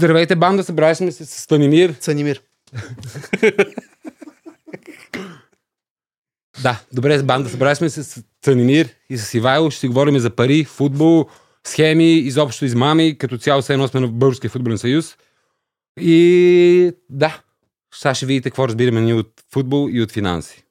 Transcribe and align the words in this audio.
Здравейте, 0.00 0.36
банда, 0.36 0.64
събрали 0.64 0.94
сме 0.94 1.12
се 1.12 1.24
с 1.24 1.42
Станимир. 1.42 1.92
Цанимир. 1.92 2.42
Да, 6.62 6.82
добре, 6.92 7.18
с 7.18 7.24
банда, 7.24 7.48
събрали 7.48 7.76
сме 7.76 7.90
се 7.90 8.02
с 8.02 8.22
Станимир 8.42 8.88
и 9.10 9.18
с 9.18 9.34
Ивайло. 9.34 9.70
Ще 9.70 9.80
си 9.80 9.88
говорим 9.88 10.18
за 10.18 10.30
пари, 10.30 10.64
футбол, 10.64 11.26
схеми, 11.66 12.12
изобщо 12.12 12.64
измами, 12.64 13.18
като 13.18 13.38
цяло 13.38 13.62
все 13.62 13.72
едно 13.72 13.88
сме 13.88 14.00
на 14.00 14.08
Българския 14.08 14.50
футболен 14.50 14.78
съюз. 14.78 15.16
И 16.00 16.92
да, 17.10 17.40
сега 17.94 18.14
ще 18.14 18.26
видите 18.26 18.50
какво 18.50 18.68
разбираме 18.68 19.00
ние 19.00 19.14
от 19.14 19.32
футбол 19.52 19.88
и 19.92 20.02
от 20.02 20.12
финанси. 20.12 20.64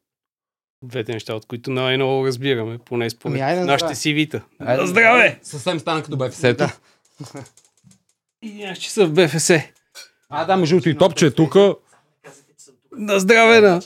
Двете 0.85 1.13
неща, 1.13 1.35
от 1.35 1.45
които 1.45 1.71
най-много 1.71 2.27
разбираме, 2.27 2.77
поне 2.85 3.09
според 3.09 3.41
Ами, 3.41 3.59
нашите. 3.65 4.37
Айде, 4.59 4.81
На 4.81 4.87
здраве! 4.87 5.39
Съвсем 5.43 5.79
стана 5.79 6.03
като 6.03 6.17
БФС-то. 6.17 6.53
Да. 6.53 6.73
И 8.41 8.63
аз 8.63 8.77
че 8.77 8.91
са 8.91 9.07
в 9.07 9.13
БФС. 9.13 9.49
А, 10.29 10.45
да, 10.45 10.57
между 10.57 10.75
другото 10.75 10.89
и 10.89 10.97
топче 10.97 11.25
е 11.25 11.31
тук. 11.31 11.55
На 12.97 13.19
здраве, 13.19 13.61
да! 13.61 13.81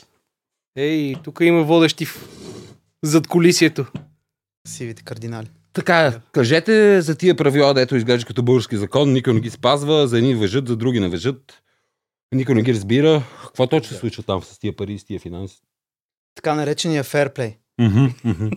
Ей, 0.75 1.15
тук 1.23 1.37
има 1.41 1.63
водещи 1.63 2.05
в... 2.05 2.29
зад 3.03 3.27
колисието. 3.27 3.85
Сивите 4.67 5.03
кардинали. 5.03 5.47
Така, 5.73 6.21
кажете 6.31 7.01
за 7.01 7.15
тия 7.15 7.35
правила, 7.35 7.73
дето 7.73 7.95
изглежда 7.95 8.27
като 8.27 8.43
български 8.43 8.77
закон, 8.77 9.13
никой 9.13 9.33
не 9.33 9.39
ги 9.39 9.49
спазва, 9.49 10.07
за 10.07 10.17
едни 10.17 10.35
въжат, 10.35 10.67
за 10.67 10.77
други 10.77 10.99
не 10.99 11.09
въжат. 11.09 11.63
Никой 12.33 12.55
не 12.55 12.61
ги 12.61 12.73
разбира. 12.73 13.23
Какво 13.43 13.67
точно 13.67 13.93
се 13.93 13.99
случва 13.99 14.23
там 14.23 14.43
с 14.43 14.59
тия 14.59 14.75
пари 14.75 14.93
и 14.93 14.99
с 14.99 15.03
тия 15.03 15.19
финанси? 15.19 15.61
Така 16.35 16.55
наречения 16.55 17.03
ферплей. 17.03 17.57
Мгм, 17.79 18.05
мгм. 18.23 18.49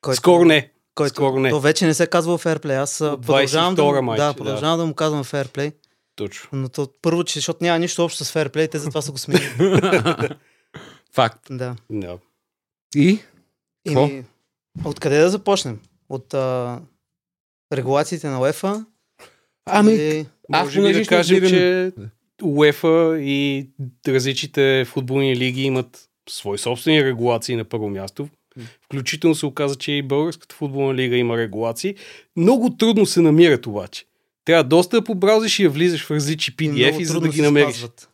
Който, 0.00 0.16
Скоро 0.16 0.44
не. 0.44 0.70
Който, 1.04 1.14
скоро 1.14 1.40
не. 1.40 1.50
То 1.50 1.60
вече 1.60 1.86
не 1.86 1.94
се 1.94 2.06
казва 2.06 2.38
ферплей. 2.38 2.76
Аз 2.76 2.98
продължавам, 2.98 3.74
да, 3.74 3.82
22-ра 3.82 4.00
му- 4.00 4.02
майче, 4.02 4.22
да, 4.22 4.28
да. 4.28 4.34
продължавам 4.34 4.78
да. 4.78 4.86
му 4.86 4.94
казвам 4.94 5.24
ферплей. 5.24 5.72
Точно. 6.16 6.48
Но 6.52 6.68
то, 6.68 6.88
първо, 7.02 7.24
че, 7.24 7.34
защото 7.34 7.64
няма 7.64 7.78
нищо 7.78 8.04
общо 8.04 8.24
с 8.24 8.32
ферплей, 8.32 8.68
те 8.68 8.78
затова 8.78 9.02
са 9.02 9.12
го 9.12 9.18
сменили. 9.18 9.48
Факт. 11.12 11.46
да. 11.50 11.76
Да. 11.90 12.18
И? 12.94 13.18
Ими, 13.88 14.24
откъде 14.84 15.18
да 15.18 15.30
започнем? 15.30 15.80
От 16.08 16.34
а, 16.34 16.80
регулациите 17.72 18.28
на 18.28 18.40
УЕФА? 18.40 18.84
Ами. 19.66 20.26
Аз 20.52 20.64
Може 20.64 20.82
би 20.82 20.92
да 20.92 21.06
кажем, 21.06 21.48
че 21.48 21.92
УЕФА 22.42 23.18
и 23.20 23.68
различните 24.08 24.84
футболни 24.84 25.36
лиги 25.36 25.62
имат 25.62 26.08
свои 26.28 26.58
собствени 26.58 27.04
регулации 27.04 27.56
на 27.56 27.64
първо 27.64 27.88
място. 27.88 28.28
Включително 28.84 29.34
се 29.34 29.46
оказа, 29.46 29.76
че 29.76 29.92
и 29.92 30.02
Българската 30.02 30.54
футболна 30.54 30.94
лига 30.94 31.16
има 31.16 31.36
регулации. 31.36 31.94
Много 32.36 32.76
трудно 32.76 33.06
се 33.06 33.20
намират 33.20 33.66
обаче. 33.66 34.04
Трябва 34.44 34.64
доста 34.64 34.96
да 34.96 35.04
побраузиш 35.04 35.58
и 35.58 35.62
я 35.62 35.70
влизаш 35.70 36.06
в 36.06 36.10
различни 36.10 36.54
PDF 36.54 36.98
и 36.98 37.04
за 37.04 37.20
да 37.20 37.28
ги 37.28 37.42
намериш. 37.42 37.76
спазват. 37.76 38.08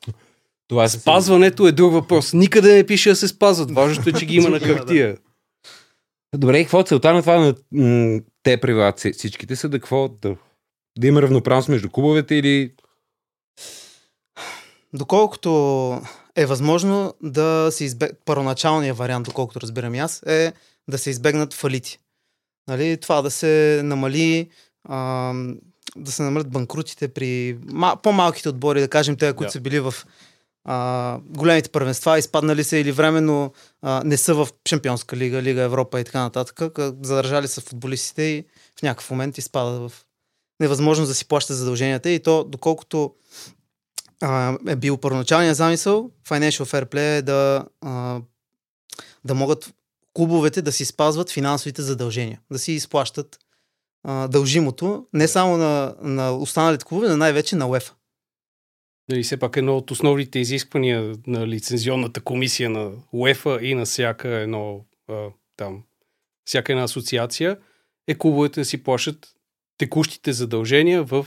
това 0.69 0.85
е 0.85 0.89
Спазването 0.89 1.67
е 1.67 1.73
друг 1.73 1.93
въпрос. 1.93 2.33
Никъде 2.33 2.75
не 2.75 2.87
пише 2.87 3.09
да 3.09 3.17
се 3.17 3.29
спазват. 3.29 3.71
Важното 3.71 4.09
е, 4.09 4.13
че 4.13 4.27
ги 4.27 4.37
има 4.37 4.49
на 4.49 4.61
хартия. 4.61 5.17
Добре, 6.35 6.59
и 6.59 6.65
какво 6.65 6.81
е 6.81 6.85
целта 6.85 7.13
на 7.13 7.21
това 7.21 7.55
на 7.73 8.21
те 8.43 8.57
правила 8.57 8.93
всичките 9.13 9.57
са 9.57 9.69
да 9.69 9.79
какво? 9.79 10.09
Да, 10.09 10.37
да 10.99 11.07
има 11.07 11.23
равноправност 11.23 11.69
между 11.69 11.91
клубовете 11.91 12.35
или... 12.35 12.73
Доколкото 14.93 15.51
е 16.37 16.47
възможно 16.47 17.15
да 17.23 17.69
се 17.71 17.85
избег... 17.85 18.13
Първоначалният 18.25 18.97
вариант, 18.97 19.25
доколкото 19.25 19.61
разбирам 19.61 19.95
и 19.95 19.99
аз, 19.99 20.23
е 20.27 20.53
да 20.89 20.99
се 20.99 21.11
избегнат 21.11 21.55
фалити. 21.55 21.99
Нали, 22.69 22.97
това 22.97 23.23
да 23.23 23.31
се 23.31 23.81
намали 23.85 24.51
а, 24.89 25.33
да 25.97 26.13
се 26.13 26.23
намалят 26.23 26.51
банкрутите 26.51 27.09
при 27.09 27.59
ма, 27.63 27.97
по-малките 28.03 28.49
отбори, 28.49 28.81
да 28.81 28.89
кажем 28.89 29.17
те, 29.17 29.33
които 29.33 29.49
Да. 29.49 29.53
са 29.53 29.61
били 29.61 29.81
в 29.81 29.95
а, 30.65 31.19
големите 31.25 31.69
първенства, 31.69 32.19
изпаднали 32.19 32.65
са 32.65 32.77
или 32.77 32.93
временно 32.93 33.53
а, 33.83 34.03
не 34.05 34.17
са 34.17 34.35
в 34.35 34.49
Шампионска 34.69 35.17
лига, 35.17 35.43
Лига 35.43 35.63
Европа 35.63 36.01
и 36.01 36.05
така 36.05 36.21
нататък, 36.21 36.79
задържали 37.03 37.49
са 37.49 37.61
футболистите 37.61 38.23
и 38.23 38.45
в 38.79 38.83
някакъв 38.83 39.11
момент 39.11 39.39
изпадат 39.39 39.91
в 39.91 39.93
невъзможност 40.61 41.11
да 41.11 41.15
си 41.15 41.29
плащат 41.29 41.57
задълженията 41.57 42.11
и 42.11 42.23
то, 42.23 42.45
доколкото 42.45 43.15
а, 44.23 44.59
е 44.69 44.77
бил 44.77 44.97
първоначалният 44.97 45.57
замисъл, 45.57 46.11
Financial 46.29 46.65
Fair 46.65 46.85
Play 46.85 47.19
е 47.19 47.23
да, 47.23 47.65
а, 47.81 48.21
да 49.25 49.35
могат 49.35 49.75
клубовете 50.13 50.63
да 50.63 50.73
си 50.73 50.85
спазват 50.85 51.31
финансовите 51.31 51.83
задължения, 51.83 52.41
да 52.53 52.59
си 52.59 52.73
изплащат 52.73 53.39
а, 54.05 54.29
дължимото, 54.29 55.07
не 55.13 55.29
само 55.29 55.57
на, 55.57 55.95
на 56.03 56.37
останалите 56.37 56.85
клубове, 56.85 57.09
но 57.09 57.17
най-вече 57.17 57.57
на 57.57 57.69
УЕФА. 57.69 57.95
Нали, 59.09 59.23
все 59.23 59.37
пак 59.37 59.57
едно 59.57 59.77
от 59.77 59.91
основните 59.91 60.39
изисквания 60.39 61.15
на 61.27 61.49
лицензионната 61.49 62.21
комисия 62.21 62.71
на 62.71 62.93
УЕФА 63.13 63.59
и 63.63 63.75
на 63.75 63.85
всяка 63.85 64.29
едно 64.29 64.85
а, 65.09 65.27
там, 65.57 65.83
всяка 66.45 66.73
една 66.73 66.85
асоциация 66.85 67.59
е 68.09 68.15
клубовете 68.15 68.61
да 68.61 68.65
си 68.65 68.83
плащат 68.83 69.35
текущите 69.79 70.33
задължения 70.33 71.05
в 71.05 71.27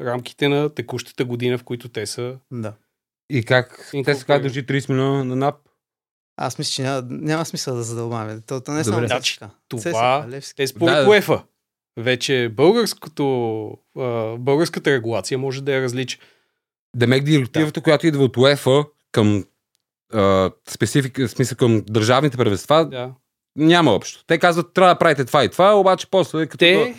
рамките 0.00 0.48
на 0.48 0.68
текущата 0.68 1.24
година, 1.24 1.58
в 1.58 1.64
които 1.64 1.88
те 1.88 2.06
са. 2.06 2.36
Да. 2.50 2.72
И 3.30 3.44
как? 3.44 3.90
Те 4.04 4.14
се 4.14 4.24
казват 4.24 4.42
държи 4.42 4.66
30 4.66 4.88
милиона 4.88 5.24
на 5.24 5.36
НАП. 5.36 5.54
Аз 6.36 6.58
мисля, 6.58 6.70
че 6.72 6.82
няма, 6.82 7.06
няма 7.10 7.44
смисъл 7.44 7.76
да 7.76 7.82
задълбаваме. 7.82 8.40
То, 8.46 8.60
то 8.60 8.72
не 8.72 8.80
е 8.80 8.82
Добре. 8.82 8.94
само 8.94 9.06
Значи, 9.06 9.38
това 9.68 10.26
Левски. 10.28 10.62
Е 10.62 10.66
според 10.66 10.94
Да, 10.94 10.98
да, 10.98 11.04
да. 11.04 11.10
УЕФА. 11.10 11.42
Вече 11.96 12.52
българското, 12.56 13.66
а, 13.98 14.36
българската 14.36 14.90
регулация 14.90 15.38
може 15.38 15.62
да 15.62 15.72
я 15.72 15.82
различа. 15.82 16.18
Демек 16.96 17.24
директивата, 17.24 17.80
която 17.80 18.06
идва 18.06 18.24
от 18.24 18.36
УЕФА 18.36 18.84
към 19.12 19.44
а, 20.12 20.50
специфика, 20.68 21.28
в 21.28 21.30
смисъл 21.30 21.56
към 21.56 21.82
държавните 21.88 22.36
правенства, 22.36 22.88
Да. 22.88 23.12
няма 23.56 23.90
общо. 23.90 24.24
Те 24.26 24.38
казват, 24.38 24.74
трябва 24.74 24.94
да 24.94 24.98
правите 24.98 25.24
това 25.24 25.44
и 25.44 25.48
това, 25.48 25.74
обаче 25.74 26.06
после 26.10 26.46
като... 26.46 26.58
Те, 26.58 26.94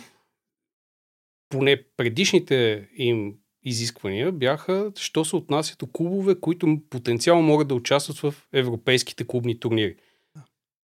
поне 1.52 1.82
предишните 1.96 2.88
им 2.96 3.34
изисквания 3.64 4.32
бяха, 4.32 4.92
що 4.96 5.24
се 5.24 5.36
отнасят 5.36 5.78
до 5.78 5.86
клубове, 5.86 6.40
които 6.40 6.78
потенциално 6.90 7.42
могат 7.42 7.68
да 7.68 7.74
участват 7.74 8.18
в 8.18 8.34
европейските 8.52 9.26
клубни 9.26 9.60
турнири. 9.60 9.96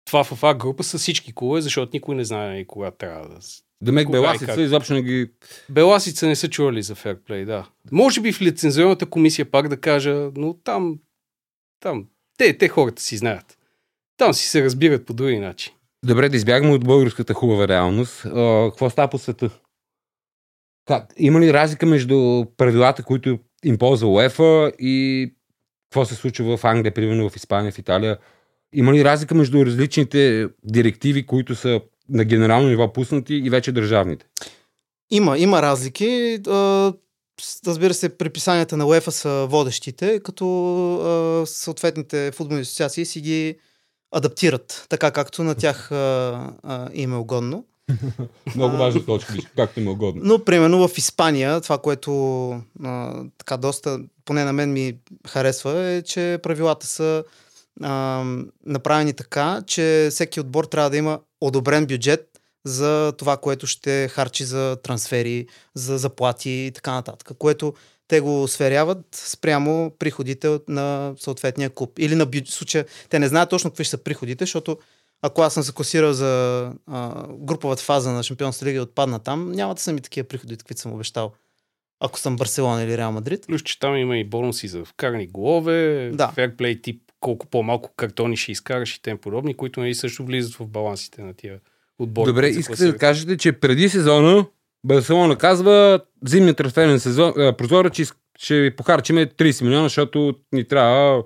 Това 0.05 0.23
в 0.23 0.43
А 0.43 0.53
група 0.53 0.83
са 0.83 0.97
всички 0.97 1.35
клубове, 1.35 1.61
защото 1.61 1.89
никой 1.93 2.15
не 2.15 2.25
знае 2.25 2.49
нали, 2.49 2.67
кога 2.67 2.91
трябва 2.91 3.29
да... 3.29 3.39
Демек 3.81 4.11
Беласица 4.11 4.61
изобщо 4.61 4.93
не 4.93 5.01
ги... 5.01 5.31
Беласица 5.69 6.27
не 6.27 6.35
са 6.35 6.49
чували 6.49 6.81
за 6.81 6.95
ферплей, 6.95 7.45
да. 7.45 7.69
Може 7.91 8.21
би 8.21 8.31
в 8.31 8.41
лицензионната 8.41 9.05
комисия 9.05 9.51
пак 9.51 9.67
да 9.67 9.77
кажа, 9.77 10.31
но 10.35 10.53
там, 10.53 10.99
там, 11.79 12.05
те, 12.37 12.57
те 12.57 12.67
хората 12.67 13.01
си 13.01 13.17
знаят. 13.17 13.57
Там 14.17 14.33
си 14.33 14.47
се 14.47 14.63
разбират 14.63 15.05
по 15.05 15.13
други 15.13 15.39
начин. 15.39 15.73
Добре, 16.05 16.29
да 16.29 16.37
избягаме 16.37 16.73
от 16.73 16.83
българската 16.83 17.33
хубава 17.33 17.67
реалност. 17.67 18.25
А, 18.25 18.69
какво 18.69 18.89
става 18.89 19.07
по 19.07 19.17
света? 19.17 19.49
Как? 20.85 21.13
Има 21.17 21.39
ли 21.39 21.53
разлика 21.53 21.85
между 21.85 22.45
правилата, 22.57 23.03
които 23.03 23.39
им 23.65 23.77
ползва 23.77 24.09
УЕФА 24.09 24.71
и 24.79 25.29
какво 25.89 26.05
се 26.05 26.15
случва 26.15 26.57
в 26.57 26.65
Англия, 26.65 26.93
примерно 26.93 27.29
в 27.29 27.35
Испания, 27.35 27.71
в 27.71 27.79
Италия? 27.79 28.17
Има 28.73 28.93
ли 28.93 29.05
разлика 29.05 29.35
между 29.35 29.65
различните 29.65 30.47
директиви, 30.63 31.25
които 31.25 31.55
са 31.55 31.81
на 32.09 32.23
генерално 32.23 32.67
ниво 32.67 32.93
пуснати 32.93 33.35
и 33.35 33.49
вече 33.49 33.71
държавните? 33.71 34.25
Има, 35.11 35.37
има 35.37 35.61
разлики. 35.61 36.39
Разбира 37.67 37.93
се, 37.93 38.17
приписанията 38.17 38.77
на 38.77 38.85
УЕФА 38.85 39.11
са 39.11 39.47
водещите, 39.49 40.19
като 40.19 41.43
съответните 41.45 42.31
футболни 42.31 42.61
асоциации 42.61 43.05
си 43.05 43.21
ги 43.21 43.55
адаптират, 44.11 44.85
така 44.89 45.11
както 45.11 45.43
на 45.43 45.55
тях 45.55 45.91
им 46.93 47.13
е 47.13 47.17
угодно. 47.17 47.65
Много 48.55 48.77
важна 48.77 49.05
точка, 49.05 49.33
както 49.55 49.79
им 49.79 49.87
е 49.87 49.89
угодно. 49.89 50.21
Но, 50.25 50.45
примерно, 50.45 50.87
в 50.87 50.97
Испания, 50.97 51.61
това, 51.61 51.77
което 51.77 52.49
а, 52.83 53.23
така 53.37 53.57
доста, 53.57 53.99
поне 54.25 54.43
на 54.43 54.53
мен 54.53 54.73
ми 54.73 54.97
харесва, 55.27 55.83
е, 55.83 56.01
че 56.01 56.39
правилата 56.43 56.87
са 56.87 57.23
а, 57.83 58.23
направени 58.65 59.13
така, 59.13 59.61
че 59.67 60.07
всеки 60.11 60.39
отбор 60.39 60.65
трябва 60.65 60.89
да 60.89 60.97
има 60.97 61.19
одобрен 61.41 61.85
бюджет 61.85 62.29
за 62.65 63.13
това, 63.17 63.37
което 63.37 63.67
ще 63.67 64.07
харчи 64.07 64.43
за 64.43 64.77
трансфери, 64.83 65.47
за 65.75 65.97
заплати 65.97 66.49
и 66.49 66.71
така 66.71 66.91
нататък, 66.91 67.31
което 67.37 67.73
те 68.07 68.19
го 68.19 68.47
сверяват 68.47 69.05
спрямо 69.11 69.91
приходите 69.99 70.59
на 70.67 71.13
съответния 71.19 71.69
клуб. 71.69 71.91
Или 71.99 72.15
на 72.15 72.25
бюджет. 72.25 72.47
случая, 72.47 72.85
те 73.09 73.19
не 73.19 73.27
знаят 73.27 73.49
точно 73.49 73.69
какви 73.69 73.83
ще 73.83 73.91
са 73.91 73.97
приходите, 73.97 74.43
защото 74.43 74.77
ако 75.25 75.41
аз 75.41 75.53
съм 75.53 75.63
се 75.63 75.73
класирал 75.73 76.13
за 76.13 76.71
а, 76.87 77.27
груповата 77.29 77.83
фаза 77.83 78.11
на 78.11 78.23
Шампионската 78.23 78.65
лига 78.65 78.77
и 78.77 78.81
отпадна 78.81 79.19
там, 79.19 79.51
няма 79.51 79.75
да 79.75 79.81
са 79.81 79.93
ми 79.93 80.01
такива 80.01 80.27
приходи, 80.27 80.57
каквито 80.57 80.81
съм 80.81 80.93
обещал. 80.93 81.33
Ако 81.99 82.19
съм 82.19 82.35
Барселона 82.35 82.83
или 82.83 82.97
Реал 82.97 83.11
Мадрид. 83.11 83.45
Плюс, 83.47 83.61
че 83.61 83.79
там 83.79 83.97
има 83.97 84.17
и 84.17 84.23
бонуси 84.23 84.67
за 84.67 84.85
вкарани 84.85 85.27
голове, 85.27 86.11
Да. 86.13 86.27
ферплей 86.27 86.81
тип, 86.81 87.01
колко 87.19 87.47
по-малко 87.47 87.93
картони 87.97 88.37
ще 88.37 88.51
изкараш 88.51 88.95
и 88.95 89.01
тем 89.01 89.17
подобни, 89.17 89.53
които 89.53 89.79
нали, 89.79 89.95
също 89.95 90.25
влизат 90.25 90.55
в 90.55 90.67
балансите 90.67 91.21
на 91.21 91.33
тия 91.33 91.59
отбори. 91.99 92.29
Добре, 92.29 92.47
искате 92.47 92.85
да 92.85 92.97
кажете, 92.97 93.37
че 93.37 93.51
преди 93.51 93.89
сезона 93.89 94.45
Барселона 94.85 95.35
казва 95.35 95.99
зимния 96.25 96.53
трансферен 96.53 96.99
сезон, 96.99 97.33
а, 97.37 97.57
прозорец, 97.57 97.93
че, 97.93 98.05
ще 98.37 98.61
ви 98.61 98.75
похарчиме 98.75 99.27
30 99.27 99.63
милиона, 99.63 99.85
защото 99.85 100.35
ни 100.51 100.67
трябва... 100.67 101.23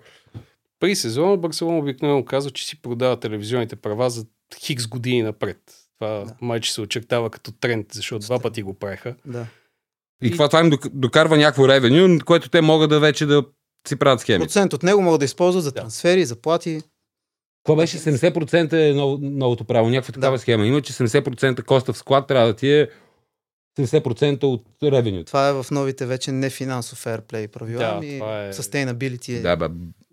При 0.80 0.96
сезона 0.96 1.38
Барселона 1.38 1.78
обикновено 1.78 2.26
казва, 2.26 2.52
че 2.52 2.66
си 2.66 2.82
продава 2.82 3.20
телевизионните 3.20 3.76
права 3.76 4.10
за 4.10 4.26
хикс 4.60 4.88
години 4.88 5.22
напред. 5.22 5.58
Това 6.00 6.10
да. 6.10 6.36
майче 6.42 6.74
се 6.74 6.82
очертава 6.82 7.30
като 7.30 7.52
тренд, 7.52 7.88
защото 7.94 8.26
два 8.26 8.40
пъти 8.40 8.62
го 8.62 8.74
правеха. 8.74 9.16
Да. 9.26 9.48
И, 10.24 10.28
и... 10.28 10.32
това, 10.32 10.50
това 10.50 10.60
им 10.60 10.72
докарва 10.94 11.38
някакво 11.38 11.68
ревеню, 11.68 12.20
което 12.26 12.50
те 12.50 12.62
могат 12.62 12.90
да 12.90 13.00
вече 13.00 13.26
да 13.26 13.46
си 13.88 13.96
правят 13.96 14.22
схеми. 14.22 14.44
Процент 14.46 14.74
от 14.74 14.84
него 14.84 15.02
могат 15.02 15.20
да 15.20 15.26
използват 15.26 15.64
за 15.64 15.72
трансфери, 15.72 16.26
заплати. 16.26 16.82
Това 17.64 17.76
беше 17.76 17.98
70% 17.98 18.90
е 18.90 18.94
нов, 18.94 19.20
новото 19.22 19.64
право, 19.66 19.90
някаква 19.90 20.14
такава 20.14 20.38
да. 20.38 20.42
схема. 20.42 20.66
Има, 20.66 20.82
че 20.82 20.94
70% 20.94 21.64
коста 21.64 21.94
в 21.94 21.98
склад 21.98 22.28
трябва 22.28 22.48
да 22.48 22.56
ти 22.56 22.72
е 22.72 22.90
70% 23.80 24.44
от 24.44 24.66
ревеню. 24.84 25.24
Това 25.24 25.50
е 25.50 25.54
в 25.54 25.66
новите 25.72 26.06
вече 26.06 26.32
не 26.32 26.50
финансов 26.50 27.06
fairplay 27.06 27.48
правила, 27.48 27.80
Да, 27.80 27.94
ами 27.96 28.20
това 28.20 28.46
е- 28.46 28.54
sustainability 28.54 29.38
е. 29.38 29.42
Да, 29.42 29.56
бе. 29.56 29.66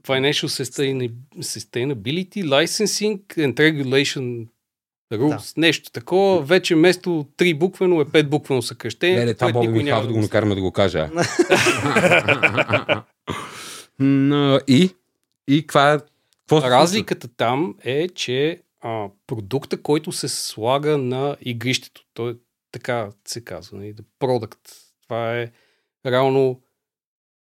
Financial 0.06 0.48
sustain- 0.48 1.10
Sustainability 1.38 2.44
Licensing 2.44 3.20
and 3.36 3.54
Regulation 3.54 4.46
Rules. 5.12 5.56
Нещо 5.56 5.90
такова. 5.90 6.42
Вече 6.42 6.74
вместо 6.74 7.26
три 7.36 7.54
буквено 7.54 8.00
е 8.00 8.04
пет 8.04 8.30
буквено 8.30 8.62
съкръщение. 8.62 9.18
Не, 9.18 9.24
не, 9.24 9.34
това 9.34 9.52
няма 9.52 9.70
Михайлов 9.70 10.06
да 10.06 10.12
го 10.12 10.18
накараме 10.18 10.54
да 10.54 10.60
го 10.60 10.72
кажа. 10.72 11.10
И? 14.68 14.90
И 15.48 15.60
каква 15.60 15.94
е? 15.94 15.98
Разликата 16.52 17.28
там 17.28 17.74
е, 17.84 18.08
че 18.08 18.60
а, 18.80 19.08
продукта, 19.26 19.82
който 19.82 20.12
се 20.12 20.28
слага 20.28 20.98
на 20.98 21.36
игрището, 21.40 22.04
той 22.14 22.32
е 22.32 22.34
така 22.72 23.08
се 23.24 23.44
казва, 23.44 23.78
нали, 23.78 23.94
the 23.94 24.04
product. 24.20 24.58
Това 25.02 25.36
е 25.38 25.50
реално 26.06 26.60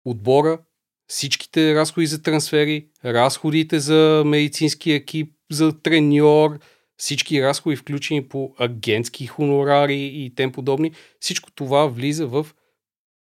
отбора, 0.04 0.58
всичките 1.06 1.74
разходи 1.74 2.06
за 2.06 2.22
трансфери, 2.22 2.88
разходите 3.04 3.80
за 3.80 4.22
медицински 4.26 4.92
екип, 4.92 5.32
за 5.50 5.80
треньор, 5.82 6.58
всички 6.96 7.42
разходи 7.42 7.76
включени 7.76 8.28
по 8.28 8.54
агентски 8.58 9.26
хонорари 9.26 10.10
и 10.14 10.34
тем 10.34 10.52
подобни. 10.52 10.92
Всичко 11.20 11.50
това 11.52 11.86
влиза 11.86 12.26
в 12.26 12.46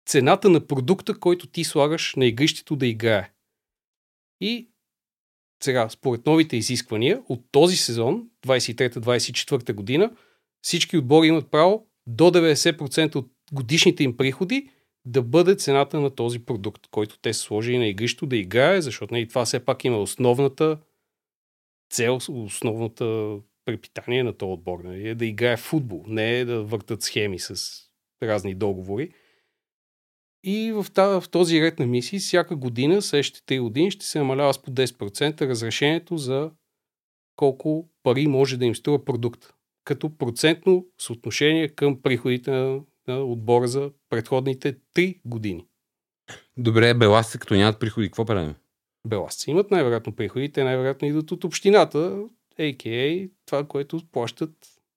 цената 0.06 0.50
на 0.50 0.68
продукта, 0.68 1.20
който 1.20 1.48
ти 1.48 1.64
слагаш 1.64 2.16
на 2.16 2.26
игрището 2.26 2.76
да 2.76 2.88
играе. 2.88 3.32
И 4.42 4.70
сега, 5.64 5.90
според 5.90 6.26
новите 6.26 6.58
изисквания, 6.58 7.22
от 7.30 7.42
този 7.52 7.78
сезон, 7.78 8.24
23-24 8.46 9.74
година, 9.74 10.12
всички 10.62 10.98
отбори 10.98 11.28
имат 11.28 11.52
право 11.52 11.88
до 12.08 12.24
90% 12.24 13.16
от 13.16 13.32
годишните 13.54 14.04
им 14.04 14.18
приходи 14.18 14.70
да 15.08 15.22
бъде 15.22 15.56
цената 15.56 16.00
на 16.00 16.10
този 16.10 16.40
продукт, 16.40 16.88
който 16.92 17.20
те 17.20 17.34
са 17.34 17.40
сложили 17.40 17.78
на 17.78 17.88
игрището 17.88 18.26
да 18.26 18.38
играе, 18.38 18.82
защото 18.82 19.14
нали, 19.14 19.28
това 19.28 19.46
все 19.46 19.66
пак 19.66 19.86
има 19.86 19.98
основната 19.98 20.78
цел, 21.90 22.20
основната 22.30 23.38
препитание 23.66 24.24
на 24.24 24.34
този 24.34 24.52
отбор. 24.52 24.80
Нали, 24.84 25.08
е 25.08 25.16
да 25.16 25.26
играе 25.26 25.58
футбол, 25.58 26.04
не 26.08 26.40
е 26.40 26.46
да 26.46 26.64
въртат 26.64 27.02
схеми 27.02 27.40
с 27.40 27.56
разни 28.24 28.56
договори. 28.56 29.14
И 30.44 30.72
в, 30.72 30.86
в 31.22 31.30
този 31.32 31.62
ред 31.62 31.80
на 31.80 31.88
мисии 31.88 32.20
всяка 32.20 32.56
година, 32.56 33.02
следващите 33.02 33.56
3 33.56 33.62
години, 33.62 33.92
ще 33.92 34.06
се 34.06 34.20
намалява 34.20 34.54
с 34.54 34.62
по 34.62 34.72
10% 34.72 35.48
разрешението 35.48 36.18
за 36.18 36.52
колко 37.36 37.90
пари 38.04 38.28
може 38.28 38.58
да 38.58 38.66
им 38.66 38.76
струва 38.76 39.06
продукт. 39.06 39.54
Като 39.84 40.18
процентно 40.18 40.86
съотношение 40.98 41.70
към 41.70 42.02
приходите 42.02 42.52
на, 42.52 42.82
на 43.08 43.24
отбора 43.24 43.68
за 43.68 43.92
предходните 44.10 44.76
3 44.96 45.20
години. 45.26 45.66
Добре, 46.58 46.94
беласите 46.94 47.38
като 47.38 47.54
нямат 47.56 47.80
приходи, 47.80 48.08
какво 48.08 48.26
правим? 48.26 48.56
Беласци 49.08 49.52
имат 49.52 49.72
най-вероятно 49.72 50.16
приходи, 50.16 50.52
те 50.52 50.64
най-вероятно 50.64 51.08
идват 51.08 51.32
от 51.32 51.44
общината, 51.44 52.20
а.к.а. 52.60 53.28
това, 53.46 53.64
което 53.64 54.02
плащат 54.12 54.52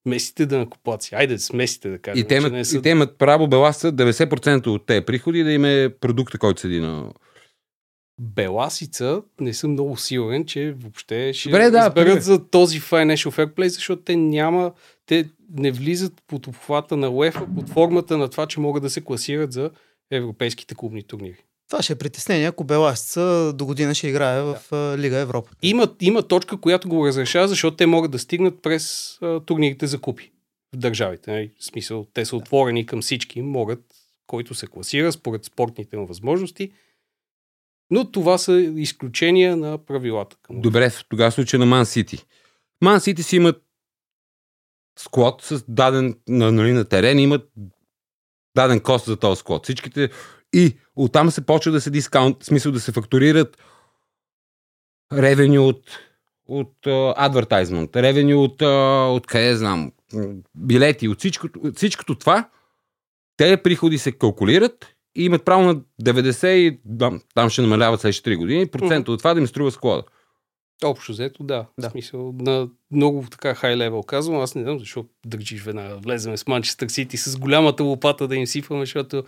местите 0.06 0.46
да 0.46 0.58
накупаци. 0.58 1.14
Айде 1.14 1.38
с 1.38 1.52
местите 1.52 1.90
да 1.90 1.98
кажем. 1.98 2.24
И 2.24 2.28
те, 2.28 2.34
имат, 2.34 2.66
са... 2.66 2.76
и 2.76 2.82
те 2.82 2.88
имат 2.88 3.18
право 3.18 3.48
беласа 3.48 3.92
90% 3.92 4.66
от 4.66 4.86
тези 4.86 5.04
приходи 5.04 5.42
да 5.42 5.52
им 5.52 5.64
е 5.64 5.94
продукта, 6.00 6.38
който 6.38 6.60
седи 6.60 6.80
на... 6.80 7.12
Беласица 8.20 9.22
не 9.40 9.54
съм 9.54 9.70
много 9.70 9.96
сигурен, 9.96 10.46
че 10.46 10.72
въобще 10.72 11.32
ще 11.32 11.48
Добре, 11.48 11.70
да, 11.70 11.78
изберат 11.78 11.94
пример. 11.94 12.20
за 12.20 12.48
този 12.48 12.80
Financial 12.80 13.30
Fair 13.30 13.54
Play, 13.54 13.66
защото 13.66 14.02
те 14.02 14.16
няма, 14.16 14.72
те 15.06 15.30
не 15.50 15.70
влизат 15.70 16.12
под 16.26 16.46
обхвата 16.46 16.96
на 16.96 17.08
UEFA 17.08 17.54
под 17.54 17.68
формата 17.68 18.18
на 18.18 18.28
това, 18.28 18.46
че 18.46 18.60
могат 18.60 18.82
да 18.82 18.90
се 18.90 19.00
класират 19.00 19.52
за 19.52 19.70
европейските 20.10 20.74
клубни 20.74 21.02
турнири. 21.02 21.44
Това 21.70 21.82
ще 21.82 21.92
е 21.92 21.96
притеснение, 21.96 22.46
ако 22.46 22.64
Беласица 22.64 23.52
до 23.52 23.66
година 23.66 23.94
ще 23.94 24.08
играе 24.08 24.42
в 24.42 24.58
а, 24.72 24.98
Лига 24.98 25.16
Европа. 25.16 25.50
Има, 25.62 25.88
има 26.00 26.22
точка, 26.22 26.56
която 26.56 26.88
го 26.88 27.06
разрешава, 27.06 27.48
защото 27.48 27.76
те 27.76 27.86
могат 27.86 28.10
да 28.10 28.18
стигнат 28.18 28.62
през 28.62 29.16
а, 29.22 29.40
турнирите 29.40 29.86
за 29.86 30.00
купи 30.00 30.32
в 30.74 30.76
държавите. 30.76 31.30
Нали? 31.30 31.50
В 31.60 31.64
смисъл, 31.64 32.06
те 32.14 32.24
са 32.24 32.36
отворени 32.36 32.86
към 32.86 33.02
всички, 33.02 33.42
могат, 33.42 33.80
който 34.26 34.54
се 34.54 34.66
класира 34.66 35.12
според 35.12 35.44
спортните 35.44 35.96
му 35.96 36.06
възможности. 36.06 36.72
Но 37.90 38.10
това 38.10 38.38
са 38.38 38.72
изключения 38.76 39.56
на 39.56 39.78
правилата. 39.78 40.36
Към 40.42 40.60
Добре, 40.60 40.90
в 40.90 41.04
тогава 41.08 41.32
случай 41.32 41.58
на 41.58 41.66
Ман 41.66 41.86
Сити. 41.86 42.24
Ман 42.82 43.00
Сити 43.00 43.22
си 43.22 43.36
имат 43.36 43.62
склад 45.02 45.42
с 45.42 45.64
даден 45.68 46.14
на, 46.28 46.52
нали, 46.52 46.72
на 46.72 46.84
терен, 46.84 47.18
имат 47.18 47.48
даден 48.56 48.80
кост 48.80 49.06
за 49.06 49.16
този 49.16 49.38
склад. 49.38 49.64
Всичките 49.64 50.10
и 50.52 50.76
оттам 50.96 51.30
се 51.30 51.46
почва 51.46 51.72
да 51.72 51.80
се 51.80 51.90
дискаунт, 51.90 52.42
в 52.42 52.46
смисъл 52.46 52.72
да 52.72 52.80
се 52.80 52.92
фактурират 52.92 53.58
ревеню 55.12 55.68
от 55.68 55.82
от 56.50 56.72
uh, 56.86 57.14
адвертайзмент, 57.16 57.96
ревеню 57.96 58.42
от, 58.42 58.58
uh, 58.58 59.08
от 59.08 59.26
къде 59.26 59.56
знам, 59.56 59.92
билети, 60.54 61.08
от 61.08 61.18
всичкото, 61.18 61.60
от 61.62 61.76
всичкото 61.76 62.14
това, 62.14 62.48
те 63.36 63.56
приходи 63.56 63.98
се 63.98 64.12
калкулират 64.12 64.94
и 65.14 65.24
имат 65.24 65.44
право 65.44 65.62
на 65.62 65.80
90 66.02 66.46
и 66.46 66.80
там, 66.98 67.20
там 67.34 67.50
ще 67.50 67.62
намаляват 67.62 68.00
следващите 68.00 68.30
3 68.30 68.36
години, 68.36 68.66
процента 68.66 69.12
от 69.12 69.18
това 69.18 69.34
да 69.34 69.40
им 69.40 69.46
струва 69.46 69.70
склада. 69.70 70.02
Общо 70.84 71.12
взето, 71.12 71.42
да. 71.42 71.66
Да. 71.78 71.88
В 71.88 71.92
смисъл, 71.92 72.34
на 72.38 72.68
много 72.90 73.24
така 73.30 73.54
хай 73.54 73.76
левел 73.76 74.02
казвам. 74.02 74.40
Аз 74.40 74.54
не 74.54 74.62
знам 74.62 74.78
защо 74.78 75.06
държиш 75.26 75.62
веднага. 75.62 75.96
Влеземе 75.96 76.36
с 76.36 76.46
Манчестър 76.46 76.88
Сити 76.88 77.16
с 77.16 77.38
голямата 77.38 77.84
лопата 77.84 78.28
да 78.28 78.36
им 78.36 78.46
сипваме, 78.46 78.82
защото 78.82 79.24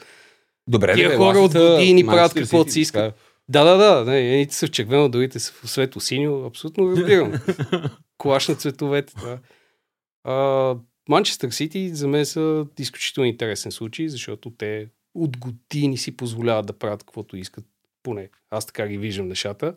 Добре, 0.68 0.94
Тия 0.94 1.08
бе, 1.08 1.16
хора 1.16 1.38
от 1.38 1.52
години 1.52 2.06
правят 2.06 2.34
каквото 2.34 2.72
си 2.72 2.80
искат. 2.80 3.02
така. 3.02 3.16
Да, 3.48 3.64
да, 3.64 3.76
да. 3.76 4.10
Не, 4.10 4.32
едните 4.32 4.54
са 4.54 4.66
в 4.66 4.70
червено, 4.70 5.08
другите 5.08 5.40
са 5.40 5.52
в 5.52 5.70
светло 5.70 6.00
синьо. 6.00 6.44
Абсолютно 6.44 6.90
разбирам. 6.90 7.32
Колаш 8.18 8.48
на 8.48 8.54
цветовете. 8.54 9.14
Това. 9.14 9.38
А, 10.24 10.76
Манчестър 11.08 11.50
Сити 11.50 11.94
за 11.94 12.08
мен 12.08 12.26
са 12.26 12.66
изключително 12.78 13.28
интересен 13.28 13.72
случай, 13.72 14.08
защото 14.08 14.50
те 14.50 14.88
от 15.14 15.36
години 15.38 15.98
си 15.98 16.16
позволяват 16.16 16.66
да 16.66 16.72
правят 16.72 17.02
каквото 17.02 17.36
искат. 17.36 17.64
Поне 18.02 18.28
аз 18.50 18.66
така 18.66 18.86
ги 18.86 18.98
виждам 18.98 19.28
нещата. 19.28 19.76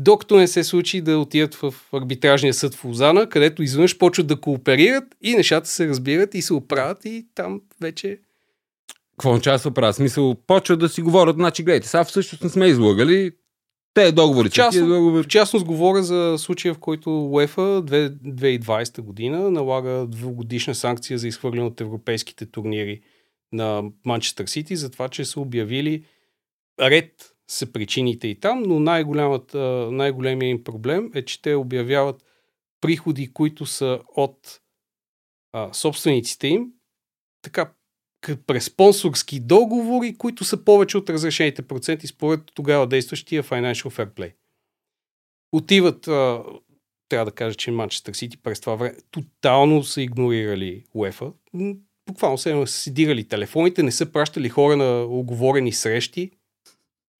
Докато 0.00 0.36
не 0.36 0.48
се 0.48 0.64
случи 0.64 1.00
да 1.00 1.18
отидат 1.18 1.54
в 1.54 1.74
арбитражния 1.92 2.54
съд 2.54 2.74
в 2.74 2.84
Лозана, 2.84 3.28
където 3.28 3.62
изведнъж 3.62 3.98
почват 3.98 4.26
да 4.26 4.40
кооперират 4.40 5.04
и 5.22 5.34
нещата 5.34 5.68
се 5.68 5.88
разбират 5.88 6.34
и 6.34 6.42
се 6.42 6.54
оправят 6.54 7.04
и 7.04 7.26
там 7.34 7.60
вече 7.80 8.18
Какво 9.12 9.30
означава 9.30 9.54
да 9.54 9.58
се 9.58 9.68
оправя? 9.68 9.92
В 9.92 9.96
Смисъл, 9.96 10.34
почват 10.46 10.80
да 10.80 10.88
си 10.88 11.02
говорят, 11.02 11.36
значи 11.36 11.62
гледайте, 11.62 11.88
сега 11.88 12.04
всъщност 12.04 12.44
не 12.44 12.50
сме 12.50 12.66
излагали, 12.66 13.30
те 13.94 14.12
договори, 14.12 14.48
В 14.48 14.52
частност- 14.52 14.88
договори. 14.88 15.22
В 15.24 15.26
частност 15.26 15.64
говоря 15.66 16.02
за 16.02 16.36
случая, 16.38 16.74
в 16.74 16.78
който 16.78 17.26
УЕФА 17.26 17.82
2020 17.82 19.00
година 19.00 19.50
налага 19.50 20.06
двугодишна 20.06 20.74
санкция 20.74 21.18
за 21.18 21.28
изхвърляне 21.28 21.62
от 21.62 21.80
европейските 21.80 22.46
турнири 22.46 23.00
на 23.52 23.82
Манчестър 24.04 24.46
Сити 24.46 24.76
за 24.76 24.90
това, 24.90 25.08
че 25.08 25.24
са 25.24 25.40
обявили 25.40 26.04
ред 26.80 27.32
са 27.50 27.72
причините 27.72 28.28
и 28.28 28.40
там, 28.40 28.62
но 28.62 28.80
най-голямата, 28.80 29.58
най-големия 29.92 30.48
им 30.48 30.64
проблем 30.64 31.10
е, 31.14 31.24
че 31.24 31.42
те 31.42 31.54
обявяват 31.54 32.24
приходи, 32.80 33.32
които 33.32 33.66
са 33.66 34.00
от 34.16 34.60
а, 35.52 35.72
собствениците 35.72 36.48
им, 36.48 36.72
така 37.42 37.72
през 38.46 38.64
спонсорски 38.64 39.40
договори, 39.40 40.14
които 40.18 40.44
са 40.44 40.64
повече 40.64 40.98
от 40.98 41.10
разрешените 41.10 41.62
проценти 41.62 42.06
според 42.06 42.40
тогава 42.54 42.86
действащия 42.86 43.44
Financial 43.44 43.90
Fair 43.90 44.14
Play. 44.14 44.34
Отиват, 45.52 46.08
а, 46.08 46.44
трябва 47.08 47.24
да 47.24 47.32
кажа, 47.32 47.56
че 47.56 47.70
Манчестър 47.70 48.12
Сити 48.12 48.42
през 48.42 48.60
това 48.60 48.74
време 48.74 48.96
тотално 49.10 49.84
са 49.84 50.02
игнорирали. 50.02 50.84
М, 51.52 51.74
Буквално 52.06 52.38
са 52.38 52.66
си 52.66 52.94
дирали 52.94 53.28
телефоните, 53.28 53.82
не 53.82 53.92
са 53.92 54.12
пращали 54.12 54.48
хора 54.48 54.76
на 54.76 55.02
оговорени 55.02 55.72
срещи 55.72 56.30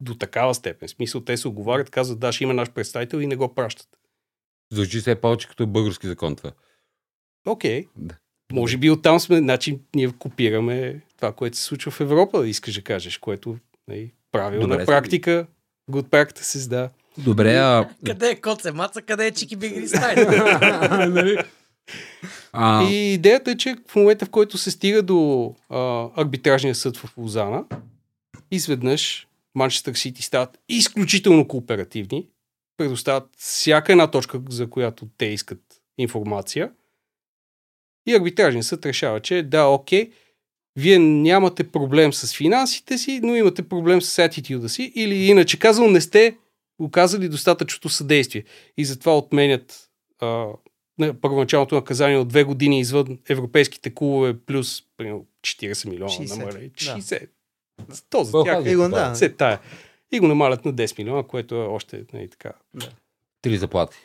до 0.01 0.15
такава 0.15 0.55
степен. 0.55 0.89
В 0.89 0.91
смисъл, 0.91 1.21
те 1.21 1.37
се 1.37 1.49
оговарят, 1.49 1.91
казват, 1.91 2.19
да, 2.19 2.33
ще 2.33 2.45
има 2.45 2.55
наш 2.55 2.71
представител 2.71 3.19
и 3.19 3.27
не 3.27 3.37
го 3.37 3.55
пращат. 3.55 3.89
Звучи 4.73 5.01
се 5.01 5.15
повече 5.15 5.49
като 5.49 5.67
български 5.67 6.07
закон 6.07 6.37
това. 6.37 6.53
Окей. 7.47 7.87
Да. 7.97 8.15
Може 8.53 8.77
би 8.77 8.91
оттам 8.91 9.21
сме, 9.21 9.39
значи 9.39 9.79
ние 9.95 10.13
копираме 10.19 11.01
това, 11.17 11.33
което 11.33 11.57
се 11.57 11.63
случва 11.63 11.91
в 11.91 12.01
Европа, 12.01 12.49
искаш 12.49 12.75
да 12.75 12.83
кажеш, 12.83 13.19
което 13.19 13.57
Нали, 13.89 14.13
правилна 14.33 14.69
Добре, 14.69 14.87
практика, 14.87 15.47
good 15.91 16.07
practices, 16.07 16.69
да. 16.69 16.91
Добре, 17.19 17.57
а... 17.57 17.89
Къде 18.07 18.31
е 18.31 18.41
Коце 18.41 18.73
Маца, 18.73 19.03
къде 19.03 19.27
е 19.27 19.31
Чики 19.31 19.57
Бигри 19.57 19.89
Стайн? 19.89 20.27
Нали? 21.15 21.39
а, 22.53 22.85
И 22.85 23.15
идеята 23.15 23.51
е, 23.51 23.57
че 23.57 23.77
в 23.89 23.97
момента, 23.97 24.27
в 24.27 24.31
който 24.31 24.59
се 24.59 24.71
стига 24.71 25.03
до 25.03 25.55
а, 25.69 26.09
арбитражния 26.17 26.75
съд 26.75 26.97
в 26.97 27.17
Лозана, 27.17 27.65
изведнъж 28.51 29.27
Манчестър 29.55 29.95
Сити 29.95 30.23
стават 30.23 30.59
изключително 30.69 31.49
кооперативни, 31.49 32.29
предоставят 32.77 33.29
всяка 33.37 33.93
една 33.93 34.11
точка, 34.11 34.41
за 34.49 34.71
която 34.71 35.09
те 35.19 35.27
искат 35.27 35.61
информация. 35.99 36.71
И 38.07 38.15
арбитражният 38.15 38.67
съд 38.67 38.87
решава, 38.87 39.21
че 39.21 39.43
да, 39.43 39.67
окей, 39.67 40.11
вие 40.77 40.99
нямате 40.99 41.71
проблем 41.71 42.13
с 42.13 42.37
финансите 42.37 42.99
си, 42.99 43.21
но 43.23 43.37
имате 43.37 43.69
проблем 43.69 44.03
с 44.03 44.19
атитюда 44.19 44.69
си, 44.69 44.93
или 44.95 45.27
иначе 45.27 45.59
казано, 45.59 45.89
не 45.89 46.01
сте 46.01 46.37
оказали 46.79 47.29
достатъчното 47.29 47.89
съдействие. 47.89 48.45
И 48.77 48.85
затова 48.85 49.19
отменят 49.19 49.91
а, 50.19 50.47
на 50.99 51.21
първоначалното 51.21 51.75
наказание 51.75 52.19
от 52.19 52.29
две 52.29 52.45
години 52.45 52.81
извън 52.81 53.19
европейските 53.29 53.95
клубове 53.95 54.39
плюс 54.39 54.83
примерно, 54.97 55.27
40 55.43 55.89
милиона 55.89 56.13
60, 56.13 56.39
намаление. 56.39 56.71
да. 56.85 57.19
60. 57.81 58.05
То 58.11 58.25
за 58.25 58.45
тях 58.45 58.67
И 58.67 58.77
го, 58.77 58.85
е 58.85 58.89
да. 58.89 59.15
се 59.15 59.29
тая. 59.29 59.61
И 60.13 60.21
го 60.21 60.29
намалят 60.29 60.65
на 60.65 60.75
10 60.75 60.99
милиона, 60.99 61.23
което 61.23 61.55
е 61.55 61.67
още 61.67 62.05
нали, 62.13 62.29
така, 62.29 62.53
три 63.43 63.57
заплати. 63.57 63.97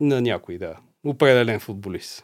на 0.00 0.20
някой, 0.20 0.58
да. 0.58 0.76
Определен 1.06 1.60
футболист. 1.60 2.22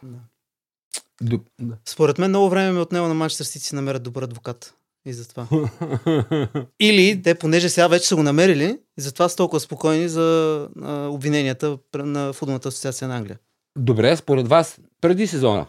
Да. 1.21 1.39
Според 1.85 2.17
мен 2.17 2.29
много 2.29 2.49
време 2.49 2.71
ме 2.71 2.79
отнема 2.79 3.07
на 3.07 3.13
Манчестър 3.13 3.45
Сити 3.45 3.65
си 3.65 3.75
намерят 3.75 4.03
добър 4.03 4.23
адвокат. 4.23 4.73
И 5.05 5.13
затова. 5.13 5.47
Или 6.79 7.21
Те, 7.21 7.35
понеже 7.35 7.69
сега 7.69 7.87
вече 7.87 8.07
са 8.07 8.15
го 8.15 8.23
намерили, 8.23 8.79
и 8.97 9.01
затова 9.01 9.29
са 9.29 9.35
толкова 9.35 9.59
спокойни 9.59 10.09
за 10.09 10.69
а, 10.81 11.07
обвиненията 11.07 11.77
на 11.95 12.33
Футболната 12.33 12.67
асоциация 12.67 13.07
на 13.07 13.17
Англия. 13.17 13.39
Добре, 13.77 14.17
според 14.17 14.47
вас, 14.47 14.79
преди 15.01 15.27
сезона, 15.27 15.67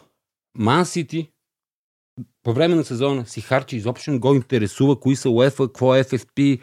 Ман 0.57 0.85
Сити 0.85 1.31
по 2.43 2.53
време 2.53 2.75
на 2.75 2.83
сезона 2.83 3.25
си 3.25 3.41
харчи, 3.41 3.75
изобщо 3.75 4.11
не 4.11 4.19
го 4.19 4.33
интересува 4.33 4.99
кои 4.99 5.15
са 5.15 5.29
UEFA, 5.29 5.67
какво 5.67 5.95
е 5.95 6.03
FFP, 6.03 6.61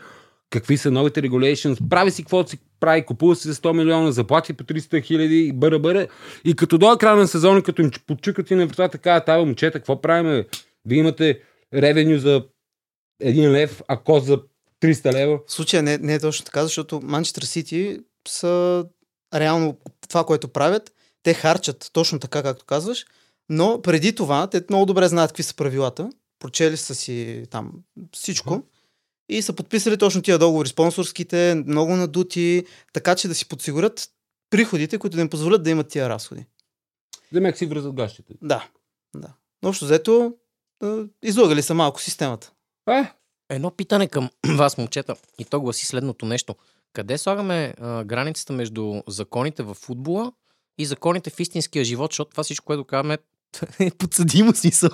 какви 0.51 0.77
са 0.77 0.91
новите 0.91 1.23
regulations, 1.23 1.89
прави 1.89 2.11
си 2.11 2.23
каквото 2.23 2.51
си 2.51 2.59
прави, 2.81 3.05
купува 3.05 3.37
си 3.37 3.49
за 3.49 3.55
100 3.55 3.73
милиона, 3.73 4.13
заплати 4.13 4.53
по 4.53 4.65
300 4.65 5.05
хиляди, 5.05 5.53
бъра 5.55 5.79
бъра. 5.79 6.07
И 6.45 6.57
като 6.57 6.79
дойде 6.79 6.99
края 6.99 7.17
на 7.17 7.29
сезона, 7.29 7.63
като 7.63 7.83
им 7.83 7.91
подчукат 8.07 8.51
и 8.51 8.55
на 8.55 8.67
вратата, 8.67 8.89
така, 8.89 9.21
тая 9.21 9.39
момчета, 9.39 9.79
какво 9.79 10.01
правим? 10.01 10.45
Вие 10.85 10.99
имате 10.99 11.41
ревеню 11.75 12.19
за 12.19 12.45
1 13.23 13.51
лев, 13.51 13.83
а 13.89 13.97
кост 13.97 14.27
за 14.27 14.39
300 14.83 15.13
лева. 15.13 15.39
В 15.47 15.53
случая 15.53 15.83
не, 15.83 15.99
не 15.99 16.15
е 16.15 16.21
точно 16.21 16.45
така, 16.45 16.63
защото 16.63 17.01
Манчестър 17.03 17.43
Сити 17.43 17.99
са 18.29 18.85
реално 19.35 19.77
това, 20.09 20.25
което 20.25 20.49
правят. 20.49 20.93
Те 21.23 21.35
харчат 21.35 21.91
точно 21.93 22.19
така, 22.19 22.43
както 22.43 22.65
казваш, 22.65 23.07
но 23.49 23.83
преди 23.83 24.15
това 24.15 24.47
те 24.47 24.65
много 24.71 24.87
добре 24.87 25.09
знаят 25.09 25.31
какви 25.31 25.43
са 25.43 25.55
правилата. 25.55 26.11
Прочели 26.39 26.77
са 26.77 26.95
си 26.95 27.45
там 27.51 27.73
всичко. 28.13 28.63
И 29.29 29.43
са 29.43 29.53
подписали 29.53 29.99
точно 29.99 30.23
тия 30.23 30.39
договори, 30.39 30.69
спонсорските, 30.69 31.63
много 31.67 31.97
надути, 31.97 32.67
така 32.93 33.15
че 33.15 33.29
да 33.29 33.35
си 33.35 33.49
подсигурят 33.49 34.11
приходите, 34.51 34.99
които 34.99 35.17
да 35.17 35.21
им 35.21 35.29
позволят 35.29 35.63
да 35.63 35.71
имат 35.71 35.89
тия 35.89 36.09
разходи. 36.09 36.47
Демек 37.33 37.59
си 37.59 37.67
връзат 37.67 37.95
гащите. 37.95 38.35
Да, 38.43 38.69
да. 39.17 39.29
Но 39.63 39.69
общо 39.69 39.85
взето, 39.85 40.35
излагали 41.23 41.63
са 41.63 41.75
малко 41.75 42.01
системата. 42.01 42.53
Е, 42.91 43.13
Едно 43.51 43.71
питане 43.71 44.09
към 44.09 44.31
вас, 44.57 44.79
момчета, 44.79 45.15
и 45.39 45.45
то 45.45 45.61
гласи 45.61 45.87
следното 45.87 46.27
нещо. 46.27 46.55
Къде 46.93 47.19
слагаме 47.19 47.75
а, 47.81 48.05
границата 48.05 48.53
между 48.53 49.03
законите 49.09 49.63
в 49.63 49.75
футбола 49.75 50.33
и 50.79 50.87
законите 50.87 51.31
в 51.31 51.41
истинския 51.41 51.85
живот, 51.85 52.13
защото 52.13 52.31
това 52.31 52.43
всичко, 52.43 52.67
което 52.67 52.85
казваме, 52.85 53.19
е 53.81 53.91
подсъдимо 53.91 54.55
смисъл. 54.55 54.91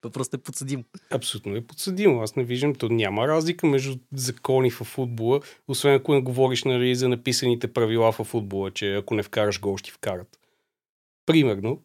Това 0.00 0.12
просто 0.12 0.36
е 0.36 0.40
подсъдимо. 0.40 0.84
абсолютно 1.10 1.56
е 1.56 1.60
подсъдимо. 1.60 2.20
Аз 2.22 2.36
не 2.36 2.44
виждам, 2.44 2.74
то 2.74 2.88
няма 2.88 3.28
разлика 3.28 3.66
между 3.66 3.98
закони 4.14 4.70
в 4.70 4.84
футбола, 4.84 5.40
освен 5.68 5.94
ако 5.94 6.14
не 6.14 6.20
говориш 6.20 6.64
нали, 6.64 6.94
за 6.94 7.08
написаните 7.08 7.72
правила 7.72 8.12
в 8.12 8.24
футбола, 8.24 8.70
че 8.70 8.94
ако 8.94 9.14
не 9.14 9.22
вкараш 9.22 9.60
гол, 9.60 9.76
ще 9.76 9.90
вкарат. 9.90 10.38
Примерно. 11.26 11.80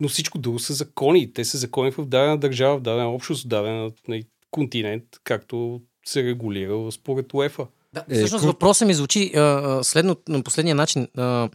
Но 0.00 0.08
всичко 0.08 0.38
друго 0.38 0.58
са 0.58 0.72
закони. 0.74 1.32
Те 1.32 1.44
са 1.44 1.58
закони 1.58 1.90
в 1.90 2.04
дадена 2.06 2.38
държава, 2.38 2.78
в 2.78 2.82
дадена 2.82 3.10
общност, 3.10 3.44
в 3.44 3.48
даден 3.48 3.92
нали, 4.08 4.24
континент, 4.50 5.04
както 5.24 5.80
се 6.06 6.22
регулира 6.24 6.92
според 6.92 7.34
УЕФА. 7.34 7.66
Да, 7.92 8.04
Е, 8.10 8.14
всъщност 8.14 8.44
ку- 8.44 8.46
въпросът 8.46 8.88
ми 8.88 8.94
звучи 8.94 9.32
а, 9.34 9.80
следно, 9.84 10.16
на 10.28 10.42
последния 10.42 10.74
начин. 10.74 11.08
А, 11.16 11.48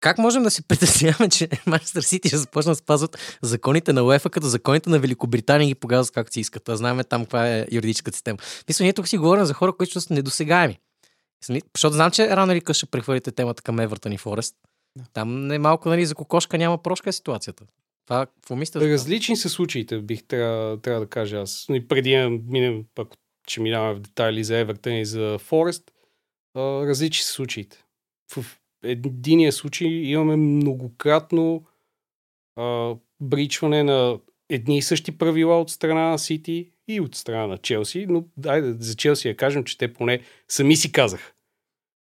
как 0.00 0.18
можем 0.18 0.42
да 0.42 0.50
се 0.50 0.62
притесняваме, 0.62 1.28
че 1.28 1.48
Манчестър 1.66 2.02
Сити 2.02 2.28
ще 2.28 2.36
започнат 2.36 2.72
да 2.72 2.76
спазват 2.76 3.38
законите 3.42 3.92
на 3.92 4.02
УЕФА, 4.02 4.30
като 4.30 4.46
законите 4.46 4.90
на 4.90 4.98
Великобритания 4.98 5.66
ги 5.66 5.74
погазват 5.74 6.14
както 6.14 6.32
си 6.32 6.40
искат. 6.40 6.68
А 6.68 6.76
знаем 6.76 7.00
там 7.08 7.22
каква 7.22 7.48
е 7.48 7.66
юридическата 7.72 8.16
система. 8.16 8.38
Мисля, 8.68 8.82
ние 8.82 8.92
тук 8.92 9.08
си 9.08 9.18
говорим 9.18 9.44
за 9.44 9.54
хора, 9.54 9.72
които 9.76 10.00
са 10.00 10.14
недосегаеми. 10.14 10.78
Защото 11.74 11.94
знам, 11.94 12.10
че 12.10 12.28
рано 12.28 12.52
или 12.52 12.60
късно 12.60 12.78
ще 12.78 12.86
прехвърлите 12.86 13.32
темата 13.32 13.62
към 13.62 13.80
Евертън 13.80 14.12
и 14.12 14.18
Форест. 14.18 14.56
Там 15.12 15.46
не 15.46 15.58
малко, 15.58 15.88
нали, 15.88 16.06
за 16.06 16.14
кокошка 16.14 16.58
няма 16.58 16.82
прошка 16.82 17.08
е 17.08 17.12
ситуацията. 17.12 17.64
Това, 18.06 18.26
какво 18.26 18.56
това? 18.64 18.80
Различни 18.86 19.36
са 19.36 19.48
случаите, 19.48 20.00
бих 20.00 20.24
трябва, 20.24 20.80
трябва 20.80 21.00
да 21.00 21.06
кажа 21.06 21.40
аз. 21.40 21.66
И 21.70 21.88
преди 21.88 22.10
да 22.10 22.30
минем, 22.30 22.84
пък 22.94 23.08
ще 23.48 23.60
минаваме 23.60 23.94
в 23.94 24.00
детайли 24.00 24.44
за 24.44 24.56
Евертън 24.56 24.96
и 24.96 25.06
за 25.06 25.38
Форест, 25.38 25.90
различни 26.56 27.22
са 27.22 27.32
случаите. 27.32 27.84
В 28.32 28.58
единия 28.90 29.52
случай 29.52 29.88
имаме 29.88 30.36
многократно 30.36 31.64
а, 32.56 32.94
бричване 33.20 33.82
на 33.82 34.18
едни 34.50 34.78
и 34.78 34.82
същи 34.82 35.18
правила 35.18 35.60
от 35.60 35.70
страна 35.70 36.10
на 36.10 36.18
Сити 36.18 36.70
и 36.88 37.00
от 37.00 37.14
страна 37.14 37.46
на 37.46 37.58
Челси, 37.58 38.06
но 38.08 38.24
дайде 38.36 38.76
за 38.80 38.94
Челси 38.94 39.28
да 39.28 39.36
кажем, 39.36 39.64
че 39.64 39.78
те 39.78 39.92
поне 39.92 40.20
сами 40.48 40.76
си 40.76 40.92
казах. 40.92 41.32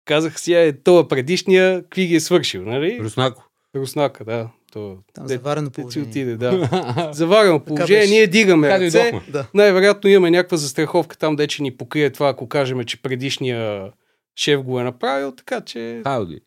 Казах 0.04 0.40
си, 0.40 0.54
е, 0.54 0.72
това 0.72 1.08
предишния, 1.08 1.82
какви 1.82 2.06
ги 2.06 2.14
е 2.14 2.20
свършил, 2.20 2.62
нали? 2.64 2.98
Руснако. 3.00 3.44
Руснака, 3.76 4.24
да. 4.24 4.50
То, 4.72 4.98
Там 5.14 5.26
де- 5.26 5.34
заварено 5.34 5.70
де 5.70 5.82
положение. 5.82 6.08
отиде, 6.08 6.36
да. 6.36 7.10
Заварено 7.14 7.64
положение, 7.64 8.00
беше. 8.02 8.12
ние 8.12 8.26
дигаме 8.26 8.68
Така 8.68 8.84
ръце. 8.84 9.20
Да. 9.28 9.46
Най-вероятно 9.54 10.10
имаме 10.10 10.30
някаква 10.30 10.56
застраховка 10.56 11.18
там, 11.18 11.36
де 11.36 11.46
че 11.46 11.62
ни 11.62 11.76
покрие 11.76 12.10
това, 12.10 12.28
ако 12.28 12.48
кажем, 12.48 12.84
че 12.84 13.02
предишния 13.02 13.92
шеф 14.36 14.62
го 14.62 14.80
е 14.80 14.84
направил, 14.84 15.32
така 15.32 15.60
че 15.60 16.00
Хауди. 16.02 16.40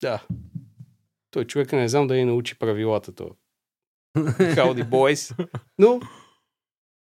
Да. 0.00 0.26
Той 1.30 1.44
човека 1.44 1.76
не 1.76 1.88
знам 1.88 2.06
дали 2.06 2.24
научи 2.24 2.58
правилата 2.58 3.12
то. 3.12 3.30
Хауди 4.54 4.84
бойс. 4.84 5.32
Но 5.78 6.00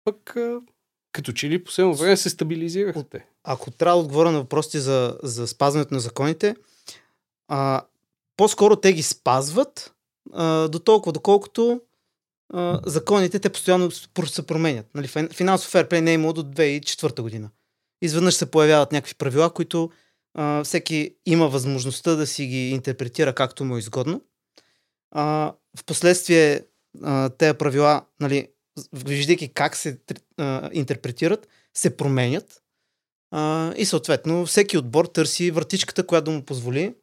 пък 0.05 0.37
като 1.12 1.33
че 1.33 1.51
ли 1.51 1.65
последно 1.65 1.95
време 1.95 2.17
се 2.17 2.31
стабилизираха 2.31 3.05
те. 3.05 3.27
ако 3.45 3.71
трябва 3.71 3.99
да 3.99 4.05
отговоря 4.05 4.31
на 4.31 4.39
въпросите 4.39 4.81
за, 4.81 5.19
за 5.23 5.49
спазването 5.49 5.95
на 5.95 6.01
законите, 6.01 6.57
а, 7.49 7.83
по-скоро 8.37 8.77
те 8.77 8.93
ги 8.93 9.03
спазват 9.03 9.95
а, 10.33 10.69
до 10.69 10.79
толкова, 10.79 11.12
доколкото 11.12 11.81
а, 12.53 12.81
законите 12.87 13.39
те 13.39 13.51
постоянно 13.51 13.91
се 13.91 14.47
променят. 14.47 14.95
Нали, 14.95 15.09
фин- 15.09 15.33
финансов 15.33 15.71
ферплей 15.71 16.01
не 16.01 16.11
е 16.11 16.15
имало 16.15 16.33
до 16.33 16.43
2004 16.43 17.21
година. 17.21 17.51
Изведнъж 18.03 18.35
се 18.35 18.51
появяват 18.51 18.93
някакви 18.93 19.15
правила, 19.15 19.51
които 19.51 19.91
а, 20.35 20.65
всеки 20.65 21.17
има 21.27 21.49
възможността 21.49 22.15
да 22.15 22.27
си 22.27 22.47
ги 22.47 22.71
интерпретира 22.71 23.35
както 23.35 23.65
му 23.65 23.77
е 23.77 23.79
изгодно. 23.79 24.21
А, 25.11 25.55
впоследствие 25.79 26.65
а, 27.03 27.29
тези 27.29 27.59
правила, 27.59 28.05
нали, 28.21 28.49
виждайки 28.93 29.49
как 29.49 29.77
се 29.77 29.99
а, 30.39 30.71
интерпретират, 30.73 31.49
се 31.75 31.97
променят. 31.97 32.62
А, 33.31 33.73
и 33.77 33.85
съответно 33.85 34.47
всеки 34.47 34.79
отбор 34.79 35.05
търси 35.05 35.51
вратичката, 35.51 36.07
която 36.07 36.31
му 36.31 36.43
позволи 36.43 36.95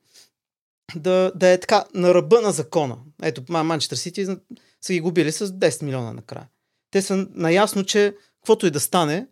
да, 0.95 1.31
да 1.35 1.47
е 1.47 1.59
така 1.59 1.85
на 1.93 2.13
ръба 2.13 2.41
на 2.41 2.51
закона. 2.51 2.97
Ето, 3.23 3.41
Ма- 3.43 3.61
Манчестър 3.61 3.97
Сити 3.97 4.27
са 4.81 4.93
ги 4.93 4.99
губили 4.99 5.31
с 5.31 5.47
10 5.47 5.83
милиона 5.83 6.13
накрая. 6.13 6.47
Те 6.91 7.01
са 7.01 7.27
наясно, 7.31 7.83
че 7.83 8.15
каквото 8.39 8.67
и 8.67 8.71
да 8.71 8.79
стане, 8.79 9.27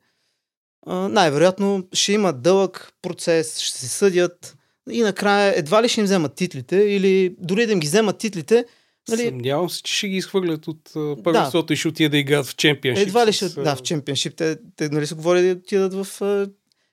най-вероятно 0.85 1.87
ще 1.93 2.13
има 2.13 2.33
дълъг 2.33 2.91
процес, 3.01 3.59
ще 3.59 3.79
се 3.79 3.87
съдят 3.87 4.57
и 4.91 5.01
накрая 5.01 5.53
едва 5.57 5.83
ли 5.83 5.89
ще 5.89 5.99
им 5.99 6.05
вземат 6.05 6.35
титлите 6.35 6.75
или 6.75 7.35
дори 7.39 7.65
да 7.65 7.71
им 7.73 7.79
ги 7.79 7.87
вземат 7.87 8.17
титлите, 8.17 8.65
нали, 9.09 9.25
Съмнявам 9.25 9.69
се, 9.69 9.83
че 9.83 9.93
ще 9.93 10.07
ги 10.07 10.17
изхвърлят 10.17 10.67
от 10.67 10.91
а, 10.95 11.15
първенството 11.23 11.73
и 11.73 11.75
ще 11.75 11.87
отидат 11.87 12.11
да 12.11 12.17
играят 12.17 12.45
в 12.45 12.55
чемпионшип. 12.55 13.07
едва 13.07 13.25
ли 13.25 13.33
с, 13.33 13.35
ще... 13.35 13.59
а, 13.59 13.63
Да, 13.63 13.75
в 13.75 13.81
чемпионшип. 13.81 14.35
Те, 14.35 14.57
те 14.75 14.89
нали 14.89 15.07
са 15.07 15.15
говорили 15.15 15.47
да 15.47 15.59
отидат 15.59 15.93
в... 15.93 16.21
а, 16.21 16.47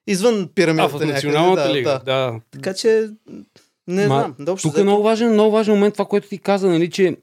извън 0.07 0.43
А, 0.43 0.49
пирамидата. 0.55 0.89
в 0.89 0.93
някъде, 0.93 1.13
националната 1.13 1.69
да, 1.69 1.75
лига. 1.75 1.91
Да. 1.91 2.05
Да. 2.05 2.41
Така 2.51 2.75
че, 2.75 3.09
не 3.89 4.07
Ма, 4.07 4.15
знам. 4.15 4.35
Да, 4.39 4.57
Тук 4.57 4.79
е 4.79 4.83
много 4.83 5.03
важен, 5.03 5.33
много 5.33 5.51
важен 5.51 5.75
момент 5.75 5.95
това, 5.95 6.05
което 6.05 6.29
ти 6.29 6.39
каза, 6.39 6.69
нали, 6.69 6.91
че 6.91 7.17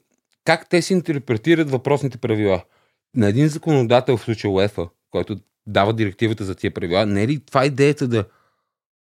как 0.44 0.68
те 0.68 0.82
си 0.82 0.92
интерпретират 0.92 1.70
въпросните 1.70 2.18
правила. 2.18 2.62
На 3.16 3.28
един 3.28 3.48
законодател 3.48 4.16
в 4.16 4.22
случая 4.22 4.52
УЕФА, 4.52 4.88
който 5.10 5.36
дава 5.66 5.92
директивата 5.92 6.44
за 6.44 6.54
тия 6.54 6.74
правила, 6.74 7.06
не 7.06 7.22
е 7.22 7.28
ли 7.28 7.40
това 7.40 7.66
идеята 7.66 8.08
да 8.08 8.24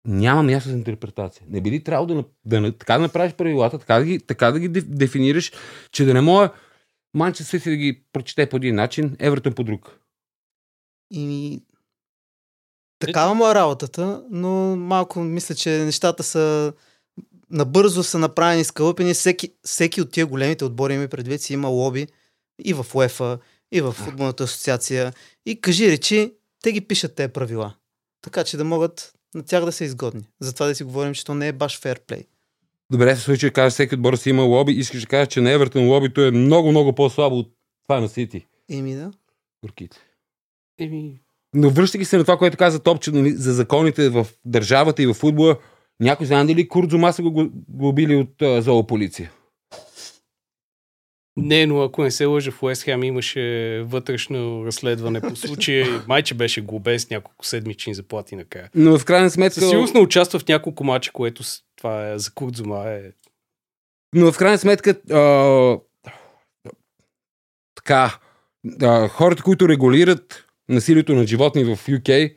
няма 0.07 0.43
място 0.43 0.69
за 0.71 0.77
интерпретация? 0.77 1.47
Не 1.49 1.61
би 1.61 1.71
ли 1.71 1.85
трябвало 1.85 2.07
да, 2.07 2.25
да, 2.45 2.61
на- 2.61 2.73
така 2.73 2.93
да 2.95 2.99
направиш 3.01 3.35
правилата, 3.35 3.79
така 3.79 3.99
да 3.99 4.05
ги, 4.05 4.21
така 4.21 4.53
да 4.53 4.61
ги 4.61 4.71
деф- 4.71 4.89
дефинираш, 4.89 5.53
че 5.93 6.05
да 6.05 6.15
не 6.15 6.21
може 6.21 6.51
Манчестър 7.15 7.59
си 7.59 7.71
да 7.71 7.77
ги 7.77 8.03
прочете 8.13 8.49
по 8.49 8.57
един 8.57 8.75
начин, 8.75 9.17
Евертон 9.19 9.55
по 9.55 9.65
друг? 9.65 10.01
И 11.13 11.61
такава 12.99 13.35
му 13.35 13.51
е 13.51 13.55
работата, 13.55 14.25
но 14.31 14.77
малко 14.77 15.21
мисля, 15.21 15.55
че 15.55 15.71
нещата 15.71 16.23
са 16.23 16.73
набързо 17.51 18.03
са 18.03 18.19
направени 18.19 18.65
скълъпени. 18.65 19.15
Всеки, 19.15 19.55
всеки 19.63 20.01
от 20.01 20.11
тия 20.11 20.27
големите 20.27 20.65
отбори 20.65 20.95
има 20.95 21.09
предвид 21.09 21.41
си 21.41 21.53
има 21.53 21.69
лоби 21.69 22.07
и 22.65 22.75
в 22.75 22.87
УЕФА, 22.95 23.39
и 23.73 23.81
в 23.81 23.93
футболната 23.93 24.45
асоциация. 24.45 25.13
И 25.47 25.61
кажи 25.61 25.91
речи, 25.91 26.35
те 26.63 26.73
ги 26.73 26.81
пишат 26.81 27.15
тези 27.15 27.33
правила. 27.33 27.75
Така 28.23 28.45
че 28.45 28.57
да 28.57 28.65
могат 28.65 29.13
на 29.35 29.43
тях 29.43 29.65
да 29.65 29.73
са 29.73 29.85
изгодни. 29.85 30.25
Затова 30.41 30.67
да 30.67 30.75
си 30.75 30.85
говорим, 30.85 31.15
че 31.15 31.25
то 31.25 31.35
не 31.35 31.49
е 31.49 31.53
баш 31.53 31.81
фейрплей. 31.81 32.25
Добре, 32.91 33.15
в 33.15 33.21
случай 33.21 33.51
кажа, 33.51 33.71
всеки 33.71 33.95
отбор 33.95 34.17
си 34.17 34.31
има 34.31 34.43
лоби, 34.43 34.73
искаш 34.73 35.01
да 35.01 35.07
кажеш, 35.07 35.29
че 35.29 35.41
на 35.41 35.51
Евертон 35.51 35.89
лобито 35.89 36.21
е 36.21 36.31
много, 36.31 36.71
много 36.71 36.93
по-слабо 36.93 37.39
от 37.39 37.53
това 37.89 38.01
на 38.01 38.09
Сити. 38.09 38.47
Еми 38.71 38.95
да. 38.95 39.13
Горките. 39.65 39.99
Еми, 40.81 41.21
Но 41.55 41.71
връщайки 41.71 42.05
се 42.05 42.17
на 42.17 42.25
това, 42.25 42.37
което 42.37 42.57
каза 42.57 42.83
Топче 42.83 43.11
нали, 43.11 43.33
за 43.33 43.53
законите 43.53 44.09
в 44.09 44.27
държавата 44.45 45.03
и 45.03 45.07
в 45.07 45.15
футбола, 45.15 45.59
някой 46.01 46.27
знае 46.27 46.45
ли 46.45 46.69
Курдзума 46.69 47.13
са 47.13 47.23
го 47.23 47.51
глобили 47.69 48.17
от 48.17 48.43
а, 48.43 48.63
зоополиция? 48.63 49.33
Не, 51.37 51.67
но 51.67 51.83
ако 51.83 52.03
не 52.03 52.11
се 52.11 52.25
лъжа, 52.25 52.51
в 52.51 52.63
Уест 52.63 52.83
Хем 52.83 53.03
имаше 53.03 53.83
вътрешно 53.87 54.67
разследване 54.67 55.21
по 55.21 55.37
случая. 55.37 56.05
Майче 56.09 56.35
беше 56.35 56.61
глобен 56.61 57.01
с 57.01 57.11
няколко 57.11 57.47
седмични 57.47 57.95
заплати 57.95 58.37
накрая. 58.37 58.71
Но 58.75 58.99
в 58.99 59.05
крайна 59.05 59.31
сметка... 59.31 59.61
Със 59.61 59.69
сигурност 59.69 59.95
не 59.95 60.01
участва 60.01 60.39
в 60.39 60.49
няколко 60.49 60.85
мача, 60.85 61.13
което 61.13 61.43
това 61.77 62.11
е 62.11 62.19
за 62.19 62.31
Курдзума 62.31 62.89
е 62.89 63.03
Но 64.15 64.33
в 64.33 64.39
крайна 64.39 64.59
сметка, 64.59 64.91
а, 65.11 65.79
така, 67.75 68.19
а, 68.83 69.09
хората, 69.09 69.43
които 69.43 69.69
регулират 69.69 70.47
насилието 70.69 71.15
на 71.15 71.27
животни 71.27 71.65
в 71.65 71.77
UK, 71.77 72.37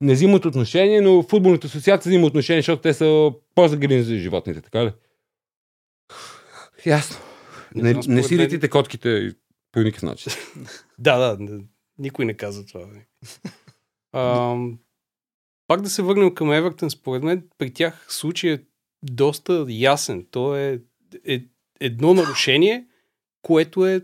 не 0.00 0.12
взимат 0.12 0.44
отношение, 0.44 1.00
но 1.00 1.22
футболната 1.22 1.66
асоциация 1.66 2.10
взима 2.10 2.26
отношение, 2.26 2.62
защото 2.62 2.82
те 2.82 2.94
са 2.94 3.32
по-загрижени 3.54 4.02
за 4.02 4.16
животните, 4.16 4.60
така 4.60 4.84
ли? 4.84 4.92
Ясно. 6.86 7.25
Не 7.76 7.94
Не, 8.08 8.22
си 8.22 8.38
летите 8.38 8.68
котките 8.68 9.34
по 9.72 9.80
никакъв 9.80 10.02
начин. 10.02 10.32
Да, 10.98 11.18
да, 11.18 11.36
не- 11.44 11.64
никой 11.98 12.24
не 12.24 12.34
каза 12.34 12.66
това. 12.66 12.86
бе. 12.86 13.06
Ам, 14.20 14.78
пак 15.66 15.80
да 15.80 15.90
се 15.90 16.02
върнем 16.02 16.34
към 16.34 16.52
Евертън, 16.52 16.90
според 16.90 17.22
мен 17.22 17.48
при 17.58 17.70
тях 17.70 18.06
случай 18.08 18.52
е 18.52 18.58
доста 19.02 19.66
ясен. 19.68 20.26
То 20.30 20.56
е, 20.56 20.80
е 21.24 21.44
едно 21.80 22.14
нарушение, 22.14 22.86
което 23.42 23.86
е 23.86 24.00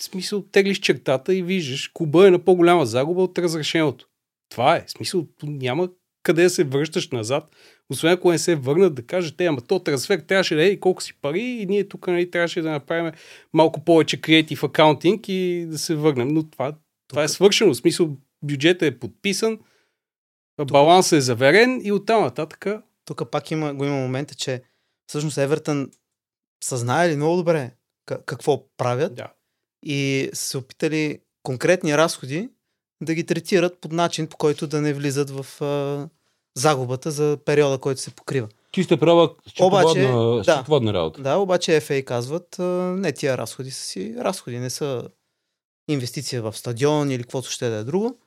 в 0.00 0.04
смисъл 0.04 0.42
теглиш 0.42 0.78
чертата 0.78 1.34
и 1.34 1.42
виждаш, 1.42 1.88
клуба 1.88 2.28
е 2.28 2.30
на 2.30 2.38
по-голяма 2.38 2.86
загуба 2.86 3.22
от 3.22 3.38
разрешеното. 3.38 4.08
Това 4.48 4.76
е. 4.76 4.84
В 4.86 4.90
смисъл 4.90 5.26
няма 5.42 5.88
къде 6.28 6.48
се 6.48 6.64
връщаш 6.64 7.08
назад, 7.08 7.56
освен 7.90 8.12
ако 8.12 8.30
не 8.30 8.38
се 8.38 8.54
върнат 8.54 8.94
да 8.94 9.02
кажат, 9.02 9.36
те, 9.36 9.46
ама 9.46 9.60
то 9.60 9.78
трансфер 9.78 10.18
трябваше 10.18 10.54
да 10.54 10.64
е 10.64 10.80
колко 10.80 11.02
си 11.02 11.14
пари 11.22 11.40
и 11.40 11.66
ние 11.66 11.88
тук 11.88 12.06
нали, 12.06 12.30
трябваше 12.30 12.62
да 12.62 12.70
направим 12.70 13.12
малко 13.52 13.84
повече 13.84 14.20
креатив 14.20 14.62
акаунтинг 14.62 15.28
и 15.28 15.66
да 15.68 15.78
се 15.78 15.94
върнем. 15.94 16.28
Но 16.28 16.50
това, 16.50 16.72
това 17.08 17.22
е 17.22 17.28
свършено. 17.28 17.74
В 17.74 17.76
смисъл, 17.76 18.16
бюджетът 18.42 18.82
е 18.82 18.98
подписан, 18.98 19.58
балансът 20.70 21.16
е 21.16 21.20
заверен 21.20 21.80
и 21.84 21.92
оттам 21.92 22.22
нататък. 22.22 22.66
Тук 23.04 23.30
пак 23.30 23.50
има, 23.50 23.74
го 23.74 23.84
има 23.84 23.96
момента, 23.96 24.34
че 24.34 24.62
всъщност 25.06 25.38
Евертън 25.38 25.90
са 26.64 26.76
знаели 26.76 27.16
много 27.16 27.36
добре 27.36 27.70
ка- 28.06 28.24
какво 28.26 28.68
правят 28.76 29.14
Да. 29.14 29.32
и 29.84 30.30
са 30.32 30.44
се 30.44 30.58
опитали 30.58 31.18
конкретни 31.42 31.96
разходи 31.96 32.48
да 33.02 33.14
ги 33.14 33.26
третират 33.26 33.80
под 33.80 33.92
начин, 33.92 34.26
по 34.26 34.36
който 34.36 34.66
да 34.66 34.80
не 34.80 34.94
влизат 34.94 35.30
в 35.30 35.46
загубата 36.58 37.10
за 37.10 37.38
периода, 37.44 37.78
който 37.78 38.00
се 38.00 38.10
покрива. 38.10 38.48
Чиста 38.72 38.96
проба, 38.96 39.30
Обаче, 39.60 39.88
счетоводна, 39.88 40.36
да. 40.36 40.44
счетоводна 40.44 40.92
работа. 40.92 41.22
Да, 41.22 41.36
обаче 41.36 41.70
FA 41.70 42.04
казват, 42.04 42.56
не 43.00 43.12
тия 43.12 43.38
разходи 43.38 43.70
са 43.70 43.84
си 43.84 44.14
разходи, 44.18 44.58
не 44.58 44.70
са 44.70 45.08
инвестиция 45.88 46.42
в 46.42 46.56
стадион 46.56 47.10
или 47.10 47.22
каквото 47.22 47.50
ще 47.50 47.68
да 47.68 47.76
е 47.76 47.84
друго. 47.84 48.18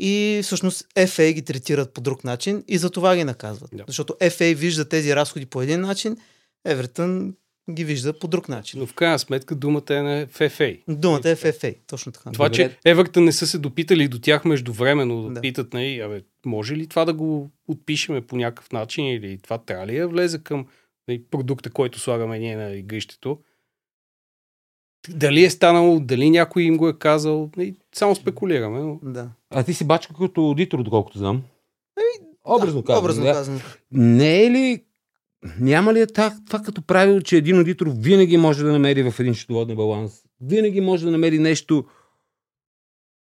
И 0.00 0.40
всъщност 0.44 0.86
FA 0.96 1.32
ги 1.32 1.42
третират 1.42 1.94
по 1.94 2.00
друг 2.00 2.24
начин 2.24 2.64
и 2.68 2.78
за 2.78 2.90
това 2.90 3.16
ги 3.16 3.24
наказват. 3.24 3.70
Да. 3.72 3.84
Защото 3.86 4.12
FA 4.12 4.54
вижда 4.54 4.88
тези 4.88 5.16
разходи 5.16 5.46
по 5.46 5.62
един 5.62 5.80
начин, 5.80 6.16
Евертън 6.64 7.34
ги 7.70 7.84
вижда 7.84 8.18
по 8.18 8.28
друг 8.28 8.48
начин. 8.48 8.80
Но 8.80 8.86
в 8.86 8.94
крайна 8.94 9.18
сметка 9.18 9.54
думата 9.54 9.84
е 9.90 10.02
на 10.02 10.26
FFA. 10.26 10.80
Думата 10.88 11.20
е 11.24 11.36
FFA, 11.36 11.76
точно 11.86 12.12
така. 12.12 12.30
Това, 12.32 12.48
Добре. 12.48 12.56
че 12.56 12.78
Евертън 12.84 13.24
не 13.24 13.32
са 13.32 13.46
се 13.46 13.58
допитали 13.58 14.08
до 14.08 14.18
тях 14.18 14.44
междувременно 14.44 15.22
да, 15.22 15.28
Да. 15.28 15.34
да. 15.34 15.40
питат, 15.40 15.72
нали, 15.72 16.00
абе, 16.00 16.22
може 16.44 16.76
ли 16.76 16.86
това 16.86 17.04
да 17.04 17.12
го 17.12 17.50
отпишеме 17.68 18.20
по 18.20 18.36
някакъв 18.36 18.72
начин 18.72 19.06
или 19.06 19.38
това 19.38 19.58
трябва 19.58 19.86
ли 19.86 19.98
да 19.98 20.08
влезе 20.08 20.38
към 20.38 20.66
нали, 21.08 21.22
продукта, 21.30 21.70
който 21.70 22.00
слагаме 22.00 22.38
ние 22.38 22.56
на 22.56 22.72
игрището. 22.72 23.38
Дали 25.08 25.44
е 25.44 25.50
станало, 25.50 26.00
дали 26.00 26.30
някой 26.30 26.62
им 26.62 26.76
го 26.76 26.88
е 26.88 26.98
казал, 26.98 27.50
нали, 27.56 27.74
само 27.94 28.14
спекулираме. 28.14 28.80
Но... 28.80 28.98
Да. 29.02 29.30
А 29.50 29.62
ти 29.62 29.74
си 29.74 29.86
бачка 29.86 30.14
като 30.14 30.40
аудитор, 30.40 30.82
доколкото 30.82 31.18
знам. 31.18 31.42
Образно 32.44 32.80
да, 32.80 32.86
казвам. 32.86 33.04
Образно 33.04 33.24
да. 33.24 33.32
казано. 33.32 33.60
Не 33.92 34.44
е 34.44 34.50
ли, 34.50 34.84
няма 35.60 35.94
ли 35.94 36.00
е 36.00 36.06
това, 36.06 36.36
това 36.46 36.58
като 36.58 36.82
правило, 36.82 37.20
че 37.20 37.36
един 37.36 37.58
аудитор 37.58 37.86
винаги 37.96 38.36
може 38.36 38.64
да 38.64 38.72
намери 38.72 39.10
в 39.10 39.20
един 39.20 39.34
счетоводен 39.34 39.76
баланс? 39.76 40.22
Винаги 40.40 40.80
може 40.80 41.04
да 41.04 41.10
намери 41.10 41.38
нещо. 41.38 41.84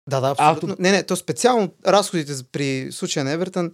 Да, 0.10 0.22
да, 0.22 0.36
абсолютно. 0.38 0.76
Не, 0.80 0.92
не, 0.92 1.04
то 1.04 1.16
специално 1.16 1.74
разходите 1.88 2.34
при 2.52 2.92
случая 2.92 3.26
на 3.26 3.32
Евертън, 3.32 3.72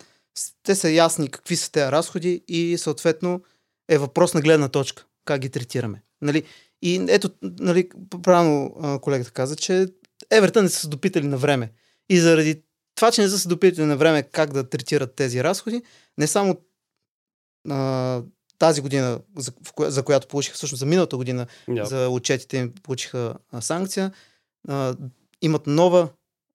те 0.63 0.75
са 0.75 0.89
ясни 0.89 1.29
какви 1.29 1.55
са 1.55 1.71
тези 1.71 1.91
разходи 1.91 2.43
и 2.47 2.77
съответно 2.77 3.41
е 3.89 3.97
въпрос 3.97 4.33
на 4.33 4.41
гледна 4.41 4.69
точка, 4.69 5.05
как 5.25 5.41
ги 5.41 5.49
третираме. 5.49 6.03
Нали? 6.21 6.43
И 6.81 7.05
ето, 7.09 7.29
нали, 7.41 7.89
правилно 8.23 8.75
колегата 9.01 9.31
каза, 9.31 9.55
че 9.55 9.87
Евертън 10.31 10.63
не 10.63 10.69
са 10.69 10.79
се 10.79 10.87
допитали 10.87 11.27
на 11.27 11.37
време. 11.37 11.71
И 12.09 12.19
заради 12.19 12.63
това, 12.95 13.11
че 13.11 13.21
не 13.21 13.29
са 13.29 13.39
се 13.39 13.47
допитали 13.47 13.85
на 13.85 13.97
време 13.97 14.23
как 14.23 14.53
да 14.53 14.69
третират 14.69 15.15
тези 15.15 15.43
разходи, 15.43 15.81
не 16.17 16.27
само 16.27 16.57
а, 17.69 18.21
тази 18.59 18.81
година, 18.81 19.19
за, 19.37 19.51
коя, 19.75 19.89
за 19.89 20.03
която 20.03 20.27
получиха, 20.27 20.55
всъщност 20.55 20.79
за 20.79 20.85
миналата 20.85 21.17
година, 21.17 21.47
Да. 21.69 21.85
за 21.85 22.09
отчетите 22.09 22.57
им 22.57 22.73
получиха 22.83 23.35
а, 23.51 23.61
санкция. 23.61 24.11
А, 24.67 24.95
имат 25.41 25.67
нова. 25.67 26.09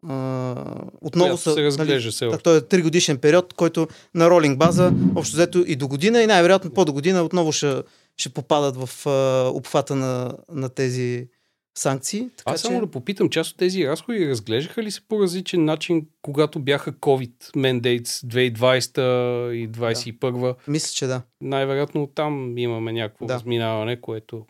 А, 0.09 0.55
отново 1.01 1.37
са. 1.37 1.55
се 1.55 1.63
разглежда 1.63 2.11
все 2.11 2.25
нали, 2.25 2.35
още. 2.35 2.43
той 2.43 2.57
е 2.57 2.61
3 2.61 2.83
годишен 2.83 3.19
период, 3.19 3.55
който 3.55 3.89
на 4.15 4.31
ролинг 4.31 4.59
база, 4.59 4.93
общо 5.15 5.37
взето 5.37 5.65
и 5.67 5.77
до 5.77 5.89
година, 5.89 6.23
и 6.23 6.27
най-вероятно 6.27 6.71
по 6.71 6.85
до 6.85 6.93
година 6.93 7.23
отново 7.23 7.53
ще, 7.53 7.83
ще 8.17 8.29
попадат 8.29 8.77
в 8.77 9.07
а, 9.07 9.51
обхвата 9.55 9.97
на, 9.97 10.35
на 10.53 10.69
тези 10.69 11.29
санкции. 11.79 12.29
Така 12.37 12.51
Аз 12.51 12.61
че... 12.61 12.67
само 12.67 12.81
да 12.81 12.87
попитам, 12.87 13.31
част 13.31 13.51
от 13.51 13.57
тези 13.57 13.89
разходи 13.89 14.29
разглеждаха 14.29 14.83
ли 14.83 14.91
се 14.91 15.01
по 15.09 15.23
различен 15.23 15.65
начин, 15.65 16.07
когато 16.23 16.59
бяха 16.59 16.93
COVID 16.93 17.33
mandates 17.57 18.05
2020 18.05 19.51
и 19.53 19.71
2021? 19.71 20.55
Мисля, 20.69 20.93
че 20.95 21.07
да. 21.07 21.23
Най-вероятно 21.41 22.07
там 22.07 22.59
имаме 22.59 22.93
някакво 22.93 23.27
Да. 23.27 23.33
да. 23.33 23.35
разминаване, 23.35 24.01
което... 24.01 24.47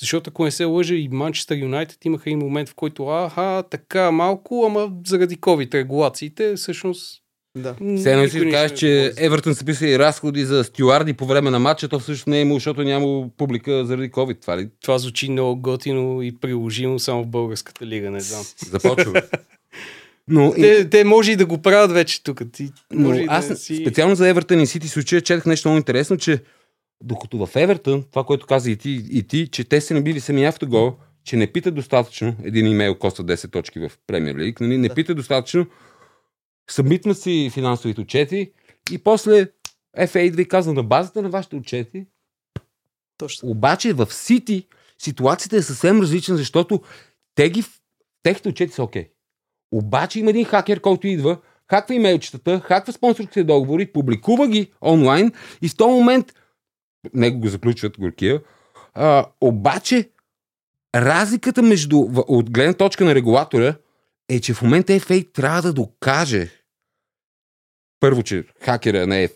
Защото 0.00 0.30
ако 0.30 0.44
не 0.44 0.50
се 0.50 0.64
лъжа 0.64 0.94
и 0.94 1.08
Манчестър 1.12 1.56
Юнайтед 1.56 2.04
имаха 2.04 2.30
и 2.30 2.36
момент, 2.36 2.68
в 2.68 2.74
който 2.74 3.08
аха, 3.08 3.64
така 3.70 4.10
малко, 4.10 4.64
ама 4.66 4.92
заради 5.06 5.36
COVID 5.36 5.74
регулациите, 5.74 6.54
всъщност... 6.56 7.22
да. 7.56 7.74
Все 7.74 8.10
едно 8.10 8.22
никой 8.22 8.30
си 8.30 8.38
не 8.38 8.44
да 8.44 8.50
кажеш, 8.50 8.78
че. 8.78 9.12
Евертън 9.16 9.54
са 9.54 9.64
писали 9.64 9.98
разходи 9.98 10.44
за 10.44 10.64
стюарди 10.64 11.12
по 11.12 11.26
време 11.26 11.50
на 11.50 11.58
матча, 11.58 11.88
то 11.88 11.98
всъщност 11.98 12.26
не 12.26 12.38
е 12.38 12.40
имало, 12.40 12.56
защото 12.56 12.82
няма 12.82 13.28
публика 13.36 13.86
заради 13.86 14.10
COVID. 14.10 14.40
Това 14.40 14.58
ли? 14.58 14.68
Това 14.82 14.98
звучи 14.98 15.30
много 15.30 15.60
готино 15.60 16.22
и 16.22 16.38
приложимо 16.40 16.98
само 16.98 17.22
в 17.22 17.26
българската 17.26 17.86
лига, 17.86 18.10
не 18.10 18.20
знам. 18.20 18.44
Започва. 18.70 19.22
Но, 20.28 20.54
и, 20.56 20.60
Те, 20.60 20.90
те 20.90 21.04
може 21.04 21.32
и 21.32 21.36
да 21.36 21.46
го 21.46 21.62
правят 21.62 21.92
вече 21.92 22.22
тук. 22.22 22.42
Ти, 22.52 22.70
но 22.92 23.08
може 23.08 23.24
аз 23.28 23.48
да 23.48 23.56
си... 23.56 23.76
специално 23.76 24.14
за 24.14 24.28
Евертън 24.28 24.60
и 24.60 24.66
Сити 24.66 24.88
случая 24.88 25.20
четах 25.20 25.46
нещо 25.46 25.68
много 25.68 25.78
интересно, 25.78 26.16
че 26.16 26.42
докато 27.02 27.46
в 27.46 27.56
Евертън, 27.56 28.04
това, 28.10 28.24
което 28.24 28.46
каза 28.46 28.70
и 28.70 28.76
ти, 28.76 29.06
и 29.10 29.22
ти 29.22 29.48
че 29.48 29.64
те 29.64 29.80
се 29.80 29.94
набили 29.94 30.20
сами 30.20 30.44
автогол, 30.44 30.96
че 31.24 31.36
не 31.36 31.52
питат 31.52 31.74
достатъчно, 31.74 32.36
един 32.44 32.66
имейл 32.66 32.98
коства 32.98 33.24
10 33.24 33.52
точки 33.52 33.80
в 33.80 33.92
Премьер 34.06 34.34
Лиг, 34.34 34.60
нали, 34.60 34.78
не 34.78 34.88
Да. 34.88 34.94
питат 34.94 35.16
достатъчно, 35.16 35.66
събитнат 36.70 37.18
си 37.18 37.50
финансовите 37.52 38.00
отчети 38.00 38.52
и 38.92 38.98
после 38.98 39.46
FA 39.98 40.18
идва 40.18 40.42
и 40.42 40.48
казва 40.48 40.72
на 40.72 40.82
базата 40.82 41.22
на 41.22 41.28
вашите 41.30 41.56
отчети, 41.56 42.06
Точно. 43.18 43.48
обаче 43.50 43.92
в 43.92 44.06
Сити 44.10 44.66
ситуацията 44.98 45.56
е 45.56 45.62
съвсем 45.62 46.00
различна, 46.00 46.36
защото 46.36 46.80
те 47.34 47.50
ги, 47.50 47.64
техните 48.22 48.48
отчети 48.48 48.72
са 48.72 48.82
окей. 48.82 49.08
Обаче 49.72 50.20
има 50.20 50.30
един 50.30 50.44
хакер, 50.44 50.80
който 50.80 51.06
идва, 51.06 51.38
хаква 51.70 51.94
имейлчетата, 51.94 52.60
хаква 52.60 52.92
спонсорските 52.92 53.44
договори, 53.44 53.92
публикува 53.92 54.48
ги 54.48 54.72
онлайн 54.82 55.32
и 55.62 55.68
в 55.68 55.76
този 55.76 55.90
момент 55.92 56.32
него 57.14 57.40
го 57.40 57.48
заключват 57.48 57.98
горкия. 57.98 58.42
А, 58.94 59.26
обаче 59.40 60.10
разликата 60.94 61.62
между, 61.62 61.98
от 62.28 62.50
гледна 62.50 62.74
точка 62.74 63.04
на 63.04 63.14
регулатора 63.14 63.74
е, 64.28 64.40
че 64.40 64.54
в 64.54 64.62
момента 64.62 64.92
FA 64.92 65.32
трябва 65.32 65.62
да 65.62 65.72
докаже 65.72 66.50
първо, 68.00 68.22
че 68.22 68.44
хакера 68.60 69.06
не 69.06 69.24
е, 69.24 69.28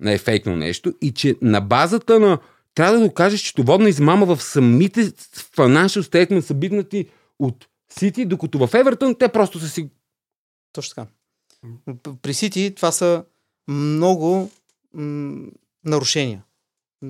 не 0.00 0.14
е 0.14 0.18
фейкнал 0.18 0.56
нещо 0.56 0.94
и 1.02 1.12
че 1.12 1.36
на 1.42 1.60
базата 1.60 2.20
на 2.20 2.38
трябва 2.74 2.98
да 2.98 3.04
докажеш 3.04 3.40
счетоводна 3.40 3.88
измама 3.88 4.26
в 4.26 4.42
самите 4.42 5.04
financial 5.04 6.00
statement 6.00 6.40
са 6.40 6.54
биднати 6.54 7.10
от 7.38 7.68
Сити, 7.98 8.26
докато 8.26 8.66
в 8.66 8.74
Евертън 8.74 9.14
те 9.14 9.28
просто 9.28 9.60
са 9.60 9.68
си... 9.68 9.90
Точно 10.72 10.94
така. 10.94 11.10
При 12.22 12.34
Сити 12.34 12.74
това 12.74 12.92
са 12.92 13.24
много 13.68 14.50
м- 14.92 15.46
нарушения. 15.84 16.42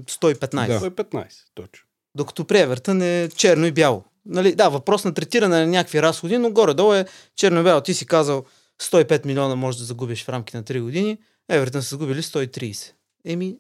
115. 0.02 0.66
Да. 0.66 0.78
Той 0.78 0.88
е 0.88 0.90
15, 0.90 1.26
точно. 1.54 1.85
Докато 2.14 2.44
при 2.44 2.59
Евертън 2.59 3.02
е 3.02 3.28
черно 3.37 3.66
и 3.66 3.72
бяло. 3.72 4.04
Нали, 4.26 4.54
да, 4.54 4.68
въпрос 4.68 5.04
на 5.04 5.14
третиране 5.14 5.57
на 5.57 5.66
някакви 5.66 6.02
разходи, 6.02 6.38
но 6.38 6.50
горе-долу 6.50 6.94
е 6.94 7.07
черно 7.37 7.61
и 7.61 7.62
бяло. 7.62 7.80
Ти 7.80 7.94
си 7.94 8.07
казал 8.07 8.44
105 8.83 9.26
милиона 9.26 9.54
може 9.54 9.78
да 9.78 9.85
загубиш 9.85 10.24
в 10.24 10.28
рамките 10.28 10.57
на 10.57 10.64
3 10.64 10.80
години. 10.83 11.18
Евертън 11.48 11.83
са 11.83 11.88
загубили 11.88 12.22
130. 12.22 12.92
Еми, 13.24 13.57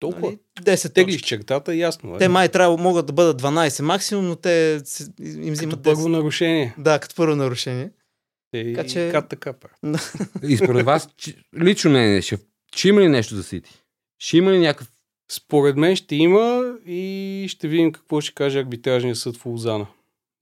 Толкова. 0.00 0.26
нали, 0.26 0.38
10 0.76 0.94
Теглиш 0.94 1.22
чертата, 1.22 1.74
ясно 1.74 2.14
е. 2.14 2.18
Те 2.18 2.28
май 2.28 2.48
трябва 2.48 2.76
могат 2.76 3.06
да 3.06 3.12
бъдат 3.12 3.42
12 3.42 3.82
максимум, 3.82 4.28
но 4.28 4.36
те 4.36 4.82
им 5.20 5.42
Като 5.42 5.52
взимат 5.52 5.80
10. 5.80 5.82
първо 5.84 6.08
нарушение. 6.08 6.74
Да, 6.78 6.98
като 6.98 7.14
първо 7.14 7.36
нарушение. 7.36 7.90
Те 8.52 8.64
Така 8.64 8.76
така, 8.76 8.88
че- 8.88 9.08
кат 9.12 9.28
така. 9.28 9.54
И 10.42 10.56
според 10.56 10.86
вас, 10.86 11.08
лично 11.62 11.90
мнение, 11.90 12.22
ще, 12.22 12.38
ще 12.76 12.88
има 12.88 13.00
ли 13.00 13.08
нещо 13.08 13.34
за 13.36 13.42
Сити? 13.42 13.82
Ще 14.18 14.36
има 14.36 14.52
ли 14.52 14.58
някакъв... 14.58 14.88
Според 15.28 15.76
мен 15.76 15.96
ще 15.96 16.16
има 16.16 16.74
и 16.86 17.44
ще 17.48 17.68
видим 17.68 17.92
какво 17.92 18.20
ще 18.20 18.34
каже 18.34 18.58
арбитражния 18.58 19.16
съд 19.16 19.36
в 19.36 19.46
Лозана. 19.46 19.86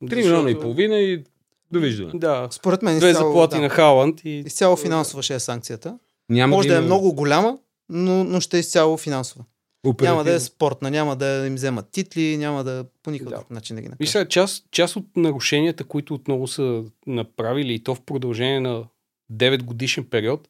3 0.05 0.17
милиона 0.17 0.51
и 0.51 0.61
половина 0.61 0.97
и 0.99 1.25
довиждане. 1.73 2.11
Да. 2.15 2.49
Според 2.51 2.83
мен 2.83 2.99
Две 2.99 3.11
изцяло, 3.11 3.29
заплати 3.33 3.57
да, 3.57 3.63
на 3.63 3.69
Халанд 3.69 4.21
и... 4.25 4.31
изцяло 4.31 4.77
финансова 4.77 5.23
ще 5.23 5.35
е 5.35 5.41
санкцията. 5.41 5.99
Няма 6.29 6.57
Може 6.57 6.69
да 6.69 6.75
е 6.75 6.79
има 6.79 6.87
много 6.87 7.13
голяма, 7.15 7.59
но, 7.89 8.25
но 8.25 8.41
ще 8.41 8.57
е 8.57 8.61
изцяло 8.61 8.97
финансова. 8.97 9.45
Няма 9.85 9.95
да 9.95 10.11
е 10.11 10.23
оперативно. 10.23 10.41
спортна, 10.41 10.91
няма 10.91 11.17
да 11.17 11.47
им 11.47 11.55
вземат 11.55 11.89
титли, 11.91 12.37
няма 12.37 12.65
да 12.65 12.85
по 13.03 13.11
никакъв 13.11 13.45
Да. 13.49 13.55
начин 13.55 13.77
да 13.77 13.83
ги 13.83 13.89
Виж 13.89 13.93
накажат. 13.93 14.13
сега, 14.13 14.29
част, 14.29 14.65
част 14.71 14.97
от 14.97 15.17
нарушенията, 15.17 15.85
които 15.85 16.15
отново 16.15 16.47
са 16.47 16.85
направили 17.07 17.75
и 17.75 17.83
то 17.83 17.95
в 17.95 18.01
продължение 18.01 18.61
на 18.61 18.85
9 19.33 19.63
годишен 19.63 20.05
период, 20.05 20.49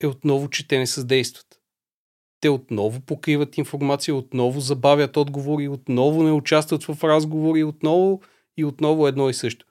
е 0.00 0.06
отново, 0.06 0.50
че 0.50 0.68
те 0.68 0.78
не 0.78 0.86
съдействат. 0.86 1.57
Те 2.40 2.48
отново 2.48 3.00
покриват 3.00 3.58
информация, 3.58 4.14
отново 4.14 4.60
забавят 4.60 5.16
отговори, 5.16 5.68
отново 5.68 6.22
не 6.22 6.32
участват 6.32 6.84
в 6.84 7.04
разговори, 7.04 7.64
отново 7.64 8.22
и 8.56 8.64
отново 8.64 9.08
едно 9.08 9.28
и 9.28 9.34
също. 9.34 9.66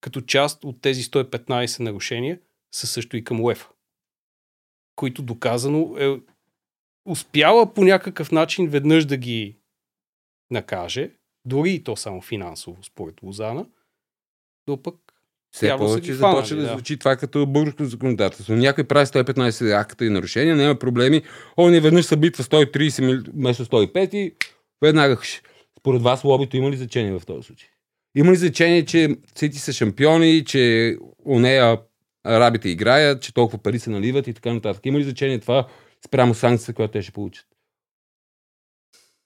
Като 0.00 0.20
част 0.20 0.64
от 0.64 0.80
тези 0.80 1.02
115 1.02 1.80
нарушения 1.80 2.40
са 2.74 2.86
също 2.86 3.16
и 3.16 3.24
към 3.24 3.40
УЕФА, 3.40 3.68
които 4.96 5.22
доказано 5.22 5.96
е 5.98 6.20
успяла 7.04 7.74
по 7.74 7.84
някакъв 7.84 8.32
начин 8.32 8.68
веднъж 8.68 9.04
да 9.04 9.16
ги 9.16 9.56
накаже, 10.50 11.10
дори 11.44 11.72
и 11.72 11.84
то 11.84 11.96
само 11.96 12.20
финансово, 12.20 12.84
според 12.84 13.22
Лозана, 13.22 13.66
но 14.66 14.82
пък 14.82 15.07
Все 15.52 15.68
са 15.68 15.76
повече 15.76 16.14
започва 16.14 16.56
да 16.56 16.62
да. 16.62 16.68
звучи 16.68 16.96
това 16.96 17.16
като 17.16 17.46
българско 17.46 17.84
законодателство. 17.84 18.54
Някой 18.54 18.84
прави 18.84 19.06
115 19.06 19.80
акта 19.80 20.04
и 20.04 20.10
нарушения, 20.10 20.56
няма 20.56 20.74
проблеми. 20.74 21.22
Он 21.56 21.74
е 21.74 21.80
веднъж 21.80 22.04
събитва 22.04 22.44
130 22.44 23.04
мил- 23.04 23.32
вместо 23.34 23.64
105 23.64 24.14
и 24.14 24.34
веднага 24.82 25.16
хш. 25.16 25.42
Според 25.80 26.02
вас 26.02 26.24
лобито 26.24 26.56
има 26.56 26.70
ли 26.70 26.76
значение 26.76 27.18
в 27.18 27.26
този 27.26 27.46
случай? 27.46 27.68
Има 28.16 28.32
ли 28.32 28.36
значение, 28.36 28.84
че 28.84 29.16
Сити 29.34 29.58
са 29.58 29.72
шампиони, 29.72 30.44
че 30.44 30.96
у 31.24 31.38
нея 31.38 31.78
арабите 32.24 32.68
играят, 32.68 33.22
че 33.22 33.34
толкова 33.34 33.62
пари 33.62 33.78
се 33.78 33.90
наливат 33.90 34.26
и 34.26 34.34
така 34.34 34.52
нататък? 34.52 34.86
Има 34.86 34.98
ли 34.98 35.04
значение 35.04 35.38
това 35.38 35.66
спрямо 36.06 36.34
санкцията, 36.34 36.74
която 36.74 36.92
те 36.92 37.02
ще 37.02 37.12
получат? 37.12 37.46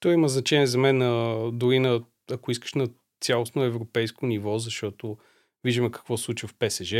то 0.03 0.13
има 0.13 0.29
значение 0.29 0.67
за 0.67 0.79
мен 0.79 1.03
а, 1.03 1.51
дори 1.53 1.79
на, 1.79 2.05
ако 2.31 2.51
искаш, 2.51 2.75
на 2.75 2.89
цялостно 3.21 3.65
европейско 3.65 4.27
ниво, 4.27 4.59
защото 4.59 5.17
виждаме 5.65 5.91
какво 5.91 6.17
се 6.17 6.25
случва 6.25 6.49
в 6.49 6.55
ПСЖ. 6.59 6.95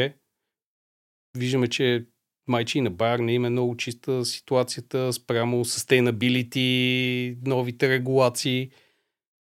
Виждаме, 1.37 1.69
че 1.69 2.07
майчи 2.49 2.81
на 2.81 2.91
Байер 2.91 3.19
не 3.19 3.35
има 3.35 3.51
много 3.51 3.77
чиста 3.77 4.25
ситуацията 4.25 5.13
спрямо 5.13 5.65
sustainability, 5.65 7.37
новите 7.47 7.89
регулации. 7.89 8.71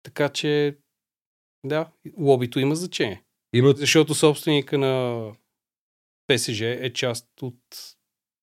Така 0.03 0.29
че, 0.29 0.77
да, 1.65 1.91
лобито 2.17 2.59
има 2.59 2.75
значение. 2.75 3.23
Имат 3.53 3.77
Защото 3.77 4.15
собственика 4.15 4.77
на 4.77 5.25
ПСЖ 6.27 6.61
е 6.61 6.93
част 6.93 7.27
от 7.41 7.57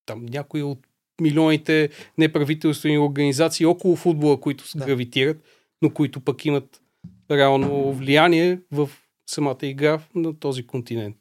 там 0.06 0.26
някои 0.26 0.62
от 0.62 0.86
милионите 1.20 1.90
неправителствени 2.18 2.98
организации 2.98 3.66
около 3.66 3.96
футбола, 3.96 4.40
които 4.40 4.64
да. 4.64 4.78
Да. 4.78 4.86
гравитират, 4.86 5.44
но 5.82 5.94
които 5.94 6.20
пък 6.20 6.44
имат 6.44 6.82
реално 7.30 7.92
влияние 7.92 8.60
в 8.72 8.90
самата 9.26 9.58
игра 9.62 10.00
на 10.14 10.38
този 10.38 10.66
континент. 10.66 11.16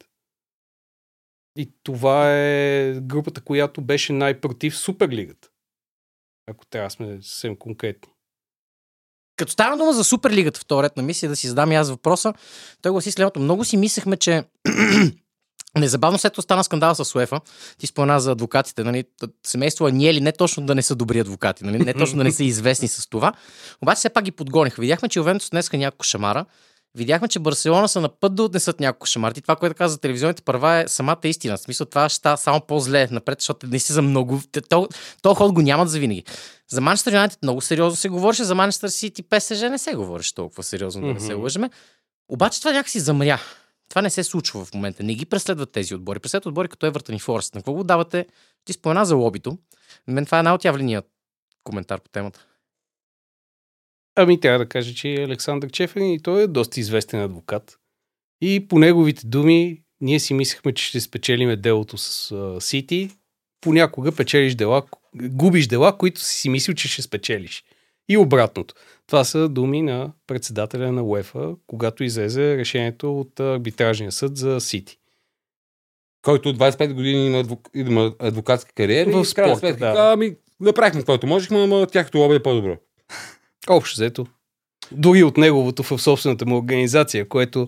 И 1.58 1.72
това 1.84 2.36
е 2.36 3.00
групата, 3.02 3.42
която 3.42 3.82
беше 3.82 4.14
най-против 4.14 4.78
Суперлигата. 4.78 5.50
Ако 6.48 6.66
трябва 6.66 6.90
сме 6.90 7.22
съвсем 7.22 7.56
конкретни. 7.56 8.12
Като 9.38 9.52
стана 9.52 9.78
дума 9.78 9.94
за 9.94 10.04
Суперлигата 10.04 10.60
в 10.60 10.66
този 10.66 10.84
ред 10.84 10.98
на 10.98 11.04
мисия, 11.04 11.30
да 11.30 11.36
си 11.36 11.48
задам 11.48 11.72
и 11.72 11.76
аз 11.76 11.90
въпроса, 11.90 12.34
той 12.82 12.92
гласи 12.92 13.12
следното. 13.12 13.40
Много 13.40 13.66
си 13.66 13.78
мислехме, 13.78 14.18
че 14.18 14.44
Незабавно 15.78 16.18
след 16.18 16.34
това 16.34 16.42
стана 16.42 16.64
скандал 16.64 16.96
с 16.96 17.16
УЕФА. 17.16 17.42
Ти 17.78 17.88
спомена 17.88 18.20
за 18.20 18.32
адвокатите. 18.32 18.84
Нали? 18.84 19.04
Семейство 19.46 19.88
Аниели 19.88 20.22
не 20.22 20.32
точно 20.32 20.66
да 20.66 20.76
не 20.76 20.82
са 20.82 20.96
добри 20.96 21.20
адвокати, 21.20 21.64
нали? 21.64 21.80
не 21.80 21.94
точно 21.94 22.18
да 22.18 22.24
не 22.24 22.32
са 22.32 22.44
известни 22.44 22.88
с 22.88 23.10
това. 23.10 23.34
Обаче 23.82 24.00
все 24.00 24.10
пак 24.10 24.24
ги 24.24 24.32
подгониха. 24.32 24.82
Видяхме, 24.82 25.10
че 25.10 25.20
Ювентус 25.20 25.50
днеска 25.50 25.78
няколко 25.78 26.04
шамара. 26.04 26.46
Видяхме, 26.96 27.28
че 27.28 27.40
Барселона 27.40 27.90
са 27.90 28.02
на 28.02 28.10
път 28.10 28.36
да 28.36 28.44
отнесат 28.44 28.80
няколко 28.80 29.06
шамарти. 29.06 29.42
Това, 29.42 29.56
което 29.56 29.76
каза 29.76 29.92
за 29.92 30.00
телевизионните 30.00 30.42
права 30.42 30.76
е 30.76 30.88
самата 30.88 31.20
истина. 31.24 31.58
В 31.58 31.60
смисъл 31.60 31.86
това 31.86 32.10
ще 32.10 32.18
става 32.18 32.38
само 32.38 32.62
по-зле 32.62 33.08
напред, 33.12 33.42
защото 33.42 33.68
не 33.68 33.80
си 33.80 33.94
за 33.94 34.02
много. 34.02 34.42
То, 34.70 34.88
то 35.22 35.34
ход 35.34 35.54
го 35.54 35.62
нямат 35.62 35.90
за 35.90 36.00
винаги. 36.00 36.24
За 36.70 36.82
Манчестър 36.82 37.12
Юнайтед 37.12 37.44
много 37.44 37.62
сериозно 37.62 37.96
се 37.96 38.10
говореше, 38.10 38.44
за 38.44 38.56
Манчестър 38.56 38.90
Сити 38.90 39.24
ПСЖ 39.24 39.62
не 39.62 39.78
се 39.78 39.94
говореше 39.94 40.36
толкова 40.36 40.64
сериозно, 40.64 41.08
да 41.08 41.14
не 41.14 41.20
се 41.20 41.34
лъжеме. 41.34 41.70
Обаче 42.30 42.60
това 42.60 42.72
някакси 42.72 43.00
замря. 43.00 43.40
Това 43.90 44.02
не 44.02 44.10
се 44.10 44.24
случва 44.24 44.66
в 44.66 44.74
момента. 44.74 45.04
Не 45.04 45.16
ги 45.16 45.26
преследват 45.26 45.72
тези 45.72 45.96
отбори. 45.96 46.20
Преследват 46.20 46.46
отбори 46.46 46.68
като 46.68 46.86
Евертън 46.86 47.16
и 47.16 47.20
Форест. 47.20 47.56
На 47.56 47.62
какво 47.62 47.74
го 47.74 47.84
давате? 47.84 48.26
Ти 48.66 48.74
спомена 48.74 49.06
за 49.06 49.16
лобито. 49.16 49.58
На 50.08 50.14
мен 50.14 50.26
това 50.26 50.40
е 50.40 50.44
най-отявленият 50.44 51.06
коментар 51.64 52.00
по 52.00 52.10
темата. 52.10 52.46
Ами 54.16 54.40
трябва 54.40 54.60
да 54.60 54.70
кажа, 54.70 54.94
че 54.94 55.24
Александър 55.24 55.72
Чеферин 55.72 56.12
и 56.12 56.22
той 56.22 56.44
е 56.44 56.48
доста 56.48 56.80
известен 56.80 57.22
адвокат. 57.22 57.78
И 58.42 58.68
по 58.68 58.80
неговите 58.80 59.28
думи, 59.28 59.82
ние 60.02 60.20
си 60.20 60.34
мислехме, 60.34 60.74
че 60.74 60.86
ще 60.86 61.02
спечелиме 61.02 61.56
делото 61.56 61.98
с 61.98 62.34
Сити. 62.60 63.10
Понякога 63.62 64.12
печелиш 64.12 64.56
дела, 64.56 64.84
губиш 65.16 65.68
дела, 65.68 65.98
които 65.98 66.22
си 66.22 66.38
си 66.38 66.50
мислил, 66.50 66.76
че 66.76 66.88
ще 66.88 67.02
спечелиш. 67.02 67.64
И 68.10 68.18
обратното. 68.18 68.76
Това 69.08 69.24
са 69.24 69.50
думи 69.50 69.82
на 69.82 70.12
председателя 70.28 70.92
на 70.92 71.04
УЕФА, 71.04 71.56
когато 71.68 72.04
излезе 72.04 72.58
решението 72.58 73.20
от 73.20 73.40
арбитражния 73.40 74.12
съд 74.12 74.38
за 74.38 74.62
Сити. 74.62 74.98
който 76.22 76.50
от 76.50 76.58
25 76.58 76.94
години 76.94 77.28
има, 77.28 77.40
адвок... 77.40 77.70
има 77.76 78.14
адвокатска 78.20 78.74
кариера. 78.74 79.12
В 79.12 79.22
и 79.22 79.26
спорта, 79.26 79.76
да. 79.76 79.94
Ами, 80.14 80.36
направихме 80.60 81.02
каквото 81.02 81.28
можехме, 81.28 81.64
ама 81.64 81.88
тяхното 81.88 82.18
лоби 82.18 82.36
е 82.36 82.44
по-добро. 82.44 82.78
Общо 83.70 83.96
взето. 83.96 84.26
Дори 84.92 85.24
от 85.24 85.38
неговото 85.38 85.84
в 85.84 86.00
собствената 86.02 86.46
му 86.46 86.58
организация, 86.58 87.30
което 87.30 87.68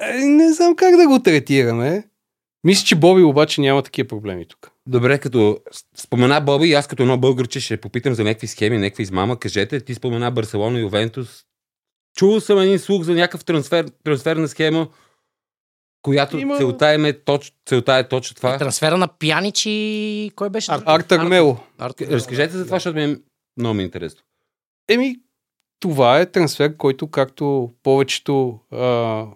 е, 0.00 0.12
не 0.18 0.52
знам 0.52 0.76
как 0.76 0.96
да 0.96 1.06
го 1.08 1.22
третираме. 1.22 2.04
Мисля, 2.64 2.84
че 2.86 2.94
Боби 2.96 3.22
обаче 3.22 3.60
няма 3.60 3.82
такива 3.82 4.08
проблеми 4.08 4.48
тук. 4.48 4.70
Добре, 4.86 5.18
като 5.18 5.58
спомена 5.96 6.40
Боби, 6.40 6.72
аз 6.72 6.86
като 6.86 7.02
едно 7.02 7.18
българче 7.18 7.60
ще 7.60 7.76
попитам 7.76 8.14
за 8.14 8.24
някакви 8.24 8.46
схеми, 8.46 8.78
някакви 8.78 9.02
измама. 9.02 9.38
Кажете, 9.38 9.80
ти 9.80 9.94
спомена 9.94 10.30
Барселона 10.30 10.78
и 10.78 10.82
Ювентус. 10.82 11.44
Чувал 12.16 12.40
съм 12.40 12.58
един 12.58 12.78
слух 12.78 13.02
за 13.02 13.14
някакъв 13.14 13.44
трансфер, 13.44 13.90
трансферна 14.04 14.48
схема, 14.48 14.88
която 16.02 16.38
Има- 16.38 16.58
целта, 16.58 16.94
им 16.94 17.04
е 17.04 17.12
точ, 17.12 17.52
целта 17.66 17.94
е 17.94 18.08
точно 18.08 18.36
това. 18.36 18.58
Трансфера 18.58 18.96
на 18.98 19.08
Пяничи... 19.08 20.30
Кой 20.36 20.50
беше? 20.50 20.70
Ар- 20.70 20.82
Артър 20.86 21.22
Мело. 21.24 21.58
Разкажете 22.00 22.56
за 22.56 22.64
това, 22.64 22.76
защото 22.76 22.96
ми 22.96 23.04
е 23.04 23.16
много 23.56 23.74
ми 23.74 23.82
е 23.82 23.84
интересно. 23.84 24.20
Еми, 24.88 25.16
това 25.80 26.20
е 26.20 26.30
трансфер, 26.30 26.76
който 26.76 27.10
както 27.10 27.72
повечето 27.82 28.60
а, 28.70 29.26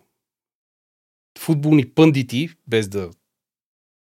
футболни 1.38 1.88
пъндити, 1.88 2.48
без 2.66 2.88
да 2.88 3.10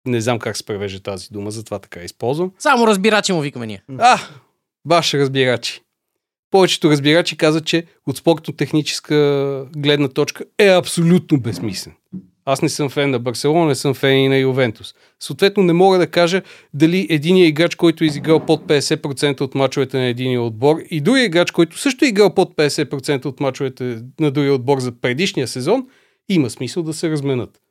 не 0.06 0.22
знам 0.22 0.40
как 0.40 0.58
се 0.58 0.66
превежда 0.66 1.00
тази 1.00 1.28
дума, 1.32 1.52
затова 1.52 1.80
така 1.80 2.00
я 2.00 2.06
използвам. 2.06 2.52
Само 2.60 2.88
разбирачи 2.88 3.34
му 3.34 3.42
викаме 3.42 3.68
ние. 3.68 3.84
А, 3.98 4.20
баш 4.86 5.14
разбирачи. 5.14 5.82
Повечето 6.52 6.90
разбирачи 6.90 7.38
казват, 7.38 7.66
че 7.66 7.86
от 8.08 8.18
спортно-техническа 8.18 9.68
гледна 9.78 10.08
точка 10.08 10.46
е 10.58 10.68
абсолютно 10.68 11.40
безсмислен. 11.40 11.94
Аз 12.46 12.62
не 12.62 12.70
съм 12.70 12.90
фен 12.90 13.10
на 13.10 13.20
Барселона, 13.20 13.68
не 13.68 13.76
съм 13.76 13.94
фен 13.94 14.18
и 14.18 14.28
на 14.28 14.38
Ювентус. 14.38 14.96
Съответно 15.20 15.64
не 15.64 15.74
мога 15.74 15.98
да 15.98 16.08
кажа 16.08 16.42
дали 16.74 17.08
единият 17.10 17.50
играч, 17.50 17.76
който 17.76 18.04
е 18.04 18.08
изиграл 18.08 18.46
под 18.46 18.68
50% 18.68 19.42
от 19.42 19.56
мачовете 19.56 19.98
на 19.98 20.06
единия 20.06 20.42
отбор 20.42 20.78
и 20.90 21.02
другия 21.02 21.26
играч, 21.26 21.52
който 21.52 21.78
също 21.78 22.06
е 22.06 22.08
играл 22.08 22.34
под 22.34 22.56
50% 22.56 23.26
от 23.26 23.40
мачовете 23.40 24.02
на 24.20 24.32
другия 24.32 24.54
отбор 24.54 24.80
за 24.80 24.92
предишния 24.92 25.48
сезон, 25.48 25.88
има 26.30 26.50
смисъл 26.50 26.84
да 26.84 26.94
се 26.94 27.10
разменят. 27.10 27.62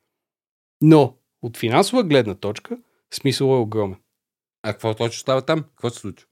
Но 0.81 1.15
от 1.41 1.57
финансова 1.57 2.03
гледна 2.03 2.35
точка, 2.35 2.77
смисъл 3.13 3.45
е 3.45 3.57
огромен. 3.57 3.97
А 4.63 4.71
какво 4.71 4.93
точно 4.93 5.19
става 5.19 5.41
там? 5.41 5.63
Какво 5.63 5.89
се 5.89 5.99
случва? 5.99 6.27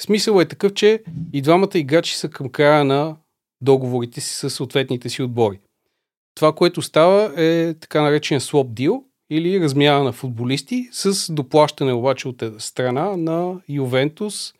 Смисъл 0.00 0.40
е 0.40 0.48
такъв, 0.48 0.74
че 0.74 1.02
и 1.32 1.42
двамата 1.42 1.70
играчи 1.74 2.16
са 2.16 2.28
към 2.28 2.48
края 2.48 2.84
на 2.84 3.16
договорите 3.60 4.20
си 4.20 4.34
с 4.34 4.50
съответните 4.50 5.08
си 5.08 5.22
отбори. 5.22 5.60
Това, 6.34 6.52
което 6.52 6.82
става 6.82 7.32
е 7.36 7.74
така 7.74 8.02
наречен 8.02 8.40
swap 8.40 8.72
deal 8.72 9.02
или 9.30 9.60
размяна 9.60 10.04
на 10.04 10.12
футболисти 10.12 10.88
с 10.92 11.32
доплащане 11.32 11.92
обаче 11.92 12.28
от 12.28 12.42
страна 12.58 13.16
на 13.16 13.60
Ювентус 13.68 14.54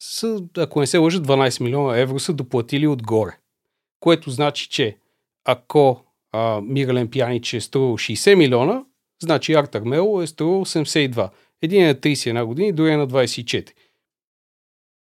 с, 0.00 0.42
ако 0.56 0.80
не 0.80 0.86
се 0.86 0.98
лъжа, 0.98 1.20
12 1.20 1.60
милиона 1.60 1.98
евро 1.98 2.18
са 2.18 2.32
доплатили 2.32 2.86
отгоре. 2.86 3.38
Което 4.00 4.30
значи, 4.30 4.68
че 4.68 4.96
ако 5.44 6.04
а, 6.32 6.60
Мирален 6.60 7.10
Пянич 7.10 7.54
е 7.54 7.60
струвал 7.60 7.98
60 7.98 8.34
милиона, 8.34 8.84
значи 9.22 9.52
Артър 9.52 9.80
Мело 9.80 10.22
е 10.22 10.26
струвал 10.26 10.64
82. 10.64 11.30
Един 11.62 11.82
е 11.82 11.86
на 11.86 11.94
31 11.94 12.44
години, 12.44 12.72
другия 12.72 12.94
е 12.94 12.96
на 12.96 13.08
24. 13.08 13.70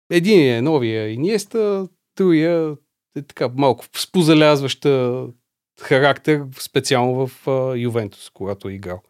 Един 0.10 0.56
е 0.56 0.62
новия 0.62 1.10
Иниеста, 1.10 1.88
другия 2.18 2.76
е 3.18 3.22
така 3.22 3.50
малко 3.56 3.86
с 3.96 4.12
позалязваща 4.12 5.26
характер, 5.82 6.44
специално 6.60 7.28
в 7.28 7.48
а, 7.48 7.78
Ювентус, 7.78 8.30
когато 8.30 8.70
е 8.70 8.74
играл. 8.74 9.02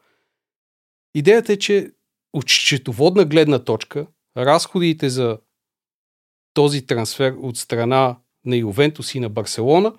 Идеята 1.16 1.54
е, 1.54 1.58
че 1.58 1.92
от 2.34 2.50
счетоводна 2.50 3.26
гледна 3.26 3.60
точка, 3.60 4.08
разходите 4.38 5.10
за 5.10 5.38
този 6.54 6.86
трансфер 6.86 7.36
от 7.38 7.58
страна 7.58 8.18
на 8.46 8.56
Ювентус 8.56 9.16
и 9.16 9.20
на 9.20 9.30
Барселона 9.30 9.94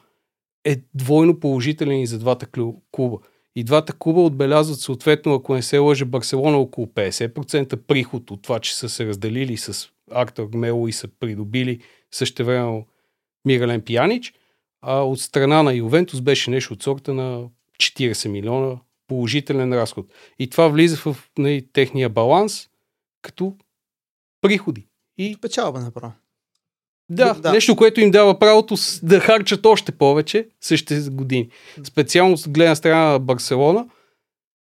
е 0.64 0.76
двойно 0.94 1.40
положителен 1.40 2.00
и 2.00 2.06
за 2.06 2.18
двата 2.18 2.46
клуба. 2.92 3.18
И 3.56 3.64
двата 3.64 3.92
клуба 3.92 4.20
отбелязват 4.20 4.80
съответно, 4.80 5.34
ако 5.34 5.54
не 5.54 5.62
се 5.62 5.78
лъже, 5.78 6.04
Барселона 6.04 6.56
около 6.56 6.86
50% 6.86 7.76
приход 7.76 8.30
от 8.30 8.42
това, 8.42 8.60
че 8.60 8.76
са 8.76 8.88
се 8.88 9.06
разделили 9.06 9.56
с 9.56 9.88
Артур 10.10 10.48
Мело 10.54 10.88
и 10.88 10.92
са 10.92 11.08
придобили 11.08 11.82
същевременно 12.10 12.86
Мирален 13.44 13.80
Пиянич, 13.80 14.34
а 14.82 15.00
от 15.00 15.20
страна 15.20 15.62
на 15.62 15.74
Ювентус 15.74 16.20
беше 16.20 16.50
нещо 16.50 16.74
от 16.74 16.82
сорта 16.82 17.14
на 17.14 17.48
40 17.78 18.28
милиона 18.28 18.78
положителен 19.06 19.72
разход. 19.72 20.06
И 20.38 20.50
това 20.50 20.68
влиза 20.68 20.96
в 20.96 21.30
нали, 21.38 21.68
техния 21.72 22.08
баланс 22.08 22.68
като 23.22 23.56
приходи. 24.40 24.86
И 25.18 25.36
Печалба 25.40 25.80
направо. 25.80 26.12
да, 27.10 27.34
Да. 27.34 27.52
нещо, 27.52 27.76
което 27.76 28.00
им 28.00 28.10
дава 28.10 28.38
правото 28.38 28.74
да 29.02 29.20
харчат 29.20 29.66
още 29.66 29.92
повече 29.92 30.48
същите 30.60 31.10
години. 31.10 31.50
Специално 31.84 32.36
с 32.36 32.48
гледна 32.48 32.74
страна 32.74 33.12
на 33.12 33.18
Барселона, 33.18 33.88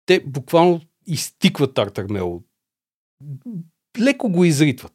те 0.05 0.19
буквално 0.25 0.81
изтикват 1.07 1.77
Артър 1.77 2.05
Мело. 2.09 2.43
Леко 3.99 4.29
го 4.29 4.45
изритват. 4.45 4.93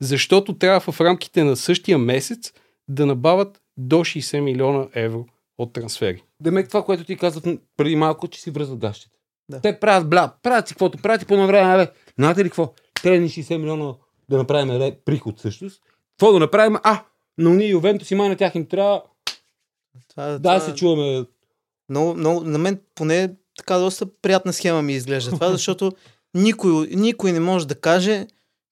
Защото 0.00 0.58
трябва 0.58 0.92
в 0.92 1.00
рамките 1.00 1.44
на 1.44 1.56
същия 1.56 1.98
месец 1.98 2.52
да 2.88 3.06
набавят 3.06 3.62
до 3.76 3.96
60 3.96 4.40
милиона 4.40 4.88
евро 4.94 5.26
от 5.58 5.72
трансфери. 5.72 6.22
Демек 6.40 6.68
това, 6.68 6.84
което 6.84 7.04
ти 7.04 7.16
казах 7.16 7.42
преди 7.76 7.96
малко, 7.96 8.28
че 8.28 8.40
си 8.40 8.50
връзват 8.50 8.78
гащите. 8.78 9.16
Да. 9.48 9.60
Те 9.60 9.80
правят 9.80 10.10
бля, 10.10 10.32
правят 10.42 10.68
си 10.68 10.74
каквото 10.74 10.98
правят 10.98 11.22
и 11.22 11.26
по 11.26 11.46
време, 11.46 11.74
абе, 11.74 11.90
знаете 12.18 12.44
ли 12.44 12.48
какво? 12.48 12.72
Трябва 13.02 13.18
ни 13.18 13.28
60 13.28 13.56
милиона 13.56 13.94
да 14.28 14.36
направим 14.38 14.68
ре- 14.68 14.96
приход 15.04 15.38
всъщност. 15.38 15.82
Какво 16.10 16.32
да 16.32 16.38
направим? 16.38 16.76
А, 16.82 17.04
но 17.38 17.50
ние 17.50 17.68
Ювентус 17.68 18.10
и 18.10 18.14
май 18.14 18.28
на 18.28 18.36
тях 18.36 18.54
им 18.54 18.66
трябва 18.66 19.02
Това, 20.08 20.24
да 20.26 20.38
това, 20.38 20.60
се 20.60 20.74
чуваме. 20.74 21.24
много, 21.88 22.14
много, 22.14 22.40
на 22.40 22.58
мен 22.58 22.80
поне 22.94 23.34
така 23.58 23.76
доста 23.76 24.06
приятна 24.22 24.52
схема 24.52 24.82
ми 24.82 24.92
изглежда 24.92 25.30
това, 25.30 25.50
защото 25.52 25.92
никой, 26.34 26.86
никой 26.86 27.32
не 27.32 27.40
може 27.40 27.66
да 27.66 27.74
каже, 27.74 28.26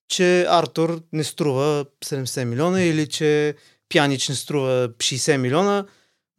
че 0.09 0.47
Артур 0.49 1.01
не 1.13 1.25
струва 1.25 1.85
70 2.05 2.45
милиона 2.45 2.83
или 2.83 3.09
че 3.09 3.55
Пянич 3.95 4.29
не 4.29 4.35
струва 4.35 4.89
60 4.89 5.37
милиона, 5.37 5.85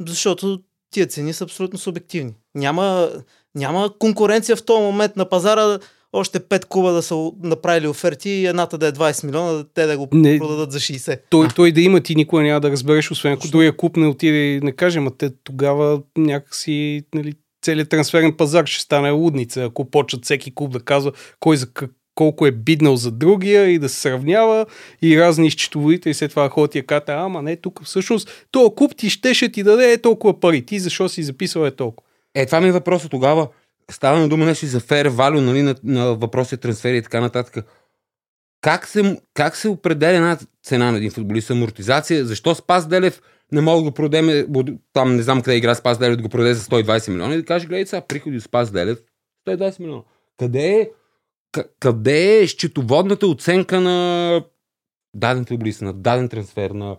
защото 0.08 0.60
тия 0.92 1.08
цени 1.08 1.34
са 1.34 1.44
абсолютно 1.44 1.80
субективни. 1.80 2.34
Няма, 2.56 3.10
няма 3.56 3.90
конкуренция 4.00 4.56
в 4.56 4.66
този 4.66 4.82
момент 4.82 5.16
на 5.16 5.30
пазара 5.30 5.80
още 6.14 6.40
5 6.40 6.66
куба 6.66 6.92
да 6.92 7.02
са 7.02 7.32
направили 7.44 7.88
оферти 7.88 8.30
и 8.30 8.46
едната 8.46 8.78
да 8.78 8.88
е 8.88 8.92
20 8.92 9.26
милиона, 9.26 9.66
те 9.74 9.86
да 9.86 9.98
го 9.98 10.08
Не. 10.14 10.40
продадат 10.40 10.72
за 10.72 10.80
60. 10.80 11.20
Той, 11.30 11.48
той 11.56 11.72
да 11.72 11.82
има, 11.82 12.02
ти 12.02 12.16
никога 12.16 12.44
няма 12.44 12.62
да 12.62 12.72
разбереш, 12.72 13.12
освен 13.12 13.34
ако 13.34 13.48
другия 13.48 13.78
клуб 13.78 13.98
не 13.98 14.08
отиде 14.08 14.38
и 14.38 14.62
не 14.62 14.72
каже, 14.72 15.00
ма 15.00 15.12
те 15.18 15.30
тогава 15.44 16.02
някакси 16.18 17.04
нали, 17.16 17.34
целият 17.62 17.90
трансферен 17.90 18.38
пазар 18.38 18.66
ще 18.66 18.82
стане 18.82 19.10
лудница, 19.10 19.64
ако 19.64 19.90
почат 19.90 20.26
всеки 20.26 20.56
клуб 20.56 20.72
да 20.72 20.80
казва 20.80 21.12
кой 21.40 21.58
за 21.58 21.68
колко 22.16 22.46
е 22.46 22.52
биднал 22.52 22.96
за 22.96 23.12
другия 23.12 23.70
и 23.70 23.80
да 23.80 23.90
се 23.90 24.00
сравнява 24.00 24.66
и 25.02 25.22
разни 25.22 25.52
счетоводители 25.52 26.12
и 26.12 26.14
след 26.14 26.30
това 26.30 26.50
ходят 26.50 26.76
и 26.76 26.88
ката, 26.88 27.14
ама 27.14 27.42
не, 27.42 27.56
тук 27.56 27.84
всъщност 27.84 28.48
този 28.52 28.76
клуб 28.76 28.96
ти 28.98 29.10
щеше 29.10 29.52
ти 29.52 29.64
даде 29.64 29.92
е 29.92 29.98
толкова 29.98 30.40
пари, 30.40 30.66
ти 30.66 30.80
защо 30.80 31.10
си 31.10 31.24
записал 31.24 31.66
е 31.66 31.72
толкова. 31.72 32.10
Е, 32.36 32.46
това 32.46 32.62
ми 32.62 32.68
е 32.68 32.72
въпросът 32.72 33.12
тогава. 33.12 33.48
Става 33.92 34.20
на 34.20 34.30
дума 34.30 34.46
нещо 34.46 34.66
за 34.66 34.82
fair 34.82 35.10
value, 35.10 35.40
нали, 35.40 35.62
на, 35.62 35.76
на 35.84 36.16
въпроси, 36.16 36.58
трансфери 36.58 36.98
и 36.98 37.02
така 37.02 37.22
нататък. 37.22 37.66
Как 38.62 38.88
се, 38.88 39.20
как 39.34 39.56
се 39.56 39.70
определя 39.70 40.16
една 40.16 40.38
цена 40.64 40.92
на 40.92 40.98
един 40.98 41.12
футболист? 41.12 41.52
Амортизация? 41.52 42.26
Защо 42.26 42.56
Спас 42.56 42.88
Делев 42.88 43.22
не 43.52 43.62
мога 43.62 43.78
да 43.78 43.84
го 43.84 43.92
продеме, 43.92 44.46
там 44.94 45.16
не 45.16 45.22
знам 45.22 45.42
къде 45.42 45.58
игра 45.58 45.76
Спас 45.76 45.98
Делев, 45.98 46.16
да 46.16 46.24
го 46.24 46.30
продаде 46.30 46.54
за 46.54 46.64
120 46.64 47.12
милиона 47.12 47.34
и 47.34 47.38
да 47.38 47.46
каже, 47.46 47.68
гледай 47.68 47.86
сега, 47.86 48.02
приходи 48.02 48.38
от 48.38 48.44
Спас 48.44 48.72
Делев, 48.72 49.00
120 49.48 49.80
милиона. 49.80 50.02
Къде 50.40 50.68
е, 50.68 50.90
къде 51.80 52.40
е 52.40 52.48
счетоводната 52.48 53.28
оценка 53.28 53.82
на 53.82 54.42
даден 55.14 55.46
футболист, 55.46 55.82
на 55.82 55.94
даден 55.94 56.30
трансфер, 56.30 56.72
на... 56.72 56.98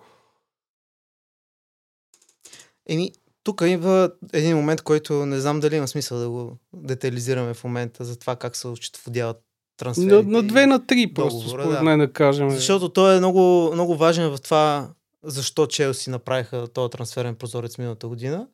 Еми, 2.89 3.13
тук 3.43 3.63
идва 3.67 4.11
един 4.33 4.57
момент, 4.57 4.83
който 4.83 5.27
не 5.27 5.41
знам 5.41 5.61
дали 5.61 5.77
има 5.77 5.89
смисъл 5.89 6.19
да 6.19 6.31
го 6.31 6.59
детализираме 6.73 7.55
в 7.55 7.65
момента 7.65 8.05
за 8.05 8.19
това 8.19 8.37
как 8.37 8.57
се 8.57 8.69
отчетводяват 8.69 9.43
трансферите. 9.77 10.15
На, 10.15 10.23
на 10.23 10.43
две, 10.43 10.67
на 10.67 10.87
три 10.87 11.13
просто, 11.15 11.39
договора, 11.39 11.63
според 11.63 11.79
да. 11.79 11.85
мен 11.85 11.99
да 11.99 12.13
кажем. 12.13 12.51
Защото 12.51 12.89
той 12.89 13.17
е 13.17 13.19
много, 13.19 13.71
много 13.73 13.97
важен 13.97 14.31
в 14.31 14.41
това, 14.41 14.89
защо 15.23 15.67
Челси 15.67 16.11
направиха 16.11 16.69
този 16.69 16.91
трансферен 16.91 17.35
прозорец 17.35 17.79
миналата 17.79 18.09
година 18.09 18.49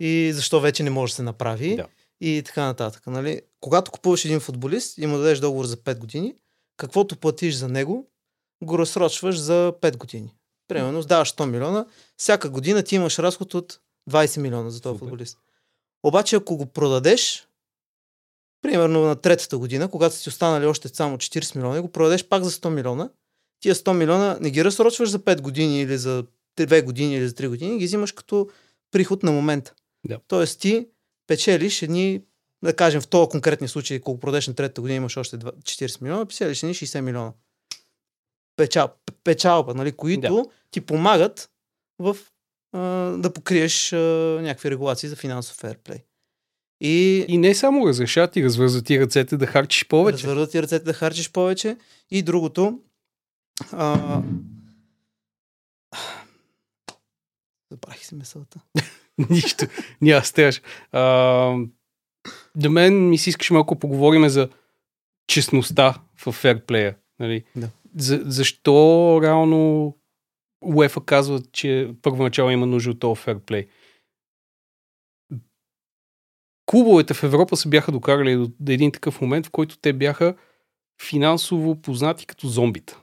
и 0.00 0.30
защо 0.34 0.60
вече 0.60 0.82
не 0.82 0.90
може 0.90 1.12
да 1.12 1.14
се 1.14 1.22
направи 1.22 1.76
Да. 1.76 1.86
И 2.22 2.42
така 2.42 2.64
нататък. 2.64 3.06
Нали? 3.06 3.40
Когато 3.60 3.90
купуваш 3.90 4.24
един 4.24 4.40
футболист 4.40 4.98
и 4.98 5.06
му 5.06 5.16
дадеш 5.16 5.38
договор 5.38 5.64
за 5.64 5.76
5 5.76 5.98
години, 5.98 6.34
каквото 6.76 7.16
платиш 7.16 7.54
за 7.54 7.68
него, 7.68 8.10
го 8.62 8.78
разсрочваш 8.78 9.38
за 9.38 9.74
5 9.80 9.96
години. 9.96 10.34
Примерно, 10.68 11.02
даваш 11.02 11.34
100 11.34 11.44
милиона, 11.44 11.86
всяка 12.16 12.50
година 12.50 12.82
ти 12.82 12.94
имаш 12.94 13.18
разход 13.18 13.54
от 13.54 13.80
20 14.10 14.40
милиона 14.40 14.70
за 14.70 14.80
този 14.80 14.94
Супер. 14.94 14.98
футболист. 14.98 15.38
Обаче, 16.02 16.36
ако 16.36 16.56
го 16.56 16.66
продадеш, 16.66 17.48
примерно 18.62 19.00
на 19.00 19.16
третата 19.16 19.58
година, 19.58 19.90
когато 19.90 20.14
са 20.14 20.22
ти 20.22 20.28
останали 20.28 20.66
още 20.66 20.88
само 20.88 21.16
40 21.16 21.56
милиона 21.56 21.78
и 21.78 21.80
го 21.80 21.92
продадеш 21.92 22.28
пак 22.28 22.44
за 22.44 22.50
100 22.50 22.68
милиона, 22.68 23.10
тия 23.60 23.74
100 23.74 23.92
милиона 23.92 24.38
не 24.40 24.50
ги 24.50 24.64
разсрочваш 24.64 25.08
за 25.08 25.18
5 25.18 25.40
години 25.40 25.80
или 25.80 25.98
за 25.98 26.24
2 26.58 26.84
години 26.84 27.16
или 27.16 27.28
за 27.28 27.34
3 27.34 27.48
години, 27.48 27.78
ги 27.78 27.84
взимаш 27.84 28.12
като 28.12 28.48
приход 28.90 29.22
на 29.22 29.32
момента. 29.32 29.74
Да. 30.04 30.18
Тоест 30.28 30.60
ти 30.60 30.86
печелиш 31.26 31.82
едни, 31.82 32.22
да 32.64 32.76
кажем 32.76 33.00
в 33.00 33.08
този 33.08 33.28
конкретни 33.28 33.68
случай, 33.68 33.96
ако 33.96 34.12
го 34.12 34.20
продадеш 34.20 34.48
на 34.48 34.54
третата 34.54 34.80
година 34.80 34.96
имаш 34.96 35.16
още 35.16 35.36
два- 35.36 35.52
40 35.52 36.02
милиона, 36.02 36.26
печелиш 36.26 36.62
едни 36.62 36.74
60 36.74 37.00
милиона. 37.00 37.32
Печал, 38.56 38.88
печалба, 39.24 39.74
нали, 39.74 39.92
които 39.92 40.20
Да. 40.20 40.44
ти 40.70 40.80
помагат 40.80 41.50
в, 41.98 42.16
а, 42.72 42.78
да 43.18 43.32
покриеш 43.32 43.92
а, 43.92 43.96
някакви 44.42 44.70
регулации 44.70 45.08
за 45.08 45.16
финансов 45.16 45.56
ферплей. 45.56 45.98
И, 46.80 47.24
И 47.28 47.38
не 47.38 47.54
само 47.54 47.86
разрешат 47.86 48.36
и 48.36 48.44
развързват 48.44 48.86
ти 48.86 49.00
ръцете 49.00 49.36
да 49.36 49.46
харчиш 49.46 49.88
повече. 49.88 50.16
Развързват 50.26 50.50
ти 50.50 50.62
ръцете 50.62 50.84
да 50.84 50.92
харчиш 50.92 51.32
повече. 51.32 51.76
И 52.10 52.22
другото. 52.22 52.80
А... 53.72 54.22
Забравих 57.70 58.04
си 58.06 58.14
мисълта. 58.14 58.60
Нищо. 59.30 59.66
Няма 60.00 60.24
стреж. 60.24 60.62
А, 60.92 61.56
до 62.56 62.70
мен 62.70 63.08
ми 63.08 63.18
се 63.18 63.30
искаш 63.30 63.50
малко 63.50 63.78
поговорим 63.78 64.28
за 64.28 64.48
честността 65.26 65.94
в 66.26 66.32
ферплея. 66.32 66.96
Нали? 67.20 67.44
Да. 67.56 67.68
За, 67.96 68.22
защо 68.24 69.20
реално 69.22 69.94
УЕФА 70.64 71.04
казва, 71.04 71.42
че 71.52 71.90
първоначално 72.02 72.52
има 72.52 72.66
нужда 72.66 72.90
от 72.90 73.00
този 73.00 73.20
ферплей? 73.20 73.66
Клубовете 76.66 77.14
в 77.14 77.22
Европа 77.22 77.56
се 77.56 77.68
бяха 77.68 77.92
докарали 77.92 78.34
до 78.34 78.50
до 78.60 78.72
един 78.72 78.92
такъв 78.92 79.20
момент, 79.20 79.46
в 79.46 79.50
който 79.50 79.78
те 79.78 79.92
бяха 79.92 80.34
финансово 81.02 81.82
познати 81.82 82.26
като 82.26 82.48
зомбита. 82.48 83.00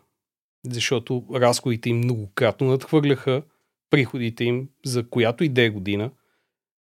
Защото 0.65 1.25
разходите 1.33 1.89
им 1.89 1.97
многократно 1.97 2.67
надхвърляха 2.67 3.43
приходите 3.89 4.43
им 4.43 4.69
за 4.85 5.09
която 5.09 5.43
и 5.43 5.49
да 5.49 5.61
е 5.61 5.69
година. 5.69 6.11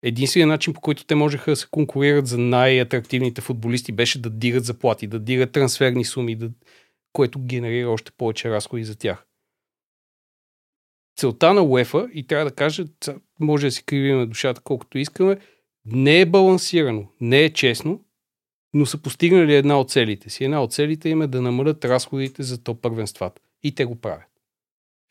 Единственият 0.03 0.49
начин, 0.49 0.73
по 0.73 0.81
който 0.81 1.05
те 1.05 1.15
можеха 1.15 1.51
да 1.51 1.57
се 1.57 1.67
конкурират 1.71 2.27
за 2.27 2.39
най-атрактивните 2.39 3.41
футболисти, 3.41 3.93
беше 3.93 4.23
да 4.23 4.31
дигат 4.31 4.65
заплати, 4.65 5.07
да 5.07 5.19
дигат 5.19 5.53
трансферни 5.53 6.05
суми, 6.05 6.37
да... 6.37 6.51
което 7.13 7.39
генерира 7.39 7.91
още 7.91 8.13
повече 8.13 8.51
разходи 8.51 8.85
за 8.85 8.99
тях. 8.99 9.27
Целта 11.17 11.55
на 11.55 11.63
УЕФА, 11.63 12.09
и 12.15 12.27
трябва 12.27 12.51
да 12.51 12.55
кажа, 12.55 12.85
може 13.41 13.67
да 13.67 13.71
си 13.71 13.85
кривиме 13.85 14.27
душата 14.27 14.61
колкото 14.61 14.99
искаме, 14.99 15.39
не 15.87 16.21
е 16.21 16.27
балансирано, 16.27 17.09
не 17.21 17.45
е 17.45 17.53
честно, 17.53 18.05
но 18.75 18.87
са 18.87 18.99
постигнали 18.99 19.55
една 19.55 19.81
от 19.81 19.91
целите 19.91 20.31
си. 20.31 20.45
Една 20.45 20.63
от 20.63 20.73
целите 20.73 21.09
им 21.09 21.23
е 21.23 21.27
да 21.27 21.43
намалят 21.43 21.85
разходите 21.85 22.43
за 22.43 22.63
топ 22.63 22.83
първенствата. 22.83 23.43
И 23.63 23.75
те 23.75 23.85
го 23.85 24.01
правят. 24.01 24.32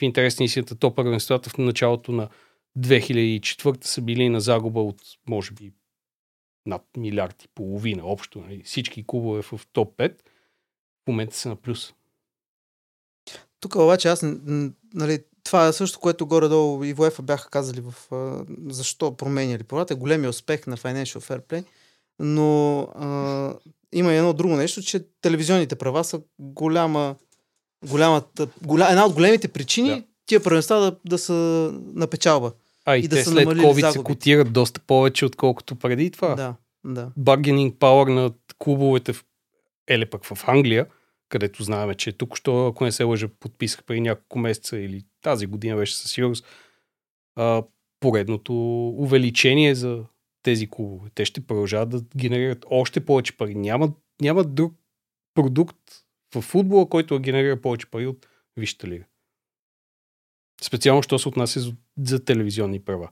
В 0.02 0.04
интерес 0.04 0.40
на 0.40 0.46
истината, 0.46 0.76
топ 0.76 0.96
първенствата 0.96 1.50
в 1.50 1.58
началото 1.58 2.12
на 2.12 2.30
2004 2.80 3.86
са 3.86 4.02
били 4.02 4.30
на 4.30 4.42
загуба 4.42 4.82
от, 4.82 5.02
може 5.30 5.52
би, 5.52 5.74
над 6.66 6.82
милиард 6.98 7.44
и 7.44 7.48
половина 7.48 8.06
общо. 8.06 8.42
Нали? 8.42 8.64
Всички 8.64 9.04
клубове 9.08 9.42
в 9.42 9.60
топ 9.74 9.98
5 9.98 10.14
в 11.04 11.08
момента 11.08 11.36
са 11.36 11.50
на 11.50 11.56
плюс. 11.56 11.94
Тук 13.60 13.76
обаче 13.76 14.08
аз, 14.08 14.26
нали, 14.94 15.24
това 15.44 15.68
е 15.68 15.74
също, 15.74 16.00
което 16.00 16.28
горе-долу 16.28 16.84
и 16.84 16.94
в 16.94 17.12
бяха 17.22 17.50
казали 17.50 17.82
в 17.82 17.94
защо 18.68 19.18
променяли 19.18 19.64
правата. 19.64 19.96
Големия 19.96 20.30
успех 20.30 20.68
на 20.68 20.78
Financial 20.78 21.20
Fair 21.20 21.42
Play. 21.42 21.66
Но 22.20 22.80
а, 22.82 23.54
има 23.94 24.14
и 24.14 24.18
едно 24.18 24.34
друго 24.34 24.56
нещо, 24.56 24.82
че 24.82 25.06
телевизионните 25.22 25.76
права 25.76 26.04
са 26.04 26.22
голяма, 26.40 27.16
голямата, 27.90 28.48
голя, 28.64 28.88
една 28.90 29.06
от 29.06 29.14
големите 29.14 29.48
причини 29.48 29.90
Да. 29.90 29.96
да. 29.96 30.04
тия 30.26 30.44
първенства 30.44 30.80
да, 30.80 30.96
да 31.06 31.18
са 31.18 31.34
на 31.94 32.08
печалба. 32.08 32.52
А 32.86 32.98
и, 32.98 33.00
И 33.04 33.08
да 33.08 33.16
те 33.16 33.24
са 33.24 33.30
след 33.30 33.48
COVID 33.48 33.74
се 33.76 33.82
загубите. 33.82 34.04
котират 34.04 34.54
доста 34.54 34.80
повече, 34.80 35.26
отколкото 35.26 35.76
преди 35.76 36.12
това. 36.12 36.36
Да, 36.36 36.56
да. 36.86 37.12
баргенинг 37.18 37.80
пауър 37.80 38.08
на 38.08 38.32
клубовете 38.58 39.14
в 39.14 39.26
Еле 39.88 40.06
пък 40.06 40.26
в 40.26 40.48
Англия, 40.48 40.86
където 41.30 41.64
знаем, 41.64 41.94
че 41.94 42.12
тук, 42.12 42.38
що, 42.38 42.68
ако 42.68 42.84
не 42.84 42.92
се 42.92 43.04
лъжа, 43.04 43.28
подписах 43.40 43.84
преди 43.84 44.02
няколко 44.02 44.40
месеца 44.40 44.78
или 44.78 45.04
тази 45.22 45.46
година 45.46 45.76
беше 45.76 45.96
със 45.96 46.12
сигурност, 46.12 46.46
поредното 48.00 48.54
увеличение 48.90 49.76
за 49.76 50.04
тези 50.44 50.68
клубове. 50.70 51.10
Те 51.16 51.26
ще 51.26 51.42
продължават 51.42 51.90
да 51.90 52.02
генерират 52.18 52.66
още 52.70 53.06
повече 53.06 53.38
пари. 53.38 53.56
Няма, 53.56 53.92
няма 54.22 54.44
друг 54.44 54.74
продукт 55.34 55.78
в 56.36 56.42
футбола, 56.42 56.90
който 56.90 57.20
генерира 57.20 57.62
повече 57.62 57.86
пари 57.86 58.08
от 58.08 58.28
Висшата 58.58 58.88
лига. 58.88 59.06
Специално, 60.62 61.04
що 61.04 61.20
се 61.20 61.30
отнася 61.30 61.60
за, 61.60 61.74
за 62.04 62.26
телевизионни 62.26 62.80
права. 62.80 63.10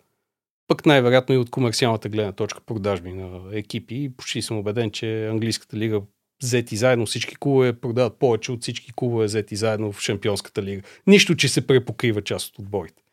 Пък 0.67 0.85
най-вероятно 0.85 1.35
и 1.35 1.37
от 1.37 1.49
комерциалната 1.49 2.09
гледна 2.09 2.31
точка 2.31 2.61
продажби 2.61 3.13
на 3.13 3.57
екипи. 3.57 3.95
И 3.95 4.09
почти 4.09 4.41
съм 4.41 4.57
убеден, 4.57 4.91
че 4.91 5.27
английската 5.27 5.77
лига 5.77 6.01
взети 6.43 6.75
заедно 6.75 7.05
всички 7.05 7.35
клубове 7.35 7.79
продават 7.79 8.19
повече 8.19 8.51
от 8.51 8.61
всички 8.61 8.93
клубове 8.95 9.25
взети 9.25 9.55
заедно 9.55 9.91
в 9.91 10.01
Шампионската 10.01 10.63
лига. 10.63 10.81
Нищо, 11.07 11.35
че 11.35 11.49
се 11.49 11.67
препокрива 11.67 12.21
част 12.21 12.49
от 12.49 12.59
отборите. 12.59 13.03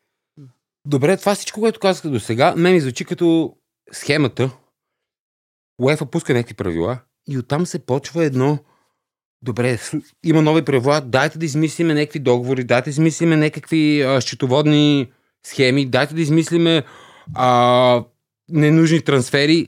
Добре, 0.85 1.17
това 1.17 1.35
всичко, 1.35 1.59
което 1.59 1.79
казах 1.79 2.11
до 2.11 2.19
сега, 2.19 2.55
мен 2.55 2.73
ми 2.73 2.81
звучи 2.81 3.05
като 3.05 3.55
схемата. 3.91 4.51
УЕФА 5.81 6.05
пуска 6.05 6.33
някакви 6.33 6.55
правила 6.55 6.99
и 7.29 7.37
оттам 7.37 7.65
се 7.65 7.85
почва 7.85 8.25
едно 8.25 8.59
Добре, 9.41 9.79
има 10.25 10.41
нови 10.41 10.61
правила, 10.61 11.01
дайте 11.01 11.37
да 11.37 11.45
измислиме 11.45 11.93
някакви 11.93 12.19
договори, 12.19 12.63
дайте 12.63 12.89
да 12.89 12.89
измислиме 12.89 13.37
някакви 13.37 14.05
счетоводни 14.21 15.11
схеми, 15.45 15.85
дайте 15.85 16.13
да 16.13 16.21
измислиме 16.21 16.83
а, 17.35 18.03
ненужни 18.49 19.01
трансфери, 19.01 19.67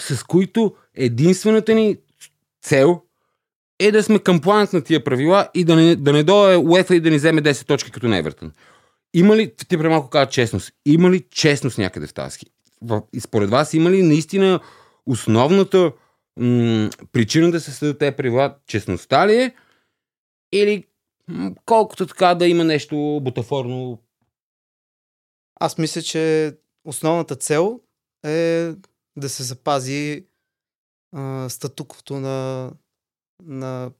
с 0.00 0.22
които 0.22 0.74
единствената 0.94 1.74
ни 1.74 1.96
цел 2.62 3.00
е 3.80 3.92
да 3.92 4.02
сме 4.02 4.18
камплант 4.18 4.72
на 4.72 4.80
тия 4.80 5.04
правила 5.04 5.48
и 5.54 5.64
да 5.64 5.76
не, 5.76 5.96
да 5.96 6.12
не 6.12 6.22
дойде 6.22 6.56
УЕФА 6.56 6.94
и 6.96 7.00
да 7.00 7.10
ни 7.10 7.16
вземе 7.16 7.42
10 7.42 7.66
точки 7.66 7.90
като 7.90 8.08
на 8.08 8.16
Евертън. 8.16 8.52
Има 9.14 9.36
ли, 9.36 9.54
ти 9.56 9.76
преди 9.76 9.88
малко 9.88 10.10
каза 10.10 10.30
честност, 10.30 10.72
има 10.86 11.10
ли 11.10 11.24
честност 11.30 11.78
някъде 11.78 12.06
в 12.06 12.14
тази? 12.14 12.38
и 13.12 13.20
според 13.20 13.50
вас 13.50 13.74
има 13.74 13.90
ли 13.90 14.02
наистина 14.02 14.60
основната 15.06 15.92
м- 16.36 16.90
причина 17.12 17.50
да 17.50 17.60
се 17.60 17.72
съдят 17.72 17.98
тези 17.98 18.16
правила 18.16 18.56
честността 18.66 19.26
ли 19.26 19.34
е? 19.34 19.54
Или 20.52 20.84
м- 21.28 21.52
колкото 21.64 22.06
така 22.06 22.34
да 22.34 22.46
има 22.46 22.64
нещо 22.64 23.20
бутафорно? 23.22 23.98
Аз 25.56 25.78
мисля, 25.78 26.02
че 26.02 26.52
основната 26.84 27.36
цел 27.36 27.80
е 28.24 28.70
да 29.16 29.28
се 29.28 29.42
запази 29.42 30.24
а, 31.12 31.48
статуквото 31.48 32.14
на, 32.14 32.70
на 33.42 33.90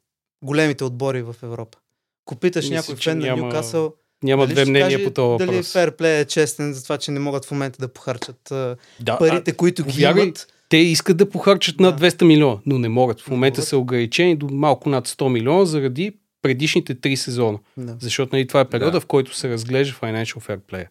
големите 0.42 0.84
отбори 0.84 1.22
в 1.22 1.36
Европа. 1.42 1.78
Ако 2.26 2.36
питаш 2.36 2.64
Мисля, 2.64 2.74
някой 2.76 2.96
фен 2.96 3.18
на 3.18 3.26
няма- 3.26 3.42
Ньюкасъл, 3.42 3.94
Няма 4.22 4.44
дали 4.44 4.54
две 4.54 4.64
мнения 4.64 4.98
каже 4.98 5.04
по 5.04 5.36
Дали 5.38 5.46
въпрос. 5.46 5.72
ферплей 5.72 6.20
е 6.20 6.24
честен 6.24 6.72
за 6.74 6.82
това, 6.82 6.98
че 6.98 7.10
не 7.10 7.20
могат 7.20 7.44
в 7.44 7.50
момента 7.50 7.78
да 7.78 7.88
похарчат 7.88 8.50
а, 8.50 8.76
Да, 9.00 9.18
парите, 9.18 9.56
които 9.56 9.84
ги 9.84 9.90
повярвай, 9.90 10.22
имат. 10.22 10.53
Те 10.68 10.76
искат 10.76 11.16
да 11.16 11.30
похарчат 11.30 11.80
над 11.80 11.96
Да. 11.96 12.10
200 12.10 12.24
милиона, 12.24 12.58
но 12.66 12.78
не 12.78 12.88
могат. 12.88 13.20
В 13.20 13.30
момента 13.30 13.58
могат. 13.60 13.68
са 13.68 13.78
ограничени 13.78 14.36
до 14.36 14.48
малко 14.50 14.88
над 14.88 15.08
100 15.08 15.28
милиона 15.28 15.64
заради 15.64 16.12
предишните 16.42 16.94
три 16.94 17.16
сезона. 17.16 17.58
Да. 17.76 17.96
Защото 18.00 18.36
нали, 18.36 18.46
това 18.46 18.60
е 18.60 18.68
периода, 18.68 18.90
Да. 18.92 19.00
в 19.00 19.06
който 19.06 19.36
се 19.36 19.48
разглежда 19.48 19.94
Financial 20.02 20.34
Fair 20.34 20.58
Play. 20.58 20.86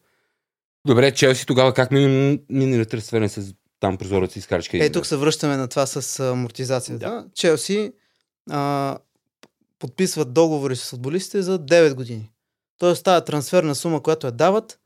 Добре, 0.87 1.11
Челси 1.11 1.45
тогава 1.45 1.73
как 1.73 1.91
мина 1.91 2.37
мина 2.49 2.85
трансферен 2.85 3.29
с 3.29 3.53
там 3.79 3.97
прозорец 3.97 4.35
и 4.35 4.39
изкарачка? 4.39 4.85
Е, 4.85 4.91
тук 4.91 5.05
се 5.05 5.17
връщаме 5.17 5.57
на 5.57 5.67
това 5.67 5.85
с 5.85 6.19
амортизацията. 6.19 7.09
Да. 7.09 7.25
Челси 7.35 7.91
а, 8.51 8.97
подписват 9.79 10.33
договори 10.33 10.75
с 10.75 10.89
футболистите 10.89 11.41
за 11.41 11.59
9 11.59 11.93
години. 11.93 12.29
Тоест 12.79 13.03
тази 13.03 13.25
трансферна 13.25 13.75
сума, 13.75 14.03
която 14.03 14.27
я 14.27 14.31
дават, 14.31 14.79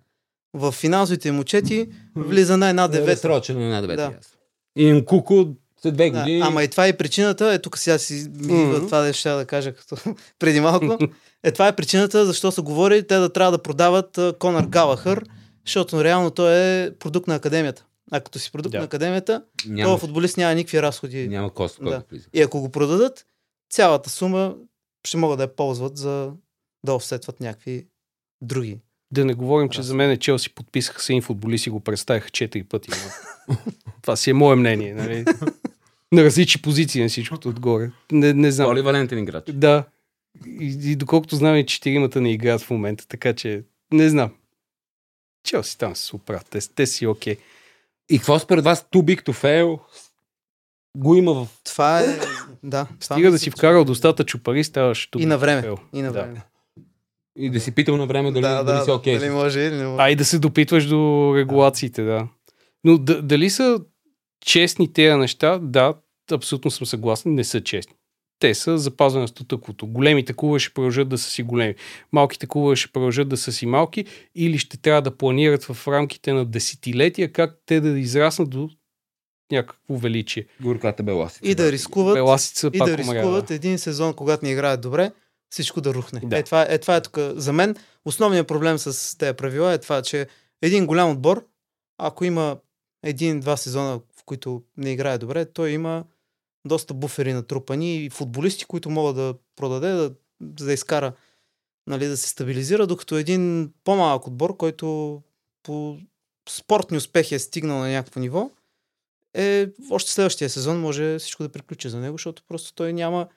в 0.54 0.72
финансовите 0.72 1.28
им 1.28 1.40
отчети 1.40 1.90
влиза 2.16 2.58
на 2.58 2.70
една 2.70 2.88
девета. 2.88 3.22
Срочен 3.22 3.58
на 3.58 3.64
една 3.66 3.82
девета. 3.82 4.02
Да. 4.12 4.37
И 4.78 4.94
Нкуко 4.94 5.48
след 5.82 5.94
две 5.94 6.10
Да, 6.10 6.20
години. 6.20 6.42
ама 6.42 6.64
и 6.64 6.68
това 6.68 6.88
е 6.88 6.98
причината, 6.98 7.54
е 7.54 7.60
тук 7.60 7.78
сега 7.78 7.98
си 7.98 8.28
Мгм. 8.30 8.74
това 8.76 9.02
да 9.02 9.14
ще 9.14 9.30
да 9.30 9.46
кажа 9.46 9.74
като 9.74 9.96
преди 10.40 10.60
малко. 10.60 10.98
Е, 11.44 11.52
това 11.52 11.68
е 11.68 11.76
причината, 11.76 12.26
защо 12.26 12.52
са 12.52 12.62
говорили 12.62 13.08
те 13.08 13.16
да 13.16 13.34
трябва 13.34 13.52
да 13.52 13.64
продават 13.64 14.18
а, 14.18 14.34
Конър 14.40 14.66
Галахър, 14.66 15.24
защото 15.66 16.04
реално 16.04 16.32
той 16.32 16.56
е 16.56 16.92
продукт 16.92 17.28
на 17.28 17.36
академията. 17.36 17.86
А 18.12 18.20
като 18.20 18.40
си 18.40 18.52
продукт 18.52 18.72
Да. 18.72 18.78
на 18.78 18.84
академията, 18.84 19.44
няма, 19.68 19.92
този 19.92 20.00
футболист 20.02 20.38
няма 20.38 20.56
никакви 20.56 20.82
разходи. 20.82 21.28
няма 21.28 21.54
кост, 21.54 21.80
Да. 21.82 22.04
И 22.34 22.42
ако 22.42 22.62
го 22.62 22.70
продадат, 22.70 23.26
цялата 23.72 24.10
сума 24.10 24.56
ще 25.08 25.18
могат 25.18 25.38
да 25.38 25.44
я 25.44 25.56
ползват 25.56 25.98
за 25.98 26.32
да 26.86 26.94
офсетват 26.94 27.40
някакви 27.40 27.88
други. 28.42 28.78
Да 29.12 29.26
не 29.26 29.34
говорим, 29.34 29.70
че 29.70 29.80
Раз. 29.80 29.86
за 29.86 29.96
мен 29.96 30.18
Челси 30.18 30.50
подписаха 30.50 31.02
с 31.02 31.10
един 31.10 31.22
футболист 31.22 31.68
и 31.68 31.70
го 31.70 31.80
представиха 31.80 32.30
4 32.30 32.64
пъти. 32.64 32.90
но 33.50 33.56
това 34.02 34.16
си 34.16 34.30
е 34.30 34.34
мое 34.34 34.56
мнение. 34.56 34.94
Нали? 34.94 35.26
На 36.12 36.24
различни 36.24 36.62
позиции 36.62 37.02
на 37.02 37.10
всичкото 37.10 37.50
отгоре. 37.50 37.92
Не, 38.12 38.34
не 38.34 38.52
знам. 38.52 38.70
Поливалентен 38.70 39.20
играч. 39.20 39.44
Да. 39.54 39.84
И, 40.46 40.92
и 40.92 40.96
доколкото 40.96 41.36
знам, 41.36 41.56
и 41.56 41.66
четиримата 41.66 42.22
не 42.22 42.32
играят 42.32 42.62
в 42.62 42.70
момента, 42.70 43.08
така 43.08 43.34
че 43.34 43.64
не 43.92 44.10
знам. 44.10 44.32
Челси 45.44 45.78
там 45.78 45.96
се 45.96 46.16
оправят. 46.16 46.48
Те, 46.50 46.60
те 46.76 46.86
си 46.86 47.08
окей. 47.08 47.38
И 48.10 48.18
какво 48.18 48.40
според 48.40 48.64
вас 48.64 48.86
too 48.92 49.02
big 49.02 49.24
to 49.24 49.34
fail 49.34 49.80
го 50.98 51.16
има 51.16 51.34
в... 51.34 51.48
Това 51.64 52.02
е... 52.02 52.06
да. 52.64 52.88
Стига 53.00 53.32
да 53.32 53.40
си 53.40 53.52
вкарал 53.52 53.86
достатъчно 53.86 54.40
пари, 54.40 54.64
ставаш 54.64 55.08
тук. 55.08 55.22
И 55.22 55.26
на 55.26 55.38
време. 55.38 55.76
И 55.94 56.02
на 56.02 56.12
Да. 56.12 56.42
И 57.38 57.50
да 57.50 57.60
си 57.60 57.72
питал 57.72 57.98
на 57.98 58.06
време 58.06 58.32
дали, 58.32 58.42
да, 58.42 58.64
дали 58.64 58.78
да, 58.78 58.84
си 58.84 58.92
окей. 58.92 59.18
дали 59.20 59.30
може 59.30 59.60
или 59.60 59.76
не 59.76 59.88
може. 59.88 60.04
А 60.04 60.10
и 60.10 60.16
да 60.16 60.26
се 60.26 60.40
допитваш 60.40 60.86
до 60.86 61.34
регулациите, 61.36 62.04
да. 62.04 62.28
Но 62.84 62.98
д- 62.98 63.22
дали 63.22 63.50
са 63.50 63.80
честни 64.46 64.94
тези 64.94 65.16
неща? 65.16 65.60
Да, 65.62 65.94
абсолютно 66.32 66.72
съм 66.72 66.88
съгласен, 66.88 67.36
не 67.36 67.44
са 67.44 67.62
честни. 67.64 67.94
те 68.40 68.54
са 68.54 68.78
запазване 68.78 69.22
на 69.22 69.28
статъквото. 69.28 69.88
Големите 69.88 70.34
клубове 70.34 70.60
ще 70.60 70.74
продължат 70.74 71.10
да 71.10 71.18
са 71.18 71.30
си 71.30 71.44
големи. 71.44 71.76
Малките 72.12 72.48
клубове 72.48 72.76
ще 72.76 72.92
продължат 72.92 73.30
да 73.30 73.38
са 73.38 73.52
си 73.52 73.66
малки 73.66 74.06
или 74.36 74.58
ще 74.58 74.78
трябва 74.78 75.02
да 75.02 75.18
планират 75.18 75.64
в 75.64 75.88
рамките 75.88 76.34
на 76.34 76.46
десетилетия 76.46 77.32
как 77.32 77.58
те 77.66 77.82
да 77.82 78.00
израснат 78.00 78.50
до 78.50 78.70
някакво 79.52 79.98
величие. 79.98 80.46
Горката 80.62 81.04
беласица. 81.04 81.48
И 81.52 81.56
да 81.56 81.72
рискуват, 81.72 82.16
Беласица 82.16 82.72
и 82.74 82.78
пак 82.78 82.90
да 82.90 82.98
рискуват 82.98 83.52
един 83.52 83.78
сезон, 83.78 84.14
когато 84.14 84.46
не 84.46 84.52
играят 84.52 84.82
добре, 84.82 85.12
всичко 85.50 85.82
да 85.82 85.94
рухне. 85.94 86.22
Да. 86.24 86.38
Е, 86.38 86.44
това, 86.44 86.66
е, 86.70 86.78
това 86.78 86.96
е 86.96 87.02
тук. 87.02 87.18
За 87.20 87.54
мен 87.54 87.76
основният 88.06 88.48
проблем 88.48 88.78
с 88.78 89.18
тези 89.18 89.34
правила 89.34 89.74
е 89.74 89.78
това, 89.78 90.02
че 90.02 90.28
един 90.62 90.86
голям 90.86 91.12
отбор, 91.12 91.48
ако 91.98 92.26
има 92.26 92.58
един-два 93.04 93.58
сезона, 93.58 94.00
в 94.20 94.24
които 94.26 94.64
не 94.78 94.92
играе 94.92 95.18
добре, 95.18 95.46
той 95.46 95.70
има 95.70 96.04
доста 96.66 96.94
буфери 96.94 97.34
натрупани 97.34 97.98
и 97.98 98.10
футболисти, 98.10 98.66
които 98.66 98.90
могат 98.90 99.16
да 99.16 99.36
продаде, 99.56 99.92
да, 99.92 100.14
да 100.42 100.74
изкара, 100.74 101.14
нали, 101.88 102.08
да 102.08 102.18
се 102.18 102.30
стабилизира, 102.30 102.88
докато 102.88 103.18
един 103.18 103.74
по-малък 103.84 104.28
отбор, 104.28 104.58
който 104.58 105.22
по 105.64 105.98
спортни 106.50 106.98
успехи 106.98 107.36
е 107.36 107.40
стигнал 107.40 107.78
на 107.78 107.90
някакво 107.90 108.20
ниво, 108.20 108.52
е 109.34 109.68
още 109.92 110.12
следващия 110.12 110.50
сезон 110.50 110.80
може 110.80 111.20
всичко 111.20 111.44
да 111.44 111.50
приключи 111.50 111.90
за 111.90 112.00
него, 112.00 112.18
защото 112.18 112.44
просто 112.48 112.74
той 112.74 112.94
няма 112.94 113.28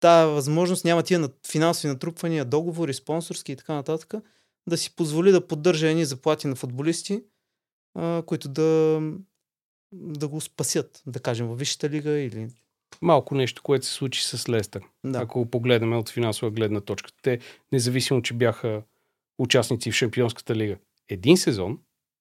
тая 0.00 0.26
възможност, 0.26 0.84
няма 0.84 1.02
тия 1.02 1.28
финансови 1.50 1.88
натрупвания, 1.88 2.44
договори, 2.44 2.94
спонсорски 2.94 3.52
и 3.52 3.56
така 3.56 3.74
нататък, 3.74 4.14
да 4.68 4.76
си 4.76 4.96
позволи 4.96 5.32
да 5.32 5.46
поддържа 5.46 5.88
едни 5.88 6.04
заплати 6.04 6.46
на 6.46 6.54
футболисти, 6.54 7.22
а, 7.94 8.22
които 8.26 8.48
да, 8.48 9.00
да 9.92 10.28
го 10.28 10.40
спасят, 10.40 11.02
да 11.06 11.20
кажем, 11.20 11.46
във 11.46 11.58
Висшата 11.58 11.90
лига 11.90 12.10
или... 12.10 12.48
Малко 13.02 13.34
нещо, 13.34 13.62
което 13.62 13.86
се 13.86 13.92
случи 13.92 14.24
с 14.24 14.48
Лестър. 14.48 14.82
Да. 15.04 15.18
Ако 15.18 15.38
го 15.38 15.50
погледнем 15.50 15.98
от 15.98 16.10
финансова 16.10 16.50
гледна 16.50 16.80
точка. 16.80 17.10
Те, 17.22 17.38
независимо, 17.72 18.22
че 18.22 18.34
бяха 18.34 18.82
участници 19.38 19.90
в 19.90 19.94
Шампионската 19.94 20.54
лига, 20.54 20.76
един 21.08 21.36
сезон, 21.36 21.78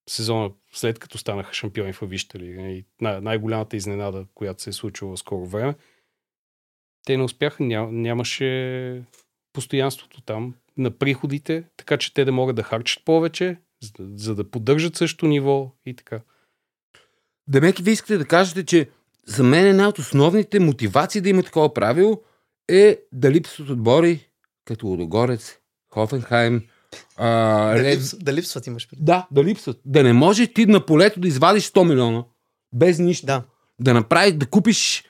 сезона 0.10 0.52
след 0.74 1.00
като 1.00 1.18
станаха 1.18 1.54
шампиони 1.54 1.94
в 1.94 2.02
Висшата 2.02 2.40
лига 2.40 2.62
и 2.62 2.86
най- 3.02 3.22
най-голямата 3.22 3.78
изненада, 3.78 4.26
която 4.36 4.64
се 4.64 4.70
е 4.70 4.74
случила 4.74 5.16
в 5.16 5.20
скоро 5.20 5.46
време, 5.46 5.76
те 7.08 7.18
не 7.18 7.24
успяха, 7.24 7.64
ня, 7.64 7.88
нямаше 7.92 9.04
постоянството 9.54 10.22
там 10.22 10.54
на 10.78 10.92
приходите, 10.92 11.64
така 11.78 11.98
че 11.98 12.14
те 12.14 12.26
да 12.26 12.32
могат 12.32 12.56
да 12.56 12.64
харчат 12.64 13.06
повече, 13.06 13.58
за, 13.84 13.92
за 14.16 14.36
да 14.36 14.52
поддържат 14.52 14.96
същото 14.96 15.28
ниво 15.28 15.72
и 15.86 15.94
така. 15.94 16.22
Демек, 17.50 17.78
вие 17.78 17.94
искате 17.94 18.18
да 18.18 18.26
кажете, 18.26 18.66
че 18.66 18.90
за 19.26 19.44
мен 19.44 19.68
една 19.68 19.88
от 19.88 20.00
основните 20.00 20.60
мотивации 20.60 21.22
да 21.22 21.30
има 21.30 21.44
такова 21.44 21.74
правило 21.74 22.22
е 22.70 23.00
да 23.12 23.32
липсват 23.32 23.70
отбори 23.70 24.30
като 24.66 24.88
Лудогорец, 24.88 25.58
Хофенхайм, 25.94 26.64
а, 27.18 27.28
Да, 27.76 27.84
Ред... 27.84 27.98
липс, 27.98 28.18
да 28.18 28.34
липсват 28.34 28.68
имаш 28.68 28.90
преди. 28.90 29.04
Да, 29.04 29.28
да 29.32 29.44
липсват. 29.44 29.80
Да 29.86 30.04
не 30.04 30.14
може 30.14 30.48
ти 30.48 30.66
на 30.66 30.86
полето 30.86 31.20
да 31.20 31.28
извадиш 31.28 31.72
100 31.72 31.90
милиона 31.90 32.24
без 32.74 33.00
нищо. 33.00 33.26
Да. 33.26 33.44
Да 33.80 33.94
направиш, 33.94 34.34
да 34.34 34.46
купиш. 34.46 35.04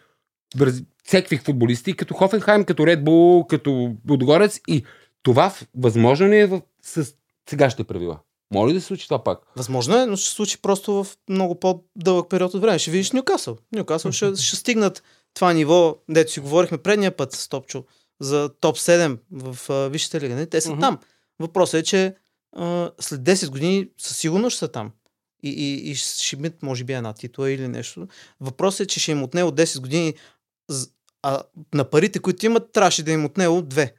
Всеки 1.07 1.37
футболисти, 1.37 1.95
като 1.95 2.13
Хофенхайм, 2.13 2.63
като 2.63 2.87
Ред 2.87 3.03
Бул, 3.03 3.45
като 3.45 3.95
Лудогорец 4.09 4.59
и 4.67 4.83
това 5.23 5.53
възможно 5.75 6.27
ли 6.29 6.39
е 6.39 6.45
в... 6.45 6.61
с 6.81 7.13
сегашните 7.49 7.83
правила? 7.83 8.19
Може 8.53 8.69
ли 8.69 8.73
да 8.73 8.81
се 8.81 8.87
случи 8.87 9.07
това 9.07 9.23
пак? 9.23 9.39
Възможно 9.55 9.97
е, 9.97 10.05
но 10.05 10.15
ще 10.15 10.29
се 10.29 10.35
случи 10.35 10.61
просто 10.61 10.93
в 10.93 11.07
много 11.29 11.59
по-дълъг 11.59 12.29
период 12.29 12.53
от 12.53 12.61
време. 12.61 12.79
Ще 12.79 12.91
видиш 12.91 13.11
Нюкасъл. 13.11 13.57
Нюкасъл 13.75 14.11
ще, 14.11 14.35
ще 14.41 14.55
стигнат 14.55 15.03
това 15.33 15.53
ниво, 15.53 15.97
дето 16.09 16.31
си 16.31 16.39
говорихме 16.39 16.77
предния 16.77 17.17
път 17.17 17.31
с 17.31 17.49
Топчо, 17.49 17.83
за 18.19 18.49
топ 18.59 18.77
7 18.77 19.17
в 19.31 19.69
а, 19.69 19.89
Висшата 19.89 20.19
лига. 20.19 20.35
Не? 20.35 20.45
Те 20.45 20.61
са 20.61 20.71
Мгм. 20.71 20.79
там. 20.79 20.97
Въпросът 21.39 21.79
е, 21.79 21.83
че 21.83 22.15
а, 22.55 22.91
след 22.99 23.21
10 23.21 23.49
години 23.49 23.87
със 23.97 24.17
сигурност 24.17 24.55
ще 24.55 24.59
са 24.59 24.67
там. 24.67 24.91
И, 25.43 25.49
и, 25.49 25.91
и 25.91 25.95
ще 25.95 26.35
имат, 26.35 26.63
може 26.63 26.83
би, 26.83 26.93
една 26.93 27.13
титла 27.13 27.51
или 27.51 27.67
нещо. 27.67 28.07
Въпросът 28.41 28.79
е, 28.79 28.87
че 28.87 28.99
ще 28.99 29.11
им 29.11 29.23
отне 29.23 29.43
от 29.43 29.55
10 29.55 29.79
години, 29.81 30.13
а 31.29 31.41
на 31.73 31.83
парите, 31.83 32.19
които 32.19 32.45
имат, 32.45 32.71
трябваше 32.71 33.03
да 33.03 33.11
им 33.11 33.25
отне 33.25 33.47
от 33.47 33.73
2. 33.73 33.91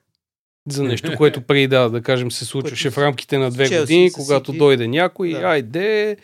За 0.68 0.82
нещо, 0.82 1.16
което 1.16 1.40
преди 1.40 1.66
да, 1.66 1.90
да 1.90 2.02
кажем, 2.02 2.30
се 2.30 2.44
случваше 2.44 2.90
в 2.90 2.98
рамките 2.98 3.38
на 3.38 3.50
две 3.50 3.68
Челси, 3.68 3.80
години, 3.82 4.12
когато 4.12 4.46
Сити. 4.46 4.58
дойде 4.58 4.88
някой, 4.88 5.30
Да. 5.30 5.38
айде, 5.38 6.16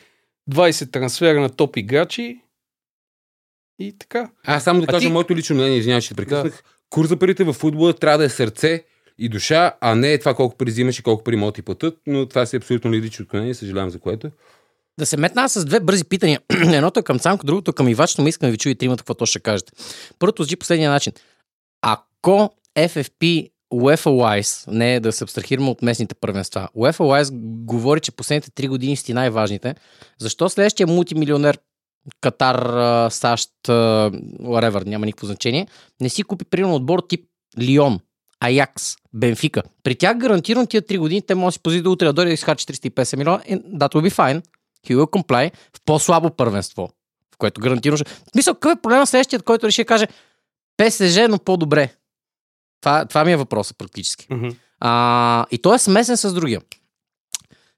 20 0.51 0.93
трансфера 0.93 1.41
на 1.41 1.49
топ 1.51 1.77
играчи 1.77 2.41
и 3.79 3.99
така. 3.99 4.31
Аз 4.45 4.65
само 4.65 4.81
да 4.81 4.85
А 4.85 4.87
кажа 4.87 5.07
ти- 5.07 5.13
моето 5.13 5.37
лично 5.37 5.57
мнение, 5.57 5.79
извинявай, 5.79 6.01
че 6.01 6.09
те 6.09 6.15
прекъснах. 6.15 6.63
Курс 6.91 7.09
за 7.09 7.17
парите 7.19 7.45
в 7.45 7.53
футбола 7.53 7.93
трябва 7.93 8.19
да 8.19 8.25
е 8.25 8.29
сърце 8.29 8.85
и 9.19 9.29
душа, 9.29 9.75
а 9.81 9.95
не 9.95 10.13
е 10.13 10.19
това 10.19 10.35
колко 10.35 10.57
пари 10.57 10.71
взимаш 10.71 10.99
и 10.99 11.03
колко 11.03 11.25
пари 11.25 11.37
могат 11.37 11.53
да 11.53 11.57
ти 11.57 11.63
платят, 11.63 11.99
но 12.07 12.27
това 12.27 12.47
си 12.47 12.57
абсолютно 12.57 12.93
лирично 12.93 13.23
отклонение, 13.23 13.55
съжалявам 13.55 13.91
за 13.91 13.99
което. 13.99 14.31
Да 14.99 15.07
се 15.07 15.17
метна 15.17 15.49
с 15.49 15.65
две 15.65 15.81
бързи 15.81 16.05
питания. 16.05 16.41
Едното 16.53 17.01
е 17.01 17.03
към 17.03 17.19
Цанко, 17.19 17.47
другото 17.47 17.71
е 17.71 17.75
към 17.75 17.89
Ивач, 17.89 18.17
но 18.17 18.27
искам 18.27 18.51
да 18.51 18.57
ви 18.57 18.71
и 18.71 18.75
тримата 18.75 19.03
какво 19.03 19.15
то 19.15 19.27
ще 19.27 19.41
кажете. 19.41 19.73
Първото 20.19 20.43
звучи 20.43 20.57
последния 20.57 20.91
начин. 20.91 21.13
Ако 21.83 22.51
FFP 22.79 23.51
UEFA 23.75 24.11
Wise, 24.11 24.69
не 24.69 24.95
е 24.95 25.01
да 25.01 25.13
се 25.13 25.25
абстрахираме 25.25 25.71
от 25.71 25.83
местните 25.83 26.15
първенства, 26.15 26.69
UEFA 26.77 26.99
Wise 26.99 27.31
говори, 27.65 28.01
че 28.01 28.13
последните 28.13 28.51
три 28.51 28.69
години 28.69 28.97
са 28.97 29.05
ти 29.05 29.15
най-важните, 29.15 29.75
защо 30.19 30.49
следващия 30.49 30.87
мултимилионер 30.87 31.59
Катар, 32.21 33.11
САЩ, 33.11 33.51
whatever, 33.69 34.87
няма 34.87 35.07
никакво 35.07 35.27
значение, 35.27 35.67
не 36.01 36.09
си 36.09 36.23
купи 36.23 36.45
примерно 36.45 36.75
отбор 36.75 37.03
тип 37.09 37.25
Лион, 37.59 38.01
Аякс, 38.41 38.97
Бенфика. 39.15 39.63
При 39.83 39.95
тях 39.95 40.19
гарантирано 40.19 40.67
тия 40.67 40.83
3 40.83 40.99
години 40.99 41.23
те 41.23 41.35
могат 41.35 41.49
да 41.49 41.53
си 41.53 41.61
позволят 41.63 41.85
да 41.85 41.91
утре 41.91 42.07
да 42.07 42.13
дойде 42.13 42.29
да 42.29 42.35
изхарчи 42.35 42.67
350 42.67 43.17
милиона. 43.17 43.39
and 43.39 43.63
That 43.63 43.95
will 43.95 44.11
be 44.11 44.11
fine. 44.11 44.43
He 44.85 44.97
will 44.97 45.11
comply 45.11 45.53
в 45.77 45.81
по-слабо 45.85 46.31
първенство, 46.31 46.91
в 47.35 47.39
което 47.39 47.61
гарантирано 47.61 47.97
ще... 47.97 48.11
В 48.11 48.31
смисъл, 48.33 48.55
какъв 48.55 48.79
е 48.79 48.83
проблема 48.83 49.07
следващият, 49.07 49.43
който 49.43 49.67
реши 49.67 49.81
да 49.81 49.87
каже 49.87 50.07
ПСЖ, 50.77 51.19
но 51.29 51.39
по-добре? 51.39 51.95
Това, 52.81 53.05
това 53.05 53.25
ми 53.25 53.33
е 53.33 53.37
въпросът 53.37 53.79
практически. 53.79 54.27
Мгм. 54.31 54.49
А, 54.81 55.47
и 55.51 55.59
той 55.59 55.77
е 55.77 55.79
смесен 55.79 56.17
с 56.17 56.35
другия. 56.35 56.61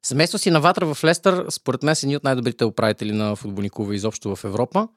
Семейство 0.07 0.39
си 0.39 0.51
наватра 0.51 0.95
в 0.95 1.05
Лестър, 1.05 1.47
според 1.51 1.83
мен 1.83 1.97
са 1.97 2.07
едни 2.07 2.17
от 2.17 2.25
най-добрите 2.25 2.65
управители 2.65 3.13
на 3.13 3.37
футболни 3.37 3.71
клубове 3.71 3.95
изобщо 3.95 4.37
в 4.37 4.45
Европа. 4.45 4.89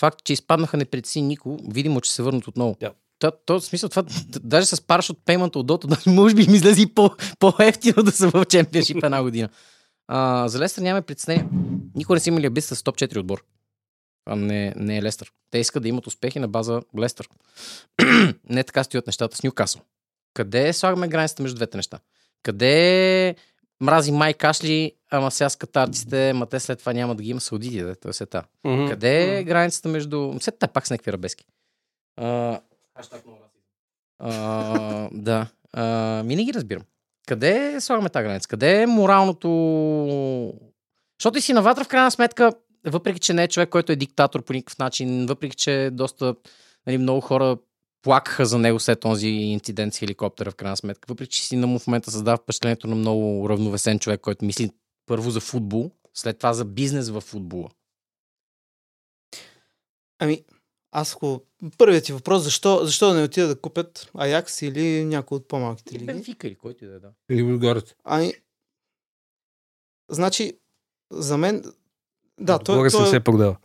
Факт, 0.00 0.24
че 0.24 0.32
изпаднаха 0.32 0.76
не 0.76 0.84
притеси 0.84 1.22
никого, 1.22 1.58
видимо, 1.68 2.00
че 2.00 2.12
се 2.12 2.22
върнат 2.22 2.48
отново. 2.48 2.76
Да. 2.80 2.92
То, 3.18 3.32
то, 3.46 3.60
в 3.60 3.64
смисъл, 3.64 3.88
това, 3.88 4.04
даже 4.40 4.66
с 4.66 4.80
параш 4.80 5.10
от 5.10 5.24
пеймента 5.24 5.58
от 5.58 5.66
Дото, 5.66 5.88
може 6.06 6.34
би 6.34 6.42
им 6.42 6.54
излезе 6.54 6.86
по, 6.94 7.10
по-ефтино 7.38 8.02
да 8.02 8.12
са 8.12 8.28
в 8.28 8.44
чемпионшип 8.44 9.04
една 9.04 9.22
година. 9.22 9.48
А, 10.12 10.48
за 10.48 10.58
Лестър 10.58 10.82
нямаме 10.82 11.02
притеснение. 11.02 11.48
Никога 11.94 12.16
не 12.16 12.20
са 12.20 12.28
имали 12.28 12.46
абис 12.46 12.66
с 12.66 12.82
топ 12.82 12.96
4 12.96 13.18
отбор. 13.18 13.44
А 14.26 14.36
не, 14.36 14.74
не 14.76 14.96
е 14.96 15.02
Лестър. 15.02 15.32
Те 15.50 15.58
искат 15.58 15.82
да 15.82 15.88
имат 15.88 16.06
успехи 16.06 16.38
на 16.38 16.48
база 16.48 16.82
Лестър. 16.98 17.28
не 18.48 18.64
така 18.64 18.84
стоят 18.84 19.06
нещата 19.06 19.36
с 19.36 19.42
Нюкасъл. 19.42 19.82
Къде 20.34 20.72
слагаме 20.72 21.08
границата 21.08 21.42
между 21.42 21.56
двете 21.56 21.76
неща? 21.76 21.98
Къде 22.42 23.34
мрази 23.80 24.12
Май 24.12 24.34
Кашли, 24.34 24.92
ама 25.10 25.30
сега 25.30 25.48
с 25.48 25.56
катарците, 25.56 26.32
ма 26.32 26.46
те 26.46 26.60
след 26.60 26.78
това 26.78 26.92
няма 26.92 27.14
да 27.14 27.22
ги 27.22 27.30
има 27.30 27.40
саудити, 27.40 27.82
да, 27.82 27.96
това 27.96 28.10
е 28.10 28.12
сета. 28.12 28.44
Мгм. 28.64 28.86
Къде 28.86 29.38
е 29.38 29.44
границата 29.44 29.88
между... 29.88 30.34
Сета 30.40 30.68
пак 30.68 30.86
с 30.86 30.90
някакви 30.90 31.10
арабески. 31.10 31.44
А... 32.16 32.60
А, 34.18 35.08
да. 35.12 35.46
А, 35.72 36.22
ми 36.22 36.36
не 36.36 36.44
ги 36.44 36.54
разбирам. 36.54 36.82
Къде 37.30 37.80
слагаме 37.80 38.08
тази 38.08 38.24
граница? 38.24 38.48
Къде 38.48 38.82
е 38.82 38.86
моралното... 38.86 39.48
Защото 41.20 41.38
и 41.38 41.40
си 41.40 41.52
наватра 41.52 41.84
в 41.84 41.88
крайна 41.88 42.10
сметка, 42.10 42.52
въпреки 42.86 43.20
че 43.20 43.34
не 43.34 43.44
е 43.44 43.48
човек, 43.48 43.68
който 43.68 43.92
е 43.92 43.96
диктатор 43.96 44.44
по 44.44 44.52
никакъв 44.52 44.78
начин, 44.78 45.26
въпреки 45.26 45.56
че 45.56 45.90
доста 45.92 46.34
нали, 46.86 46.98
много 46.98 47.20
хора 47.20 47.56
плакаха 48.02 48.46
за 48.46 48.58
него 48.58 48.80
след 48.80 49.00
този 49.00 49.28
инцидент 49.28 49.94
с 49.94 49.98
хеликоптера 49.98 50.50
в 50.50 50.54
крайна 50.54 50.76
сметка. 50.76 51.06
Въпреки 51.08 51.32
че 51.32 51.44
си 51.44 51.56
на 51.56 51.66
му 51.66 51.78
в 51.78 51.86
момента 51.86 52.10
създава 52.10 52.36
впечатлението 52.36 52.86
на 52.86 52.94
много 52.94 53.48
равновесен 53.48 53.98
човек, 53.98 54.20
който 54.20 54.44
мисли 54.44 54.70
първо 55.06 55.30
за 55.30 55.40
футбол, 55.40 55.90
след 56.14 56.38
това 56.38 56.52
за 56.52 56.64
бизнес 56.64 57.10
в 57.10 57.20
футбола. 57.20 57.68
Ами, 60.18 60.44
аз 60.92 61.12
ако... 61.12 61.42
Първият 61.78 62.04
ти 62.04 62.12
въпрос, 62.12 62.42
защо, 62.42 62.84
защо 62.84 63.08
да 63.08 63.14
не 63.14 63.24
отида 63.24 63.48
да 63.48 63.60
купят 63.60 64.10
Аякс 64.14 64.62
или 64.62 65.04
някой 65.04 65.36
от 65.36 65.48
по-малките 65.48 65.94
Или 65.94 66.00
лиги? 66.00 66.12
Бенфика, 66.12 66.46
или 66.46 66.54
който 66.54 66.84
и 66.84 66.88
да 66.88 66.94
е. 66.94 66.98
Да. 66.98 67.10
Или 67.30 67.42
Лудогорец. 67.42 67.94
Ами, 68.04 68.34
значи, 70.10 70.52
за 71.10 71.36
мен... 71.36 71.64
Да, 72.40 72.58
той, 72.58 72.90
той 72.90 73.02
не 73.02 73.08
е 73.08 73.10
се 73.10 73.20
продава. 73.20 73.56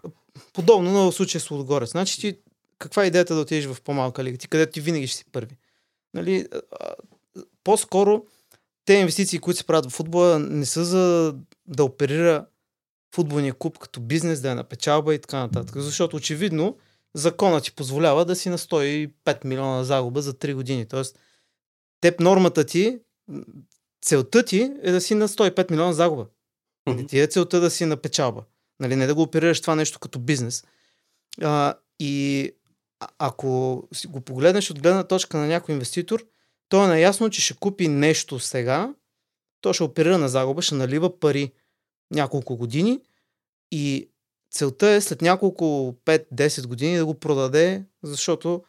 подобно 0.54 0.92
на 0.92 1.12
случая 1.12 1.42
с 1.42 1.52
Лудогорец. 1.52 1.92
Значи 1.92 2.20
ти, 2.20 2.40
каква 2.80 3.04
е 3.04 3.08
идеята 3.08 3.36
да 3.36 3.42
отидеш 3.42 3.66
в 3.66 3.82
по-малка 3.82 4.24
лига? 4.24 4.38
Ти 4.38 4.48
където 4.48 4.72
ти 4.72 4.82
винаги 4.82 5.08
ще 5.08 5.18
си 5.18 5.26
първи. 5.32 5.58
Нали, 6.14 6.48
по-скоро 7.64 8.26
те 8.86 8.94
инвестиции, 8.94 9.40
които 9.40 9.58
се 9.58 9.64
правят 9.64 9.86
в 9.86 9.94
футбола, 9.94 10.40
не 10.40 10.66
са 10.66 10.86
за 10.86 11.36
да 11.68 11.84
оперира 11.84 12.46
футболния 13.16 13.54
клуб 13.54 13.78
като 13.78 14.00
бизнес, 14.00 14.42
да 14.42 14.52
е 14.52 14.56
на 14.56 14.64
печалба 14.64 15.16
и 15.16 15.20
така 15.20 15.40
нататък. 15.40 15.76
Защото 15.82 16.16
очевидно 16.18 16.78
закона 17.16 17.62
ти 17.62 17.72
позволява 17.72 18.26
да 18.26 18.36
си 18.36 18.50
на 18.50 18.58
105 18.58 19.46
милиона 19.46 19.84
загуба 19.84 20.22
за 20.22 20.34
3 20.34 20.54
години. 20.54 20.86
Тоест, 20.86 21.20
теб 22.02 22.20
нормата 22.20 22.66
ти, 22.66 23.00
целта 24.02 24.46
ти 24.46 24.72
е 24.82 24.92
да 24.92 25.02
си 25.02 25.16
на 25.16 25.28
105 25.28 25.72
милиона 25.72 25.94
загуба. 25.94 26.28
Не 26.88 27.06
ти 27.06 27.20
е 27.20 27.28
целта 27.28 27.60
да 27.60 27.70
си 27.70 27.86
на 27.86 27.98
печалба. 27.98 28.44
Нали, 28.80 28.96
не 28.96 29.08
да 29.08 29.16
го 29.16 29.22
оперираш 29.22 29.62
това 29.62 29.76
нещо 29.76 30.00
като 30.00 30.20
бизнес. 30.20 30.64
А, 31.42 31.74
и 32.00 32.52
а- 33.00 33.08
ако 33.18 33.48
го 34.08 34.22
погледнеш 34.22 34.72
от 34.72 34.82
гледна 34.82 35.04
точка 35.04 35.38
на 35.38 35.48
някой 35.48 35.74
инвеститор, 35.74 36.26
той 36.70 36.86
е 36.86 36.88
наясно, 36.88 37.30
че 37.30 37.42
ще 37.42 37.54
купи 37.54 37.88
нещо 37.88 38.40
сега, 38.40 38.94
той 39.62 39.74
ще 39.74 39.84
оперира 39.84 40.18
на 40.18 40.30
загуба, 40.30 40.62
ще 40.62 40.76
налива 40.76 41.20
пари 41.20 41.52
няколко 42.12 42.58
години 42.58 43.02
и 43.72 44.10
целта 44.56 44.90
е 44.90 45.02
след 45.02 45.22
няколко 45.22 45.96
5-10 46.06 46.68
години 46.68 46.98
да 46.98 47.06
го 47.06 47.14
продаде, 47.14 47.86
защото 48.04 48.64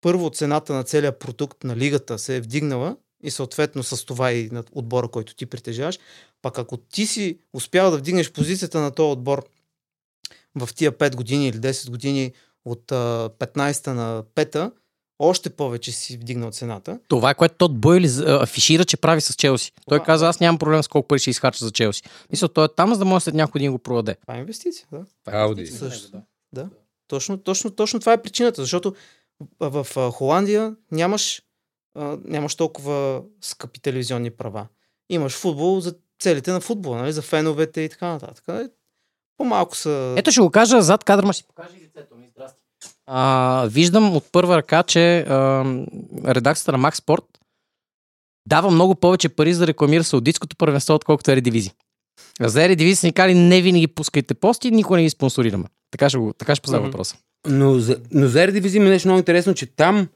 първо 0.00 0.30
цената 0.30 0.72
на 0.72 0.84
целия 0.84 1.18
продукт 1.18 1.64
на 1.64 1.76
лигата 1.76 2.18
се 2.18 2.36
е 2.36 2.40
вдигнала 2.40 2.96
и 3.22 3.30
съответно 3.30 3.82
с 3.82 4.04
това 4.04 4.32
и 4.32 4.48
на 4.52 4.64
отбора, 4.72 5.08
който 5.08 5.34
ти 5.34 5.46
притежаваш. 5.46 5.98
Пак 6.42 6.58
ако 6.58 6.76
ти 6.76 7.06
си 7.06 7.38
успял 7.52 7.90
да 7.90 7.98
вдигнеш 7.98 8.32
позицията 8.32 8.80
на 8.80 8.90
този 8.90 9.12
отбор 9.12 9.48
в 10.54 10.74
тия 10.74 10.92
5 10.92 11.16
години 11.16 11.48
или 11.48 11.56
10 11.56 11.90
години 11.90 12.32
от 12.64 12.92
а, 12.92 13.30
15-та 13.38 13.94
на 13.94 14.22
5-та, 14.34 14.72
още 15.20 15.50
повече 15.50 15.92
си 15.92 16.16
вдигнал 16.16 16.50
цената. 16.50 17.00
Това 17.08 17.30
е 17.30 17.34
което 17.34 17.54
Тод 17.54 17.80
Бойли 17.80 18.08
афишира, 18.26 18.84
че 18.84 18.96
прави 18.96 19.20
с 19.20 19.34
Челси. 19.34 19.72
Той 19.88 19.98
Това- 19.98 20.06
каза, 20.06 20.28
аз 20.28 20.40
нямам 20.40 20.58
проблем 20.58 20.82
с 20.82 20.88
колко 20.88 21.08
пари 21.08 21.18
ще 21.18 21.30
изхарча 21.30 21.64
за 21.64 21.70
Челси. 21.70 22.02
Мисля, 22.30 22.48
той 22.48 22.64
е 22.64 22.68
там, 22.76 22.92
за 22.92 22.98
да 22.98 23.04
може 23.04 23.22
след 23.22 23.34
някой 23.34 23.52
години 23.52 23.68
го 23.70 23.78
продаде. 23.78 24.16
Това 24.20 24.36
е 24.36 24.38
инвестиция. 24.38 24.86
Да? 24.92 25.04
Ауди. 25.26 25.66
Също. 25.66 26.22
Да. 26.52 26.68
Точно, 27.08 27.38
точно, 27.38 27.70
точно 27.70 28.00
това 28.00 28.12
е 28.12 28.22
причината, 28.22 28.62
защото 28.62 28.94
в, 29.60 29.86
Холандия 30.12 30.76
нямаш, 30.92 31.42
нямаш 32.24 32.54
толкова 32.54 33.22
скъпи 33.40 33.80
телевизионни 33.80 34.30
права. 34.30 34.66
Имаш 35.08 35.32
футбол 35.36 35.80
за 35.80 35.94
целите 36.20 36.52
на 36.52 36.60
футбола, 36.60 36.96
нали? 36.98 37.12
за 37.12 37.22
феновете 37.22 37.80
и 37.80 37.88
така 37.88 38.06
нататък. 38.08 38.44
Е, 38.48 38.68
По-малко 39.36 39.76
са... 39.76 40.14
Ето 40.18 40.30
ще 40.30 40.40
го 40.40 40.50
кажа, 40.50 40.82
зад 40.82 41.04
кадър 41.04 41.24
ма 41.24 41.32
ще 41.32 41.44
покажа 41.44 41.76
и 41.76 41.80
лицето 41.80 42.16
ми. 42.16 42.28
Здрасти. 42.36 42.60
А, 43.06 43.66
виждам 43.70 44.16
от 44.16 44.24
първа 44.32 44.56
ръка, 44.56 44.82
че 44.82 45.18
а, 45.18 45.64
редакцията 46.26 46.72
на 46.72 46.78
Max 46.78 46.94
Sport 46.94 47.24
дава 48.48 48.70
много 48.70 48.94
повече 48.94 49.28
пари 49.28 49.54
за 49.54 49.60
да 49.60 49.66
рекламира 49.66 50.04
саудитското 50.04 50.56
първенство, 50.56 50.94
отколкото 50.94 51.30
Еридивизи. 51.30 51.70
За 52.40 52.64
Еридивизи 52.64 52.96
са 52.96 53.06
ни 53.06 53.12
кали 53.12 53.34
не 53.34 53.62
винаги 53.62 53.86
пускайте 53.86 54.34
пости, 54.34 54.70
никой 54.70 54.98
не 54.98 55.02
ги 55.02 55.10
спонсорираме. 55.10 55.64
Така 55.90 56.08
ще, 56.08 56.18
го, 56.18 56.32
така 56.32 56.54
ще 56.54 56.62
поставя 56.62 56.84
въпроса. 56.84 57.16
Но 57.46 57.78
за, 57.78 58.00
но 58.12 58.26
за 58.26 58.38
Eredivisie 58.38 58.76
има 58.76 58.88
нещо 58.88 59.08
много 59.08 59.18
интересно, 59.18 59.54
че 59.54 59.66
там 59.66 60.08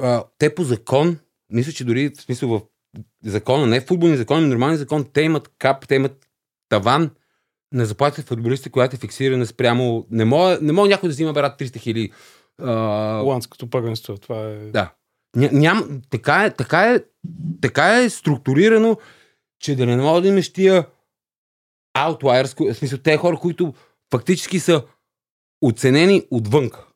а, 0.00 0.24
те 0.38 0.54
по 0.54 0.64
закон, 0.64 1.18
мисля, 1.50 1.72
че 1.72 1.84
дори 1.84 2.08
в 2.08 2.22
смисъл 2.22 2.48
в 2.48 2.60
закона, 3.24 3.66
не 3.66 3.80
в 3.80 3.86
футболни 3.86 4.16
закон, 4.16 4.42
но 4.42 4.48
нормални 4.48 4.76
закон, 4.76 5.06
те 5.12 5.22
имат 5.22 5.50
кап, 5.58 5.88
те 5.88 5.94
имат 5.94 6.26
таван 6.68 7.10
на 7.72 7.86
заплатите 7.86 8.22
в 8.22 8.26
футболистите, 8.28 8.70
която 8.70 8.96
е 8.96 8.98
фиксирана 8.98 9.46
спрямо... 9.46 10.06
Не 10.10 10.24
мога, 10.24 10.58
не 10.62 10.72
мога 10.72 10.88
някой 10.88 11.08
да 11.08 11.12
взима 11.12 11.32
брат 11.32 11.60
300 11.60 11.78
хиляди. 11.78 12.12
Холандското 12.60 13.70
първенство. 13.70 14.18
Това 14.18 14.40
е... 14.42 14.54
да. 14.54 14.92
Ня, 15.36 15.48
ням, 15.52 16.00
така, 16.10 16.44
е, 16.44 16.54
така, 16.54 16.94
е, 16.94 17.00
така 17.60 17.98
е 17.98 18.10
структурирано, 18.10 18.96
че 19.60 19.76
да 19.76 19.86
не 19.86 19.96
мога 19.96 20.20
да 20.20 20.28
имаш 20.28 20.52
тия 20.52 20.86
outliers, 21.98 22.72
в 22.72 22.78
смисъл 22.78 22.98
те 22.98 23.16
хора, 23.16 23.36
които 23.36 23.74
фактически 24.12 24.60
са 24.60 24.84
оценени 25.62 26.22
отвънка. 26.30 26.86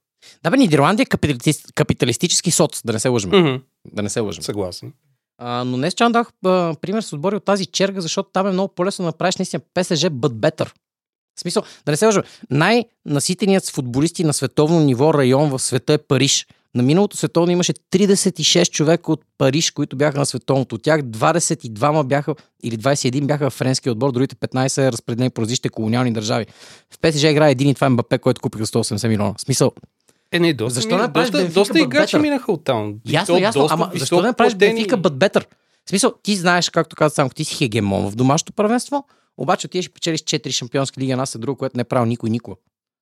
Да, 0.43 0.51
бе, 0.51 0.57
Нидерландия 0.57 1.03
е 1.03 1.07
капиталист, 1.07 1.73
капиталистически 1.75 2.51
соц, 2.51 2.83
да 2.85 2.93
не 2.93 2.99
се 2.99 3.09
лъжим. 3.09 3.31
Мгм. 3.31 3.57
Да 3.93 4.03
не 4.03 4.11
се 4.11 4.21
лъжим. 4.21 4.43
Съгласен. 4.43 4.93
А, 5.39 5.65
но 5.65 5.77
днес 5.77 5.95
чан 5.95 6.13
дах 6.13 6.29
а, 6.45 6.75
пример 6.81 7.03
с 7.03 7.13
отбори 7.13 7.37
от 7.37 7.45
тази 7.45 7.67
черга, 7.67 8.01
защото 8.01 8.31
там 8.33 8.47
е 8.47 8.53
много 8.53 8.75
по-лесно 8.75 9.03
да 9.03 9.07
направиш 9.07 9.37
наистина 9.37 9.61
ПСЖ 9.75 10.03
but 10.05 10.33
better. 10.33 10.71
В 11.37 11.41
смисъл, 11.41 11.63
да 11.87 11.93
не 11.93 11.97
се 11.97 12.07
лъжа, 12.07 12.23
най-наситеният 12.51 13.65
с 13.65 13.71
футболисти 13.71 14.25
на 14.25 14.33
световно 14.33 14.81
ниво 14.81 15.15
район 15.15 15.51
в 15.51 15.59
света 15.59 15.93
е 15.93 15.99
Париж. 15.99 16.47
На 16.75 16.83
миналото 16.83 17.17
световно 17.17 17.53
имаше 17.53 17.73
36 17.73 18.71
човека 18.71 19.13
от 19.13 19.23
Париж, 19.39 19.71
които 19.71 19.97
бяха 19.97 20.19
на 20.19 20.27
световното. 20.27 20.75
От 20.75 20.83
тях 20.83 21.01
22 21.01 22.05
бяха, 22.05 22.35
или 22.63 22.79
21 22.79 23.27
бяха 23.27 23.51
в 23.51 23.53
френския 23.53 23.93
отбор, 23.93 24.13
другите 24.13 24.37
15 24.37 24.69
са 24.69 24.93
разпределени 24.93 25.31
по 25.31 25.43
различните 25.43 25.69
колониални 25.69 26.13
държави. 26.13 26.47
В 26.91 26.99
ПСЖ 26.99 27.23
играе 27.25 27.51
един 27.51 27.69
и 27.69 27.75
това 27.75 27.87
е 27.87 27.91
Мбапе, 27.91 28.19
който 28.19 28.41
купиха 28.41 28.65
за 28.65 28.73
180 28.73 29.09
милиона. 29.09 29.35
В 29.39 29.41
смисъл, 29.41 29.73
Е, 30.33 30.39
не, 30.39 30.55
доста, 30.55 30.75
Защо 30.75 30.99
не 30.99 31.13
правиш 31.13 31.31
доста, 31.31 31.49
доста 31.49 31.81
играчи 31.81 32.19
минаха 32.19 32.53
оттам. 32.53 32.95
Ясно, 33.07 33.35
То 33.35 33.41
ясно, 33.41 33.63
доста 33.63 33.75
ама 33.75 33.91
защо 33.95 34.23
направиш 34.23 34.53
платени- 34.53 34.59
Бенфика 34.59 34.99
but 34.99 35.11
better? 35.11 35.45
В 35.87 35.91
смисъл, 35.91 36.13
ти 36.23 36.37
знаеш, 36.37 36.71
както 36.71 36.97
каза 36.97 37.15
Самко, 37.15 37.35
ти 37.35 37.45
си 37.45 37.55
хегемон 37.55 38.11
в 38.11 38.15
домашното 38.15 38.53
първенство, 38.53 39.05
обаче 39.37 39.69
ти 39.69 39.83
ще 39.83 39.93
печелиш 39.93 40.21
4 40.21 40.51
шампионски 40.51 41.01
лиги, 41.01 41.13
една 41.13 41.27
след 41.27 41.43
друга, 41.43 41.59
което 41.59 41.77
не 41.77 41.81
е 41.81 41.85
правил 41.85 42.07
никой 42.07 42.31
никога. 42.31 42.57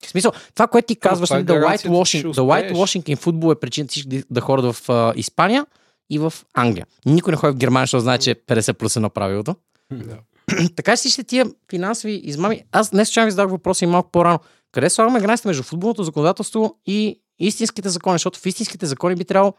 В 0.06 0.08
смисъл, 0.08 0.32
това, 0.54 0.66
което 0.66 0.86
ти 0.86 0.96
казваш, 0.96 1.28
това 1.28 1.38
е 1.38 1.42
нали, 1.42 1.78
че 1.78 1.88
whitewashing, 1.88 2.04
ще 2.08 2.22
да 2.22 2.28
успееш. 2.30 2.72
whitewashing 2.72 3.02
in 3.04 3.16
футбол 3.16 3.52
е 3.52 3.60
причината 3.60 3.90
всички 3.90 4.22
да- 4.30 4.40
ходят 4.40 4.74
в 4.74 4.90
а, 4.90 5.12
Испания 5.16 5.66
и 6.10 6.18
в 6.18 6.32
Англия. 6.54 6.86
Никой 7.06 7.30
не 7.30 7.36
ходи 7.36 7.52
в 7.52 7.56
Германия, 7.56 7.84
защото 7.84 8.00
знае, 8.00 8.18
че 8.18 8.30
е 8.30 8.34
50 8.36 8.72
плюс 8.72 8.96
на 8.96 9.10
правилото. 9.10 9.56
Да. 9.92 10.16
така 10.76 10.92
че 10.92 11.00
всички 11.00 11.24
тия 11.24 11.46
финансови 11.70 12.12
измами. 12.14 12.62
Аз 12.72 12.90
днес 12.90 13.08
ще 13.08 13.24
ви 13.24 13.30
задах 13.30 13.50
въпроса 13.50 13.84
и 13.84 13.88
малко 13.88 14.10
по-рано. 14.10 14.38
Къде 14.74 14.90
слагаме 14.90 15.20
границата 15.20 15.48
между 15.48 15.62
футболното 15.62 16.04
законодателство 16.04 16.76
и 16.86 17.20
истинските 17.38 17.88
закони? 17.88 18.14
Защото 18.14 18.38
в 18.38 18.46
истинските 18.46 18.86
закони 18.86 19.14
би 19.14 19.24
трябвало. 19.24 19.54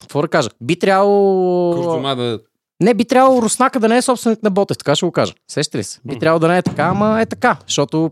Какво 0.00 0.22
да 0.22 0.28
кажа? 0.28 0.50
Би 0.60 0.78
трябвало. 0.78 2.14
Да... 2.16 2.40
Не, 2.80 2.94
би 2.94 3.04
трябвало 3.04 3.42
Руснака 3.42 3.80
да 3.80 3.88
не 3.88 3.96
е 3.96 4.02
собственик 4.02 4.42
на 4.42 4.50
Ботев, 4.50 4.78
така 4.78 4.96
ще 4.96 5.06
го 5.06 5.12
кажа. 5.12 5.34
Сещате 5.48 5.78
ли 5.78 5.84
се? 5.84 6.00
Би 6.04 6.18
трябвало 6.18 6.38
да 6.38 6.48
не 6.48 6.58
е 6.58 6.62
така, 6.62 6.82
ама 6.82 7.20
е 7.20 7.26
така, 7.26 7.56
защото 7.66 8.10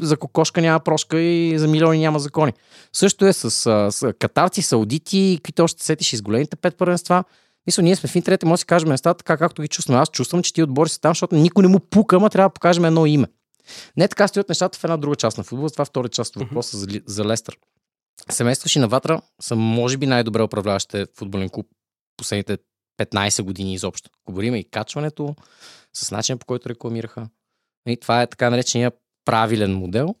за 0.00 0.16
кокошка 0.16 0.60
няма 0.60 0.80
прошка 0.80 1.20
и 1.20 1.58
за 1.58 1.68
милиони 1.68 1.98
няма 1.98 2.18
закони. 2.18 2.52
Също 2.92 3.26
е 3.26 3.32
с, 3.32 3.50
с, 3.50 3.88
с 3.90 4.12
катарци, 4.12 4.62
саудити, 4.62 5.40
които 5.44 5.64
още 5.64 5.84
сетиш 5.84 6.12
из 6.12 6.22
големите 6.22 6.56
пет 6.56 6.76
първенства. 6.76 7.24
Мисля, 7.66 7.82
ние 7.82 7.96
сме 7.96 8.08
в 8.08 8.16
интернет 8.16 8.42
и 8.42 8.46
може 8.46 8.54
да 8.54 8.58
си 8.58 8.66
кажем 8.66 8.88
нещата 8.88 9.18
така, 9.18 9.36
както 9.36 9.62
ги 9.62 9.68
чувстваме. 9.68 10.00
Аз 10.00 10.10
чувствам, 10.10 10.42
че 10.42 10.52
ти 10.52 10.62
отбори 10.62 10.88
са 10.88 11.00
там, 11.00 11.10
защото 11.10 11.34
никой 11.34 11.62
не 11.62 11.68
му 11.68 11.80
пука, 11.80 12.16
ама 12.16 12.30
трябва 12.30 12.48
да 12.48 12.52
покажем 12.52 12.84
едно 12.84 13.06
име. 13.06 13.26
Не 13.96 14.08
така 14.08 14.28
стоят 14.28 14.48
нещата 14.48 14.78
в 14.78 14.84
една 14.84 14.96
друга 14.96 15.16
част 15.16 15.38
на 15.38 15.44
футбола, 15.44 15.70
това 15.70 15.84
втори 15.84 16.08
част 16.08 16.36
от 16.36 16.42
въпроса 16.42 16.76
за, 16.78 16.86
за 17.06 17.24
Лестър. 17.24 17.58
Семейство 18.30 18.68
Шинаватра 18.68 19.20
са, 19.40 19.56
може 19.56 19.96
би, 19.96 20.06
най-добре 20.06 20.42
управляващите 20.42 21.06
футболен 21.18 21.48
клуб 21.48 21.66
последните 22.16 22.58
15 22.98 23.42
години 23.42 23.74
изобщо. 23.74 24.10
Говорим 24.26 24.54
и 24.54 24.64
качването, 24.64 25.34
с 25.92 26.10
начин 26.10 26.38
по 26.38 26.46
който 26.46 26.68
рекламираха. 26.68 27.28
И 27.88 27.96
това 27.96 28.22
е 28.22 28.26
така 28.26 28.50
наречения 28.50 28.92
правилен 29.24 29.74
модел. 29.74 30.14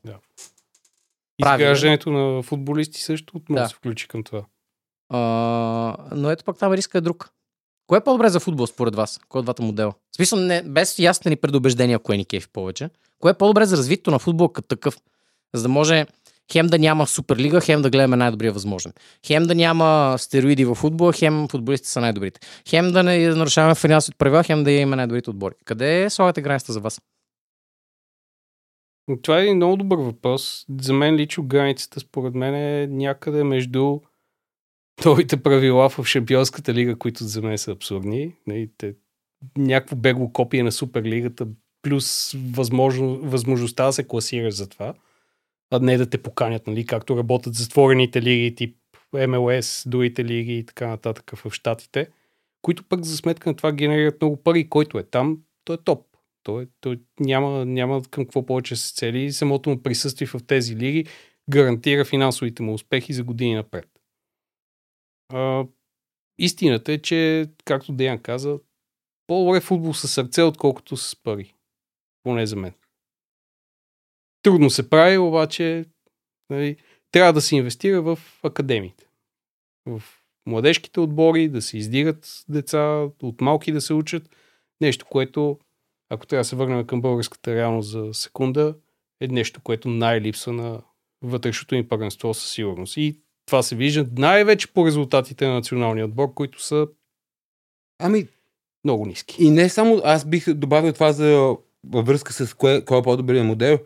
Правилен. 1.42 1.70
Изграждането 1.70 2.10
на 2.10 2.42
футболисти 2.42 3.00
също 3.00 3.42
Да. 3.50 3.62
да 3.62 3.68
се 3.68 3.74
включи 3.74 4.08
към 4.08 4.24
това. 4.24 4.44
А, 5.08 5.18
но 6.12 6.30
ето 6.30 6.44
пък 6.44 6.58
там 6.58 6.72
риска 6.72 6.98
е 6.98 7.00
друг. 7.00 7.30
Кое 7.86 7.98
е 7.98 8.04
по-добре 8.04 8.28
за 8.28 8.40
футбол 8.40 8.66
според 8.66 8.96
вас? 8.96 9.20
Кой 9.28 9.38
от 9.38 9.44
двата 9.44 9.62
модела? 9.62 9.92
В 10.12 10.16
смисъл, 10.16 10.38
не, 10.38 10.62
без 10.62 10.98
ясни 10.98 11.28
ни 11.28 11.36
предубеждения, 11.36 11.98
кое 11.98 12.16
ни 12.16 12.24
кефи 12.24 12.48
повече. 12.52 12.90
Кое 13.20 13.30
е 13.30 13.34
по-добре 13.34 13.64
за 13.64 13.76
развитието 13.76 14.10
на 14.10 14.18
футбол 14.18 14.48
като 14.48 14.68
такъв? 14.68 14.98
За 15.54 15.62
да 15.62 15.68
може 15.68 16.06
хем 16.52 16.66
да 16.66 16.78
няма 16.78 17.06
суперлига, 17.06 17.60
хем 17.60 17.82
да 17.82 17.90
гледаме 17.90 18.16
най-добрия 18.16 18.52
възможен. 18.52 18.92
Хем 19.26 19.42
да 19.42 19.54
няма 19.54 20.14
стероиди 20.18 20.64
в 20.64 20.74
футбола, 20.74 21.12
хем 21.12 21.48
футболистите 21.48 21.90
са 21.90 22.00
най-добрите. 22.00 22.40
Хем 22.68 22.92
да 22.92 23.02
не 23.02 23.28
нарушаваме 23.28 23.74
финансовите 23.74 24.18
правила, 24.18 24.44
хем 24.44 24.64
да 24.64 24.70
имаме 24.70 24.96
най-добрите 24.96 25.30
отбори. 25.30 25.54
Къде 25.64 26.10
слагате 26.10 26.42
границата 26.42 26.72
за 26.72 26.80
вас? 26.80 27.00
Това 29.22 29.40
е 29.40 29.54
много 29.54 29.76
добър 29.76 29.98
въпрос. 29.98 30.64
За 30.80 30.92
мен 30.92 31.16
лично 31.16 31.46
границата, 31.46 32.00
според 32.00 32.34
мен, 32.34 32.54
е 32.54 32.86
някъде 32.86 33.44
между 33.44 34.00
новите 35.04 35.42
правила 35.42 35.88
в 35.88 36.04
Шампионската 36.04 36.74
лига, 36.74 36.96
които 36.98 37.24
за 37.24 37.42
мен 37.42 37.58
са 37.58 37.70
абсурдни. 37.72 38.32
Те- 38.78 38.94
Някакво 39.58 39.96
бегло 39.96 40.32
копие 40.32 40.62
на 40.62 40.72
Суперлигата, 40.72 41.46
плюс 41.82 42.34
възможно, 42.50 43.18
възможността 43.18 43.86
да 43.86 43.92
се 43.92 44.08
класираш 44.08 44.54
за 44.54 44.68
това, 44.68 44.94
а 45.70 45.78
не 45.78 45.96
да 45.96 46.10
те 46.10 46.18
поканят, 46.22 46.66
нали, 46.66 46.86
както 46.86 47.16
работят 47.16 47.54
затворените 47.54 48.22
лиги, 48.22 48.54
тип 48.54 48.76
МЛС, 49.28 49.84
другите 49.86 50.24
лиги 50.24 50.58
и 50.58 50.66
така 50.66 50.86
нататък 50.86 51.32
в 51.36 51.50
Штатите, 51.50 52.08
които 52.62 52.84
пък 52.84 53.04
за 53.04 53.16
сметка 53.16 53.50
на 53.50 53.56
това 53.56 53.72
генерират 53.72 54.20
много 54.22 54.36
пари. 54.42 54.68
Който 54.68 54.98
е 54.98 55.02
там, 55.02 55.38
той 55.64 55.76
е 55.76 55.78
топ. 55.84 56.06
Той, 56.42 56.66
той 56.80 57.00
няма, 57.20 57.64
няма 57.64 58.02
към 58.10 58.24
какво 58.24 58.46
повече 58.46 58.76
се 58.76 58.94
цели 58.94 59.22
и 59.24 59.32
самото 59.32 59.70
му 59.70 59.82
присъствие 59.82 60.26
в 60.26 60.40
тези 60.46 60.76
лиги 60.76 61.04
гарантира 61.50 62.04
финансовите 62.04 62.62
му 62.62 62.74
успехи 62.74 63.12
за 63.12 63.24
години 63.24 63.54
напред. 63.54 63.88
А, 65.28 65.64
истината 66.38 66.92
е, 66.92 66.98
че, 66.98 67.46
както 67.64 67.92
Деян 67.92 68.22
каза, 68.22 68.58
по-добре 69.26 69.60
футбол 69.60 69.94
със 69.94 70.12
сърце, 70.12 70.42
отколкото 70.42 70.96
с 70.96 71.16
пари. 71.16 71.54
Поне 72.22 72.46
за 72.46 72.56
мен. 72.56 72.72
Трудно 74.42 74.70
се 74.70 74.90
прави, 74.90 75.18
обаче 75.18 75.84
нали, 76.50 76.76
трябва 77.10 77.32
да 77.32 77.40
се 77.40 77.56
инвестира 77.56 78.02
в 78.02 78.18
академиите. 78.42 79.06
В 79.86 80.02
младежките 80.46 81.00
отбори, 81.00 81.48
да 81.48 81.62
се 81.62 81.78
издигат 81.78 82.44
деца, 82.48 83.08
от 83.22 83.40
малки 83.40 83.72
да 83.72 83.80
се 83.80 83.94
учат. 83.94 84.30
Нещо, 84.80 85.06
което, 85.06 85.58
ако 86.08 86.26
трябва 86.26 86.40
да 86.40 86.44
се 86.44 86.56
върнем 86.56 86.86
към 86.86 87.00
българската 87.00 87.54
реалност 87.54 87.90
за 87.90 88.14
секунда, 88.14 88.76
е 89.20 89.28
нещо, 89.28 89.60
което 89.60 89.88
най-липсва 89.88 90.52
на 90.52 90.82
вътрешното 91.22 91.74
им 91.74 91.88
първенство 91.88 92.34
със 92.34 92.52
сигурност. 92.52 92.96
И 92.96 93.20
това 93.46 93.62
се 93.62 93.76
вижда 93.76 94.06
най-вече 94.16 94.72
по 94.72 94.86
резултатите 94.86 95.46
на 95.46 95.54
националния 95.54 96.04
отбор, 96.04 96.34
които 96.34 96.62
са 96.62 96.86
Ами, 98.02 98.28
много 98.84 99.06
ниски. 99.06 99.44
и 99.44 99.50
не 99.50 99.68
само, 99.68 100.00
аз 100.04 100.24
бих 100.24 100.54
добавил 100.54 100.92
това 100.92 101.12
за 101.12 101.56
във 101.86 102.06
връзка 102.06 102.32
с 102.32 102.54
кое, 102.54 102.84
кой 102.84 102.98
е 102.98 103.02
по-добрият 103.02 103.46
модел. 103.46 103.78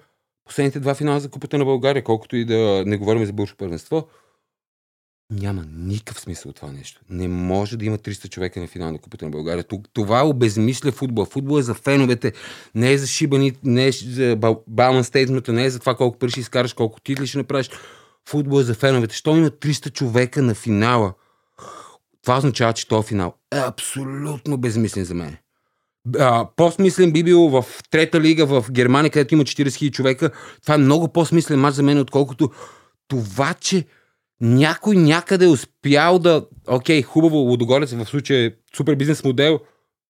Последните 0.44 0.80
два 0.80 0.94
финала 0.94 1.20
за 1.20 1.30
Купата 1.30 1.58
на 1.58 1.64
България, 1.64 2.04
колкото 2.04 2.36
и 2.36 2.44
да 2.44 2.84
не 2.86 2.96
говорим 2.96 3.24
за 3.24 3.32
българско 3.32 3.56
първенство, 3.56 4.08
няма 5.32 5.64
никакъв 5.72 6.20
смисъл 6.20 6.52
това 6.52 6.72
нещо. 6.72 7.00
Не 7.10 7.28
може 7.28 7.76
да 7.76 7.84
има 7.84 7.98
300 7.98 8.28
човека 8.28 8.60
на 8.60 8.66
финал 8.66 8.92
на 8.92 8.98
Купата 8.98 9.24
на 9.24 9.30
България. 9.30 9.64
Това 9.92 10.26
обезмисля 10.26 10.92
футбол. 10.92 11.24
Футбол 11.24 11.58
е 11.58 11.62
за 11.62 11.74
феновете, 11.74 12.32
не 12.74 12.92
е 12.92 12.98
за 12.98 13.06
шибани, 13.06 13.52
не 13.64 13.86
е 13.86 13.92
за 13.92 14.36
бал- 14.36 14.62
баланс 14.66 15.06
стейтмента, 15.06 15.52
не 15.52 15.64
е 15.64 15.70
за 15.70 15.78
това 15.78 15.94
колко 15.94 16.18
пари 16.18 16.30
ще 16.30 16.40
изкараш, 16.40 16.72
колко 16.72 17.00
титли 17.00 17.26
ще 17.26 17.38
направиш. 17.38 17.70
Футбол 18.28 18.60
е 18.60 18.62
за 18.62 18.74
феновете. 18.74 19.14
Що 19.14 19.36
има 19.36 19.50
300 19.50 19.92
човека 19.92 20.42
на 20.42 20.54
финала? 20.54 21.14
Това 22.22 22.38
означава, 22.38 22.72
че 22.72 22.88
този 22.88 23.08
финал 23.08 23.34
е 23.52 23.58
абсолютно 23.58 24.58
безмислен 24.58 25.04
за 25.04 25.14
мен. 25.14 25.36
А, 26.18 26.48
по-смислен 26.56 27.12
би 27.12 27.22
бил 27.22 27.40
в 27.40 27.64
трета 27.90 28.20
лига 28.20 28.46
в 28.46 28.64
Германия, 28.70 29.10
където 29.10 29.34
има 29.34 29.44
40 29.44 29.66
000 29.66 29.90
човека. 29.90 30.30
Това 30.62 30.74
е 30.74 30.78
много 30.78 31.12
по-смислен 31.12 31.60
мач 31.60 31.74
за 31.74 31.82
мен, 31.82 31.98
отколкото 31.98 32.50
това, 33.08 33.54
че 33.54 33.84
някой 34.40 34.96
някъде 34.96 35.44
е 35.44 35.48
успял 35.48 36.18
да... 36.18 36.46
Окей, 36.66 37.02
хубаво, 37.02 37.36
Лудогорец 37.36 37.92
в 37.92 38.04
случая 38.04 38.46
е 38.46 38.52
супер 38.76 38.94
бизнес 38.94 39.24
модел, 39.24 39.60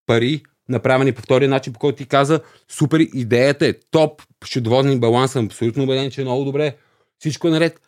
пари, 0.07 0.43
направени 0.69 1.13
по 1.13 1.23
втория 1.23 1.49
начин, 1.49 1.73
по 1.73 1.79
който 1.79 1.97
ти 1.97 2.07
каза, 2.07 2.41
супер, 2.69 3.01
идеята 3.15 3.67
е 3.67 3.75
топ, 3.91 4.23
счетоводен 4.45 5.01
баланс, 5.01 5.33
съм 5.33 5.47
абсолютно 5.47 5.85
убеден, 5.85 6.11
че 6.11 6.21
е 6.21 6.25
много 6.25 6.45
добре, 6.45 6.77
всичко 7.19 7.49
е 7.49 7.51
наред. 7.51 7.81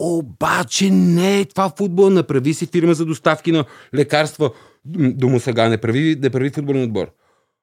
Обаче 0.00 0.90
не 0.90 1.40
е 1.40 1.44
това 1.44 1.72
футбол. 1.76 2.10
Направи 2.10 2.54
си 2.54 2.66
фирма 2.66 2.94
за 2.94 3.04
доставки 3.04 3.52
на 3.52 3.64
лекарства 3.94 4.50
до 4.86 5.28
му 5.28 5.40
сега. 5.40 5.68
Не 5.68 5.78
прави, 5.78 6.16
да 6.16 6.30
прави 6.30 6.50
футболен 6.50 6.82
отбор. 6.82 7.10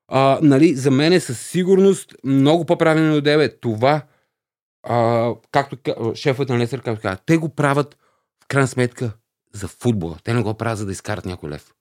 А, 0.08 0.40
нали, 0.42 0.76
за 0.76 0.92
мен 0.92 1.14
е 1.14 1.20
със 1.20 1.42
сигурност 1.42 2.16
много 2.24 2.66
по-правилно 2.66 3.16
идея 3.16 3.44
е 3.44 3.58
това, 3.58 4.02
а, 4.84 5.32
както 5.52 5.78
ка- 5.84 6.16
шефът 6.16 6.50
на 6.50 6.58
Лесър 6.58 6.82
каза, 6.82 7.18
те 7.26 7.38
го 7.38 7.50
правят 7.50 7.98
в 8.44 8.48
крайна 8.48 8.68
сметка 8.68 9.12
за 9.54 9.68
футбола. 9.68 10.18
Те 10.24 10.34
не 10.34 10.42
го 10.42 10.54
правят 10.54 10.78
за 10.78 10.86
да 10.86 10.92
изкарат 10.92 11.26
някой 11.26 11.50
лев. 11.50 11.74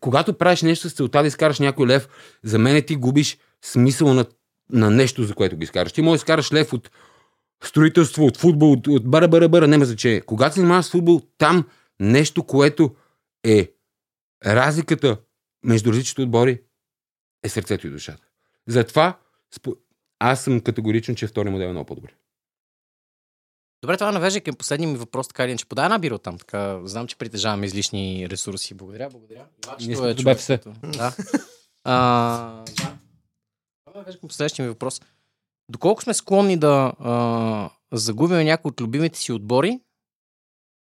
Когато 0.00 0.38
правиш 0.38 0.62
нещо 0.62 0.90
с 0.90 0.92
целта 0.92 1.22
да 1.22 1.28
изкараш 1.28 1.58
някой 1.58 1.86
лев, 1.86 2.08
за 2.44 2.58
мен 2.58 2.82
ти 2.86 2.96
губиш 2.96 3.38
смисъл 3.64 4.14
на, 4.14 4.24
на 4.70 4.90
нещо, 4.90 5.22
за 5.22 5.34
което 5.34 5.56
го 5.56 5.62
изкараш. 5.62 5.92
Ти 5.92 6.02
можеш 6.02 6.20
да 6.20 6.24
изкараш 6.24 6.52
лев 6.52 6.72
от 6.72 6.90
строителство, 7.64 8.24
от 8.24 8.36
футбол, 8.36 8.72
от, 8.72 8.86
от 8.86 9.10
бара, 9.10 9.28
бара, 9.28 9.48
бара, 9.48 9.68
няма 9.68 9.84
значение. 9.84 10.20
Когато 10.20 10.54
се 10.54 10.60
занимаваш 10.60 10.84
с 10.84 10.90
футбол, 10.90 11.22
там 11.38 11.68
нещо, 12.00 12.42
което 12.42 12.94
е 13.44 13.72
разликата 14.46 15.20
между 15.64 15.90
различните 15.90 16.22
отбори, 16.22 16.62
е 17.42 17.48
сърцето 17.48 17.86
и 17.86 17.90
душата. 17.90 18.26
Затова 18.68 19.18
аз 20.18 20.44
съм 20.44 20.60
категоричен, 20.60 21.14
че 21.14 21.26
втори 21.26 21.50
модел 21.50 21.66
е 21.66 21.72
много 21.72 21.86
по-добре. 21.86 22.12
Добре, 23.82 23.96
това 23.96 24.12
навежда 24.12 24.40
към 24.40 24.54
последния 24.54 24.88
ми 24.88 24.98
въпрос, 24.98 25.28
така 25.28 25.44
или 25.44 25.50
иначе. 25.50 25.66
Подай 25.66 25.84
една 25.84 25.98
бира 25.98 26.18
там, 26.18 26.38
така. 26.38 26.80
Знам, 26.84 27.06
че 27.06 27.16
притежаваме 27.16 27.66
излишни 27.66 28.28
ресурси. 28.30 28.74
Благодаря, 28.74 29.08
благодаря. 29.10 29.46
Сме 29.80 30.10
е 30.10 30.16
човек, 30.16 30.38
Да. 30.96 31.14
А, 31.84 32.64
да. 32.64 32.98
Това 33.84 34.00
навежда 34.00 34.20
към 34.20 34.30
следващия 34.30 34.62
ми 34.62 34.68
въпрос. 34.68 35.00
Доколко 35.68 36.02
сме 36.02 36.14
склонни 36.14 36.56
да 36.56 36.92
а, 37.00 37.70
загубим 37.92 38.38
някои 38.38 38.68
от 38.68 38.80
любимите 38.80 39.18
си 39.18 39.32
отбори, 39.32 39.80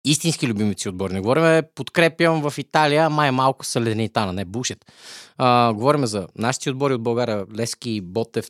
истински 0.05 0.47
любимите 0.47 0.81
си 0.81 0.89
отбори. 0.89 1.13
Не 1.13 1.19
говорим 1.19 1.63
подкрепям 1.75 2.49
в 2.49 2.57
Италия, 2.57 3.09
май 3.09 3.31
малко 3.31 3.65
са 3.65 3.81
Леденитана, 3.81 4.33
не 4.33 4.45
бушет. 4.45 4.91
А, 5.37 5.73
говорим 5.73 6.05
за 6.05 6.27
нашите 6.35 6.69
отбори 6.69 6.93
от 6.93 7.03
България, 7.03 7.45
Лески, 7.57 8.01
Ботев, 8.01 8.47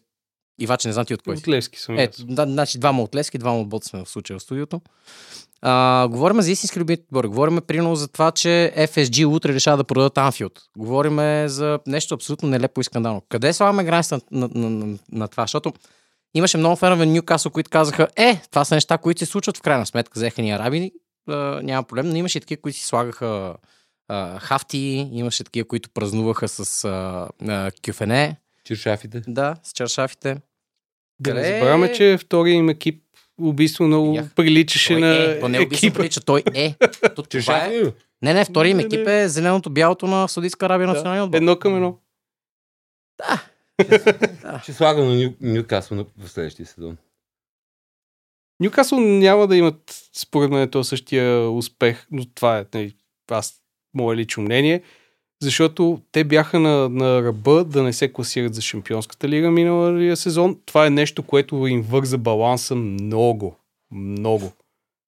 Ивач, 0.60 0.86
не 0.86 0.94
знам 0.94 1.06
ти 1.06 1.14
от 1.14 1.22
кой 1.22 1.38
си. 1.38 1.44
От 1.44 1.48
Левски 1.48 1.80
съм. 1.80 1.98
Ето, 1.98 2.26
да, 2.26 2.44
значи 2.44 2.80
двама 2.80 3.04
от 3.04 3.16
Лески, 3.16 3.38
двама 3.38 3.62
от 3.62 3.70
Бот 3.70 3.84
сме 3.84 4.06
в 4.06 4.10
случая 4.10 4.40
в 4.40 4.44
студиото. 4.44 4.82
А, 5.62 6.08
говорим 6.08 6.42
за 6.42 6.52
истински 6.52 6.80
любими 6.80 7.02
отбори. 7.04 7.28
Говорим 7.28 7.62
примерно 7.68 7.96
за 7.96 8.08
това, 8.08 8.32
че 8.32 8.74
FSG 8.78 9.26
утре 9.26 9.54
решава 9.54 9.78
да 9.78 9.84
продадат 9.84 10.18
Анфилд. 10.18 10.62
Говорим 10.78 11.48
за 11.48 11.80
нещо 11.88 12.16
абсолютно 12.16 12.50
нелепо 12.50 12.82
и 12.82 12.84
скандално. 12.84 13.22
Къде 13.30 13.54
слагаме 13.54 13.84
границата 13.84 14.26
на, 14.32 14.50
на, 14.54 14.70
на, 14.70 14.86
на, 14.86 14.98
на 15.12 15.28
това? 15.28 15.44
Защото 15.44 15.74
имаше 16.38 16.58
много 16.58 16.76
фенове 16.76 17.06
на 17.06 17.12
Ньюкасъл, 17.12 17.52
които 17.52 17.70
казаха, 17.70 18.08
е, 18.16 18.42
това 18.52 18.66
са 18.66 18.76
неща, 18.76 18.98
които 18.98 19.20
се 19.20 19.26
случват 19.26 19.58
в 19.58 19.62
крайна 19.62 19.86
сметка. 19.86 20.12
Взеха 20.16 20.42
ни 20.42 20.52
араби, 20.52 20.92
а, 21.28 21.34
няма 21.64 21.84
проблем, 21.84 22.10
но 22.10 22.16
имаше 22.16 22.40
такива, 22.40 22.62
които 22.62 22.78
си 22.78 22.86
слагаха 22.86 23.56
а, 24.08 24.40
хафти, 24.40 24.78
имаше 25.12 25.44
такива, 25.44 25.68
които 25.68 25.90
празнуваха 25.90 26.48
с 26.48 26.84
а, 26.86 27.28
а, 27.48 27.72
кюфене, 27.86 28.36
Чиршафите. 28.64 29.22
да, 29.28 29.56
с 29.64 29.72
чаршафите. 29.74 30.38
Да 31.20 31.34
не 31.34 31.44
забравяме, 31.44 31.94
че 31.94 32.18
втория 32.22 32.54
им 32.56 32.70
екип 32.70 33.04
убийство 33.42 33.84
много 33.84 34.12
Видях. 34.12 34.34
приличаше 34.36 34.94
Той 34.94 35.02
на 35.02 35.16
е, 35.16 35.40
то 35.40 35.50
не 35.50 35.58
е 35.58 35.62
екипа. 35.62 35.94
прилича, 35.96 36.22
той 36.22 36.44
е. 36.54 36.76
То, 37.16 37.24
това 37.24 37.66
е. 37.66 37.82
Не, 38.22 38.34
не, 38.34 38.46
втория 38.46 38.72
им 38.72 38.80
екип 38.80 39.06
не. 39.06 39.22
е 39.22 39.30
зеленото 39.30 39.70
бялото 39.70 40.08
на 40.08 40.28
Саудитска 40.28 40.66
Арабия 40.66 40.88
Да, 40.88 40.94
националния 40.94 41.24
отбор. 41.24 41.38
Едно 41.38 41.60
към 41.60 41.76
едно. 41.76 41.98
Ще 44.64 44.74
слагам 44.74 45.08
на 45.08 45.16
Ню, 45.16 45.34
Нюкасъл 45.42 46.06
в 46.18 46.30
следващия 46.30 46.66
сезон. 46.66 46.98
Нюкасъл 48.60 49.00
няма 49.00 49.48
да 49.48 49.58
имат, 49.58 50.10
според 50.14 50.52
мен, 50.52 50.70
то 50.70 50.84
същия 50.84 51.52
успех, 51.52 52.08
но 52.12 52.26
това 52.26 52.60
е 52.60 52.66
нали, 52.74 52.96
аз, 53.32 53.62
мое 53.94 54.16
лично 54.16 54.44
мнение, 54.44 54.82
защото 55.42 56.02
те 56.12 56.24
бяха 56.24 56.60
на, 56.60 56.90
на 56.90 57.22
ръба 57.22 57.64
да 57.64 57.84
не 57.84 57.94
се 57.94 58.14
класират 58.14 58.56
за 58.56 58.62
Шампионската 58.62 59.30
лига 59.30 59.52
миналия 59.52 60.18
сезон. 60.18 60.60
Това 60.66 60.86
е 60.86 60.90
нещо, 60.90 61.24
което 61.24 61.68
им 61.68 61.82
върза 61.82 62.18
баланса 62.18 62.76
много, 62.76 63.56
много. 63.92 64.52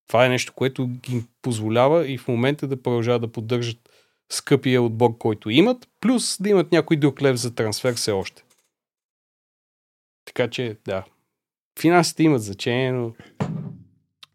Това 0.08 0.26
е 0.26 0.30
нещо, 0.30 0.54
което 0.56 0.88
ги 0.88 1.24
позволява 1.42 2.08
и 2.08 2.18
в 2.18 2.28
момента 2.28 2.68
да 2.68 2.82
продължават 2.82 3.22
да 3.22 3.28
поддържат 3.28 3.90
скъпия 4.32 4.82
отбор, 4.82 5.18
който 5.18 5.50
имат, 5.50 5.88
плюс 6.02 6.38
да 6.42 6.50
имат 6.50 6.72
някой 6.72 6.98
друг 6.98 7.22
лев 7.22 7.36
за 7.36 7.56
трансфер 7.56 7.94
все 7.94 8.12
още. 8.12 8.44
Така 10.40 10.50
че, 10.50 10.78
да. 10.86 11.06
Финансите 11.80 12.24
имат 12.24 12.44
значение, 12.44 12.92
но 12.92 13.14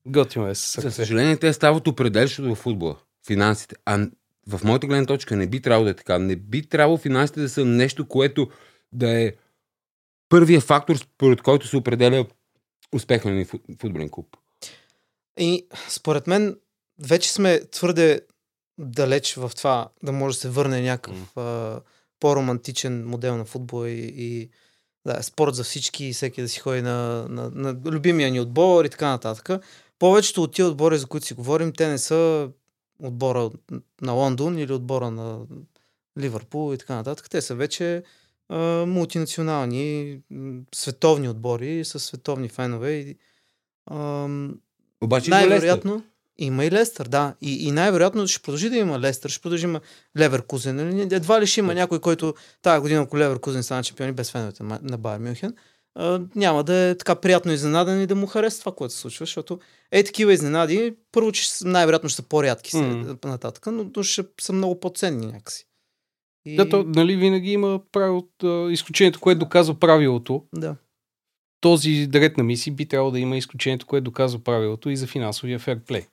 готино 0.06 0.48
е 0.48 0.54
За 0.54 0.90
съжаление, 0.90 1.36
те 1.36 1.52
стават 1.52 1.88
определящо 1.88 2.42
в 2.42 2.54
футбола. 2.54 2.96
Финансите. 3.26 3.76
А 3.84 4.06
в 4.46 4.60
моята 4.64 4.86
гледна 4.86 5.06
точка 5.06 5.36
не 5.36 5.46
би 5.46 5.62
трябвало 5.62 5.84
да 5.84 5.90
е 5.90 5.94
така. 5.94 6.18
Не 6.18 6.36
би 6.36 6.68
трябвало 6.68 6.98
финансите 6.98 7.40
да 7.40 7.48
са 7.48 7.64
нещо, 7.64 8.08
което 8.08 8.50
да 8.92 9.22
е 9.22 9.32
първия 10.28 10.60
фактор, 10.60 10.96
според 10.96 11.42
който 11.42 11.66
се 11.66 11.76
определя 11.76 12.26
успеха 12.92 13.30
на 13.30 13.44
футболен 13.80 14.08
клуб. 14.10 14.36
И 15.38 15.66
според 15.88 16.26
мен 16.26 16.58
вече 16.98 17.32
сме 17.32 17.60
твърде 17.70 18.20
далеч 18.78 19.34
в 19.34 19.52
това 19.56 19.88
да 20.02 20.12
може 20.12 20.36
да 20.36 20.40
се 20.40 20.48
върне 20.48 20.82
някакъв 20.82 21.36
а, 21.36 21.80
по-романтичен 22.20 23.06
модел 23.06 23.36
на 23.36 23.44
футбол 23.44 23.86
и, 23.86 24.14
и 24.16 24.50
да, 25.06 25.22
спорт 25.22 25.54
за 25.54 25.64
всички 25.64 26.04
и 26.04 26.12
всеки 26.12 26.42
да 26.42 26.48
си 26.48 26.60
ходи 26.60 26.82
на, 26.82 27.26
на, 27.28 27.50
на 27.50 27.90
любимия 27.90 28.30
ни 28.30 28.40
отбор 28.40 28.84
и 28.84 28.88
така 28.88 29.08
нататък. 29.08 29.64
Повечето 29.98 30.42
от 30.42 30.52
тия 30.52 30.66
отбори, 30.66 30.98
за 30.98 31.06
които 31.06 31.26
си 31.26 31.34
говорим, 31.34 31.72
те 31.72 31.88
не 31.88 31.98
са 31.98 32.50
отбора 33.02 33.50
на 34.02 34.12
Лондон 34.12 34.58
или 34.58 34.72
отбора 34.72 35.10
на 35.10 35.40
Ливърпул 36.18 36.74
и 36.74 36.78
така 36.78 36.94
нататък. 36.94 37.30
Те 37.30 37.42
са 37.42 37.54
вече 37.54 38.02
а, 38.48 38.86
мултинационални, 38.86 40.18
световни 40.74 41.28
отбори 41.28 41.84
с 41.84 42.00
световни 42.00 42.48
фенове. 42.48 42.90
И, 42.90 43.18
ам, 43.90 44.60
Обаче 45.00 45.30
най-вероятно 45.30 46.02
има 46.38 46.64
и 46.64 46.70
Лестър, 46.70 47.08
да. 47.08 47.34
И, 47.40 47.68
и 47.68 47.70
най-вероятно 47.70 48.26
ще 48.26 48.42
продължи 48.42 48.70
да 48.70 48.76
има 48.76 49.00
Лестър, 49.00 49.30
ще 49.30 49.42
продължи 49.42 49.66
да 49.66 49.70
има 49.70 49.80
Леверкузен. 50.18 50.76
Нали? 50.76 51.00
Едва 51.00 51.40
ли 51.40 51.46
ще 51.46 51.60
има 51.60 51.74
някой, 51.74 52.00
който 52.00 52.34
тази 52.62 52.80
година, 52.80 53.02
ако 53.02 53.18
Леверкузен 53.18 53.62
стане 53.62 53.82
шампиони 53.82 54.12
без 54.12 54.30
феновете 54.30 54.62
на 54.62 54.98
Байер 54.98 55.18
Мюнхен, 55.18 55.54
няма 56.34 56.64
да 56.64 56.74
е 56.74 56.98
така 56.98 57.14
приятно 57.14 57.52
изненадан 57.52 58.02
и 58.02 58.06
да 58.06 58.14
му 58.14 58.26
харесва 58.26 58.60
това, 58.60 58.72
което 58.72 58.94
се 58.94 59.00
случва, 59.00 59.22
защото 59.26 59.58
е 59.90 60.04
такива 60.04 60.32
изненади, 60.32 60.96
първо, 61.12 61.32
че 61.32 61.48
най-вероятно 61.64 62.08
ще 62.08 62.16
са 62.16 62.28
по-рядки 62.28 62.76
М. 62.76 63.16
нататък, 63.24 63.66
но, 63.66 63.90
но 63.96 64.02
ще 64.02 64.24
са 64.40 64.52
много 64.52 64.80
по-ценни 64.80 65.26
някакси. 65.26 65.66
И... 66.46 66.56
Да, 66.56 66.68
то, 66.68 66.84
нали, 66.84 67.16
винаги 67.16 67.52
има 67.52 67.80
правило, 67.92 68.28
изключението, 68.70 69.20
което 69.20 69.38
доказва 69.38 69.74
правилото. 69.74 70.44
да. 70.54 70.76
този 71.60 72.08
ред 72.14 72.36
на 72.36 72.44
мисии 72.44 72.72
би 72.72 72.86
трябвало 72.86 73.10
да 73.10 73.18
има 73.18 73.36
изключението, 73.36 73.86
което 73.86 74.04
доказва 74.04 74.38
правилото 74.38 74.90
и 74.90 74.96
за 74.96 75.06
финансовия 75.06 75.58
ферплей. 75.58 76.06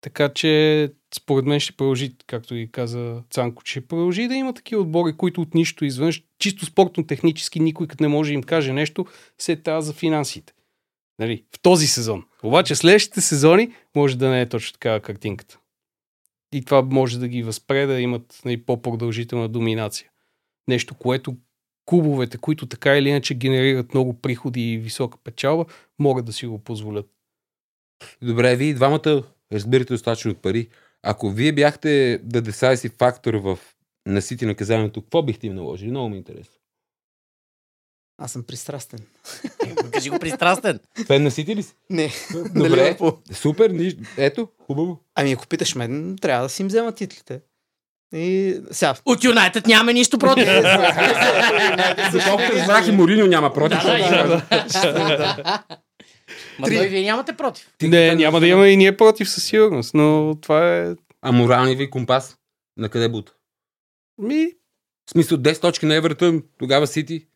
Така 0.00 0.28
че, 0.28 0.92
според 1.14 1.44
мен 1.44 1.60
ще 1.60 1.72
продължи, 1.72 2.16
както 2.26 2.54
и 2.54 2.70
каза 2.72 3.22
Цанко, 3.30 3.62
ще 3.64 3.86
продължи 3.86 4.28
да 4.28 4.34
има 4.34 4.54
такива 4.54 4.82
отбори, 4.82 5.16
които 5.16 5.40
от 5.40 5.54
нищо 5.54 5.84
извън, 5.84 6.12
чисто 6.38 6.66
спортно-технически, 6.66 7.60
никой 7.60 7.86
като 7.86 8.04
не 8.04 8.08
може 8.08 8.34
им 8.34 8.42
каже 8.42 8.72
нещо, 8.72 9.06
се 9.38 9.56
тази 9.56 9.86
за 9.86 9.92
финансите. 9.92 10.52
Нали? 11.18 11.44
В 11.56 11.62
този 11.62 11.86
сезон. 11.86 12.24
Обаче 12.42 12.74
следващите 12.74 13.20
сезони 13.20 13.72
може 13.96 14.18
да 14.18 14.28
не 14.28 14.40
е 14.40 14.48
точно 14.48 14.72
такава 14.72 15.00
картинката. 15.00 15.58
И 16.52 16.64
това 16.64 16.82
може 16.82 17.18
да 17.18 17.28
ги 17.28 17.42
възпре 17.42 17.86
да 17.86 18.00
имат 18.00 18.40
нали, 18.44 18.64
по-продължителна 18.64 19.48
доминация. 19.48 20.10
Нещо, 20.68 20.94
което 20.94 21.36
клубовете, 21.84 22.38
които 22.38 22.66
така 22.66 22.96
или 22.96 23.08
иначе 23.08 23.34
генерират 23.34 23.94
много 23.94 24.20
приходи 24.20 24.72
и 24.72 24.78
висока 24.78 25.18
печалба, 25.24 25.64
могат 25.98 26.24
да 26.24 26.32
си 26.32 26.46
го 26.46 26.58
позволят. 26.58 27.10
Добре, 28.22 28.56
вие 28.56 28.74
двамата 28.74 29.22
разбирате 29.52 29.94
достатъчно 29.94 30.30
от 30.30 30.42
пари. 30.42 30.68
Ако 31.02 31.30
вие 31.30 31.52
бяхте 31.52 32.20
да 32.22 32.42
decisive 32.42 32.98
фактор 32.98 33.34
в 33.34 33.58
насити 34.06 34.46
наказанието, 34.46 35.02
какво 35.02 35.22
бихте 35.22 35.46
им 35.46 35.54
наложили? 35.54 35.90
Много 35.90 36.08
ми 36.08 36.14
е 36.14 36.18
интересно. 36.18 36.54
Аз 38.18 38.32
съм 38.32 38.42
пристрастен. 38.42 38.98
Кажи 39.92 40.10
го 40.10 40.18
пристрастен. 40.18 40.80
Фен 41.06 41.22
на 41.22 41.30
Сити 41.30 41.56
ли 41.56 41.62
си? 41.62 41.74
Не. 41.90 42.10
Добре. 42.32 42.68
на 42.68 42.70
Ливърпул. 42.70 43.12
Супер, 43.32 43.70
нищо. 43.70 44.00
ето, 44.16 44.48
хубаво. 44.66 45.00
Ами 45.14 45.32
ако 45.32 45.46
питаш 45.46 45.74
мен, 45.74 46.16
трябва 46.20 46.42
да 46.42 46.48
си 46.48 46.62
им 46.62 46.68
взема 46.68 46.92
титлите. 46.92 47.40
И 48.14 48.56
сега. 48.70 48.94
От 49.04 49.24
Юнайтед 49.24 49.66
нямаме 49.66 49.92
нищо 49.92 50.18
против. 50.18 50.46
Доколкото 52.12 52.52
разбрах 52.52 52.88
и 52.88 52.92
Морино 52.92 53.26
няма 53.26 53.52
против. 53.52 53.78
Ма 56.58 56.66
Три. 56.66 56.76
той 56.76 56.86
вие 56.88 57.02
нямате 57.02 57.36
против. 57.36 57.72
Ти 57.78 57.88
не, 57.88 58.14
няма 58.14 58.40
да 58.40 58.46
имаме 58.46 58.68
и 58.68 58.76
ние 58.76 58.96
против 58.96 59.30
със 59.30 59.44
сигурност, 59.44 59.94
но 59.94 60.36
това 60.40 60.76
е... 60.76 60.94
А 61.22 61.32
моралния 61.32 61.76
ви 61.76 61.90
компас? 61.90 62.36
На 62.76 62.88
къде 62.88 63.08
бута? 63.08 63.32
Ми, 64.18 64.46
В 65.08 65.10
смисъл 65.10 65.38
10 65.38 65.60
точки 65.60 65.86
на 65.86 65.94
Евертън, 65.94 66.42
тогава 66.58 66.86
Сити. 66.86 67.26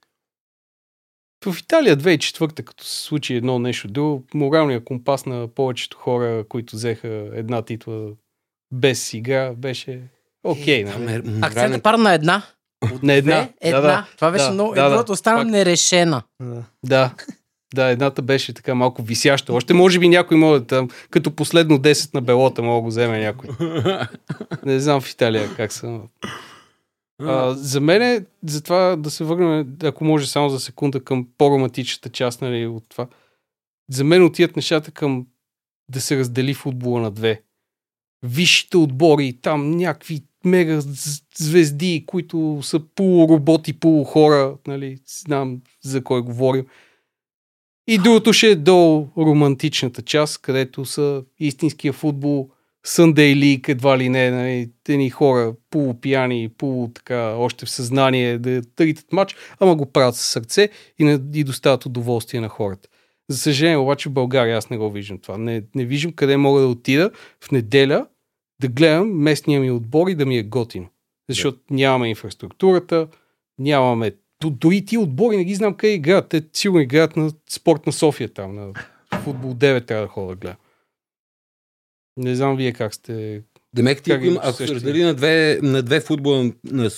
в 1.46 1.58
Италия 1.58 1.96
2004 1.96 2.64
като 2.64 2.84
се 2.84 3.02
случи 3.02 3.34
едно 3.34 3.58
нещо 3.58 3.88
друго, 3.88 4.24
моралният 4.34 4.84
компас 4.84 5.26
на 5.26 5.48
повечето 5.48 5.96
хора, 5.96 6.44
които 6.48 6.76
взеха 6.76 7.08
една 7.34 7.62
титла 7.62 8.10
без 8.72 9.14
игра, 9.14 9.52
беше 9.52 10.00
окей. 10.44 10.84
Okay, 10.84 10.96
нали? 10.98 11.38
Акцентът 11.42 11.82
пара 11.82 11.98
на 11.98 12.14
една. 12.14 12.42
На 13.02 13.12
една. 13.12 13.42
Две, 13.42 13.52
една. 13.60 13.80
Да, 13.80 13.86
да. 13.86 14.06
Това 14.16 14.30
беше 14.30 14.44
Да, 14.44 14.50
много. 14.52 14.74
да, 14.74 14.88
да. 15.04 15.12
Остана 15.12 15.38
Факт. 15.38 15.50
нерешена. 15.50 16.22
Да. 16.42 16.64
Да. 16.84 17.14
Да, 17.74 17.86
едната 17.86 18.22
беше 18.22 18.52
така 18.52 18.74
малко 18.74 19.02
висяща. 19.02 19.52
Още 19.52 19.74
може 19.74 19.98
би 19.98 20.08
някой 20.08 20.36
може 20.36 20.60
да 20.60 20.66
там, 20.66 20.88
като 21.10 21.30
последно 21.30 21.78
10 21.78 22.14
на 22.14 22.20
белота, 22.20 22.62
мога 22.62 22.76
да 22.76 22.82
го 22.82 22.88
вземе 22.88 23.20
някой. 23.20 23.50
Не 24.64 24.80
знам 24.80 25.00
в 25.00 25.10
Италия 25.10 25.54
как 25.56 25.72
са. 25.72 26.00
А, 27.20 27.54
за 27.54 27.80
мен 27.80 28.02
е, 28.02 28.24
за 28.46 28.62
това 28.62 28.96
да 28.96 29.10
се 29.10 29.24
върнем, 29.24 29.76
ако 29.82 30.04
може 30.04 30.26
само 30.26 30.50
за 30.50 30.60
секунда 30.60 31.04
към 31.04 31.28
по-романтичната 31.38 32.08
част 32.08 32.42
нали, 32.42 32.66
от 32.66 32.84
това. 32.88 33.06
За 33.90 34.04
мен 34.04 34.24
отият 34.24 34.56
нещата 34.56 34.90
към 34.90 35.26
да 35.88 36.00
се 36.00 36.18
раздели 36.18 36.54
футбола 36.54 37.00
на 37.00 37.10
две. 37.10 37.42
Висшите 38.22 38.76
отбори, 38.76 39.38
там 39.42 39.70
някакви 39.70 40.22
мега 40.44 40.80
звезди, 41.36 42.04
които 42.06 42.58
са 42.62 42.80
полуроботи, 42.94 43.72
полухора, 43.72 44.54
нали, 44.66 44.98
знам 45.06 45.60
за 45.82 46.04
кой 46.04 46.22
говорим. 46.22 46.66
И 47.86 47.98
другото 47.98 48.32
ще 48.32 48.46
е 48.46 48.54
до 48.54 49.08
романтичната 49.18 50.02
част, 50.02 50.42
където 50.42 50.84
са 50.84 51.24
истинския 51.38 51.92
футбол, 51.92 52.50
Sunday 52.86 53.34
League, 53.34 53.68
едва 53.68 53.98
ли 53.98 54.08
не, 54.08 54.30
нали, 54.30 54.70
едни 54.88 55.10
хора 55.10 55.54
полупияни, 55.70 56.48
полу 56.58 56.88
така, 56.88 57.34
още 57.36 57.66
в 57.66 57.70
съзнание 57.70 58.38
да 58.38 58.62
търитат 58.62 59.12
матч, 59.12 59.36
ама 59.60 59.76
го 59.76 59.92
правят 59.92 60.16
със 60.16 60.28
сърце 60.28 60.68
и, 60.98 61.04
не, 61.04 61.20
и 61.34 61.44
доставят 61.44 61.86
удоволствие 61.86 62.40
на 62.40 62.48
хората. 62.48 62.88
За 63.28 63.38
съжаление, 63.38 63.76
обаче 63.76 64.08
в 64.08 64.12
България 64.12 64.58
аз 64.58 64.70
не 64.70 64.78
го 64.78 64.90
виждам 64.90 65.18
това. 65.18 65.38
Не, 65.38 65.62
не 65.74 65.84
виждам 65.84 66.12
къде 66.12 66.36
мога 66.36 66.60
да 66.60 66.66
отида 66.66 67.10
в 67.44 67.50
неделя 67.50 68.06
да 68.60 68.68
гледам 68.68 69.10
местния 69.12 69.60
ми 69.60 69.70
отбор 69.70 70.08
и 70.08 70.14
да 70.14 70.26
ми 70.26 70.38
е 70.38 70.42
готино. 70.42 70.88
Защото 71.28 71.58
нямаме 71.70 72.08
инфраструктурата, 72.08 73.08
нямаме... 73.58 74.12
Дори 74.50 74.84
ти 74.84 74.98
отбори 74.98 75.36
не 75.36 75.44
ги 75.44 75.54
знам 75.54 75.74
къде 75.74 75.92
играят. 75.92 76.28
Те 76.28 76.42
сигурно 76.52 76.82
играят 76.82 77.16
на 77.16 77.30
спорт 77.50 77.86
на 77.86 77.92
София 77.92 78.28
там, 78.28 78.54
на 78.54 78.72
футбол 79.24 79.54
9 79.54 79.86
трябва 79.86 80.06
да 80.06 80.08
ходя 80.08 80.28
да 80.28 80.36
гледам. 80.36 80.56
Не 82.16 82.36
знам 82.36 82.56
вие 82.56 82.72
как 82.72 82.94
сте... 82.94 83.42
Демек 83.74 84.02
ти, 84.02 84.10
Как 84.10 84.22
ако, 84.42 84.52
се 84.52 84.68
раздели 84.68 85.04
на 85.04 85.14
две, 85.14 85.58
на 85.62 85.82
две 85.82 86.00
футбола, 86.00 86.52
на 86.64 86.90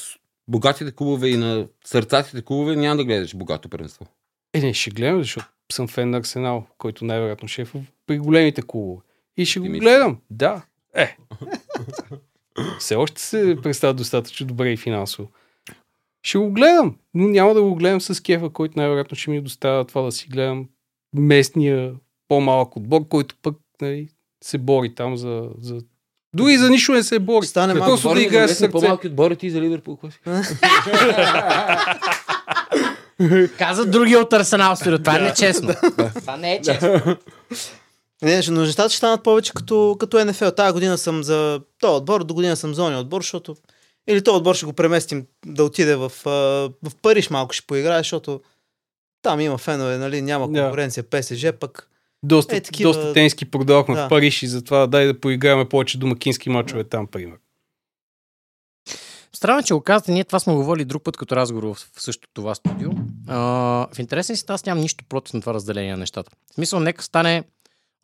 богатите 0.49 0.93
клубове 0.93 1.29
и 1.29 1.37
на 1.37 1.67
сърцатите 1.85 2.43
клубове, 2.43 2.77
няма 2.77 2.97
да 2.97 3.05
гледаш 3.05 3.37
богато 3.37 3.69
първенство. 3.69 4.07
Е, 4.55 4.61
не, 4.61 4.75
ще 4.75 4.91
гледам, 4.91 5.19
защото 5.19 5.47
съм 5.73 5.89
фен 5.89 6.11
на 6.11 6.19
Арсенал, 6.19 6.67
който 6.79 7.05
най-вероятно 7.05 7.49
ще 7.49 7.63
е 7.63 7.67
при 8.07 8.19
големите 8.19 8.63
клубове. 8.63 9.03
И 9.37 9.47
ще 9.47 9.61
Ти 9.61 9.69
го 9.69 9.79
гледам. 9.79 10.19
Да. 10.31 10.63
Е. 10.95 11.17
Все 12.79 12.95
още 12.95 13.23
се 13.23 13.57
представя 13.63 13.95
достатъчно 13.95 14.47
добре 14.47 14.73
и 14.73 14.77
финансово. 14.77 15.31
Ще 16.25 16.39
го 16.39 16.51
гледам, 16.51 16.97
но 17.15 17.29
няма 17.29 17.55
да 17.55 17.63
го 17.63 17.75
гледам 17.75 18.01
с 18.01 18.23
кефа, 18.23 18.51
който 18.51 18.75
най-вероятно 18.77 19.17
ще 19.17 19.31
ми 19.31 19.41
доставя 19.41 19.85
това 19.85 20.03
да 20.03 20.13
си 20.13 20.29
гледам 20.29 20.67
местния 21.17 21.93
по-малък 22.29 22.77
отбор, 22.77 23.09
който 23.09 23.35
пък 23.43 23.55
нали, 23.83 24.09
се 24.45 24.59
бори 24.59 24.95
там 24.95 25.17
за, 25.17 25.49
за... 25.61 25.79
Дори 26.37 26.57
за 26.57 26.71
нищо 26.71 26.93
не 26.93 27.03
се 27.03 27.19
бори. 27.19 27.47
Стане 27.47 27.75
Просто 27.75 28.09
малко. 28.09 28.19
да 28.21 28.23
играе 28.23 28.49
с. 28.49 28.71
По-малки 28.71 29.07
отбори 29.07 29.37
ти 29.37 29.51
за 29.51 29.61
Ливърпул. 29.61 29.97
какво 29.97 30.11
си? 30.11 30.21
Каза 33.59 33.87
други 33.87 34.17
от 34.17 34.33
Арсенал 34.33 34.77
Студио. 34.77 34.99
Това 34.99 35.17
е 35.19 35.21
нечестно. 35.23 35.75
Това 36.15 36.37
не 36.37 36.55
е 36.55 36.61
честно. 36.63 37.17
Не, 38.23 38.43
ще- 38.43 38.51
но 38.53 38.61
нещата 38.61 38.89
ще 38.89 38.97
станат 38.97 39.23
повече 39.23 39.53
като, 39.55 39.97
като 40.01 40.25
НФЛ. 40.25 40.49
Тая 40.49 40.73
година 40.73 40.99
съм 40.99 41.23
за 41.23 41.61
този 41.81 41.97
отбор, 41.97 42.25
до 42.25 42.35
година 42.35 42.57
съм 42.57 42.75
за 42.75 42.85
ония 42.85 42.99
отбор, 42.99 43.21
защото 43.21 43.57
или 44.09 44.25
този 44.25 44.37
отбор 44.37 44.55
ще 44.55 44.67
го 44.67 44.73
преместим 44.73 45.27
да 45.47 45.65
отиде 45.65 45.97
в, 45.97 46.13
в 46.25 46.95
Париж 47.03 47.31
малко 47.31 47.53
ще 47.53 47.67
поиграе, 47.67 47.99
защото 48.01 48.41
там 49.23 49.41
има 49.41 49.59
фенове, 49.59 49.99
нали, 49.99 50.23
няма 50.23 50.49
Да. 50.49 50.61
конкуренция, 50.63 51.11
ПСЖ, 51.11 51.47
пък 51.61 51.91
Доста, 52.23 52.57
Е, 52.57 52.61
такива- 52.61 52.93
доста 52.93 53.13
тенски 53.13 53.45
продавахме 53.45 53.95
Да. 53.95 54.07
в 54.07 54.09
Париж 54.09 54.43
и 54.43 54.47
затова 54.47 54.87
дай 54.87 55.07
да 55.07 55.21
поиграме 55.21 55.69
повече 55.69 55.99
домакински 55.99 56.51
мачове 56.51 56.85
там, 56.85 57.07
пример. 57.07 57.37
Странно, 59.33 59.61
е, 59.61 59.63
че 59.63 59.75
го 59.75 59.81
казвате. 59.81 60.13
Ние 60.13 60.25
това 60.25 60.41
сме 60.41 60.55
говорили 60.55 60.85
друг 60.85 61.03
път 61.03 61.17
като 61.17 61.37
разговор 61.37 61.65
в 61.65 61.75
в 61.75 62.03
същото 62.03 62.29
това 62.35 62.55
студио. 62.55 62.91
А, 63.29 63.39
в 63.95 63.99
интересен 63.99 64.37
си, 64.37 64.45
аз 64.49 64.67
нямам 64.67 64.83
нищо 64.83 65.05
против 65.09 65.35
на 65.35 65.41
това 65.41 65.55
разделение 65.55 65.91
на 65.91 65.97
нещата. 65.97 66.31
В 66.51 66.55
смисъл, 66.55 66.81
нека 66.81 67.03
стане 67.05 67.45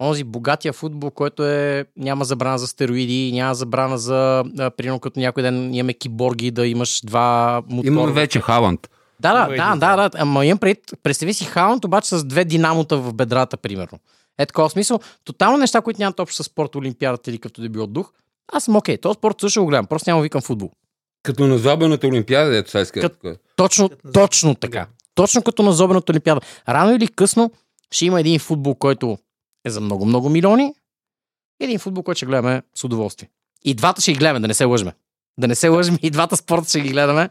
онзи 0.00 0.24
богатия 0.24 0.72
футбол, 0.72 1.10
който 1.10 1.44
е, 1.44 1.84
няма 1.96 2.24
забрана 2.24 2.58
за 2.58 2.66
стероиди, 2.66 3.32
няма 3.32 3.54
забрана 3.54 3.98
за, 3.98 4.44
примерно 4.76 5.00
като 5.00 5.20
някой 5.20 5.42
ден 5.42 5.74
имаме 5.74 5.94
киборги, 5.94 6.50
да 6.50 6.66
имаш 6.66 7.00
два 7.04 7.62
мотора. 7.68 7.92
Имаме 7.92 8.12
вече 8.12 8.40
Халанд. 8.40 8.88
Да, 9.20 9.32
да, 9.32 9.54
Има 9.54 9.76
да, 9.76 9.96
да, 9.96 10.08
да. 10.08 10.18
Ама 10.18 10.46
имам 10.46 10.58
пред, 10.58 10.78
представи 11.02 11.34
си 11.34 11.44
Хаунд, 11.44 11.84
обаче 11.84 12.08
с 12.08 12.24
две 12.24 12.44
динамота 12.44 12.96
в 12.96 13.14
бедрата, 13.14 13.56
примерно. 13.56 13.98
Е 14.38 14.46
такова 14.46 14.70
смисъл. 14.70 15.00
Тотално 15.24 15.58
неща, 15.58 15.80
които 15.80 16.00
нямат 16.00 16.20
общо 16.20 16.42
с 16.42 16.46
спорт, 16.46 16.74
олимпиадата 16.74 17.30
или 17.30 17.38
като 17.38 17.60
да 17.60 17.68
било 17.68 17.86
дух. 17.86 18.12
Аз 18.52 18.64
съм 18.64 18.76
окей. 18.76 18.98
Този 18.98 19.16
спорт 19.16 19.40
също 19.40 19.60
го 19.60 19.66
гледам. 19.66 19.86
Просто 19.86 20.10
няма 20.10 20.22
викам 20.22 20.40
футбол. 20.40 20.70
Като 21.22 21.46
на 21.46 21.58
Зобената 21.58 22.06
олимпиада, 22.06 22.56
ето 22.56 22.70
сега 22.70 22.82
иска. 22.82 23.00
Кът-. 23.00 23.38
Точно, 23.56 23.88
Като 23.88 24.12
точно 24.12 24.54
така. 24.54 24.86
Точно 25.14 25.42
като 25.42 25.62
на 25.62 25.72
Зобената 25.72 26.12
олимпиада. 26.12 26.40
Рано 26.68 26.94
или 26.94 27.08
късно 27.08 27.50
ще 27.90 28.06
има 28.06 28.20
един 28.20 28.38
футбол, 28.38 28.74
който 28.74 29.18
е 29.64 29.70
за 29.70 29.80
много-много 29.80 30.28
милиони. 30.28 30.74
И 31.60 31.64
един 31.64 31.78
футбол, 31.78 32.02
който 32.02 32.16
ще 32.16 32.26
гледаме 32.26 32.62
с 32.74 32.84
удоволствие. 32.84 33.30
И 33.64 33.74
двата 33.74 34.00
ще 34.00 34.12
ги 34.12 34.18
гледаме, 34.18 34.40
да 34.40 34.48
не 34.48 34.54
се 34.54 34.64
лъжме. 34.64 34.92
Да 35.38 35.48
не 35.48 35.54
се 35.54 35.68
лъжме, 35.68 35.98
и 36.02 36.10
двата 36.10 36.36
спорта 36.36 36.68
ще 36.68 36.80
ги 36.80 36.88
гледаме. 36.88 37.28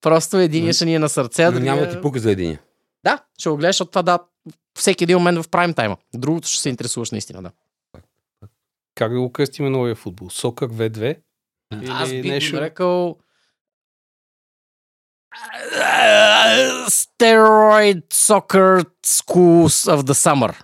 Просто 0.00 0.38
един 0.38 0.72
ще 0.72 0.84
ни 0.84 0.94
е 0.94 0.98
на 0.98 1.08
сърце, 1.08 1.50
Но 1.50 1.60
няма 1.60 1.80
да 1.80 1.90
ти 1.90 2.00
пука 2.00 2.20
за 2.20 2.30
един. 2.30 2.58
Да, 3.04 3.18
ще 3.38 3.48
го 3.48 3.56
гледаш, 3.56 3.76
защото 3.76 3.90
това 3.90 4.02
да 4.02 4.18
всеки 4.78 5.04
един 5.04 5.16
момент 5.16 5.42
в 5.42 5.48
прайм 5.48 5.74
тайма. 5.74 5.96
Другото 6.14 6.48
ще 6.48 6.62
се 6.62 6.68
интересуваш 6.68 7.10
наистина, 7.10 7.42
да. 7.42 7.50
Как 8.94 9.12
да 9.12 9.20
го 9.20 9.32
кръстиме 9.32 9.70
новия 9.70 9.94
футбол? 9.94 10.30
Сокър 10.30 10.68
V2? 10.68 11.18
Или 11.82 11.90
Аз 11.90 12.10
бих 12.10 12.24
нещо? 12.24 12.56
нарекал 12.56 13.16
Steroid 16.86 18.02
Soccer 18.12 18.84
Schools 19.06 19.90
of 19.94 20.00
the 20.00 20.12
Summer. 20.12 20.54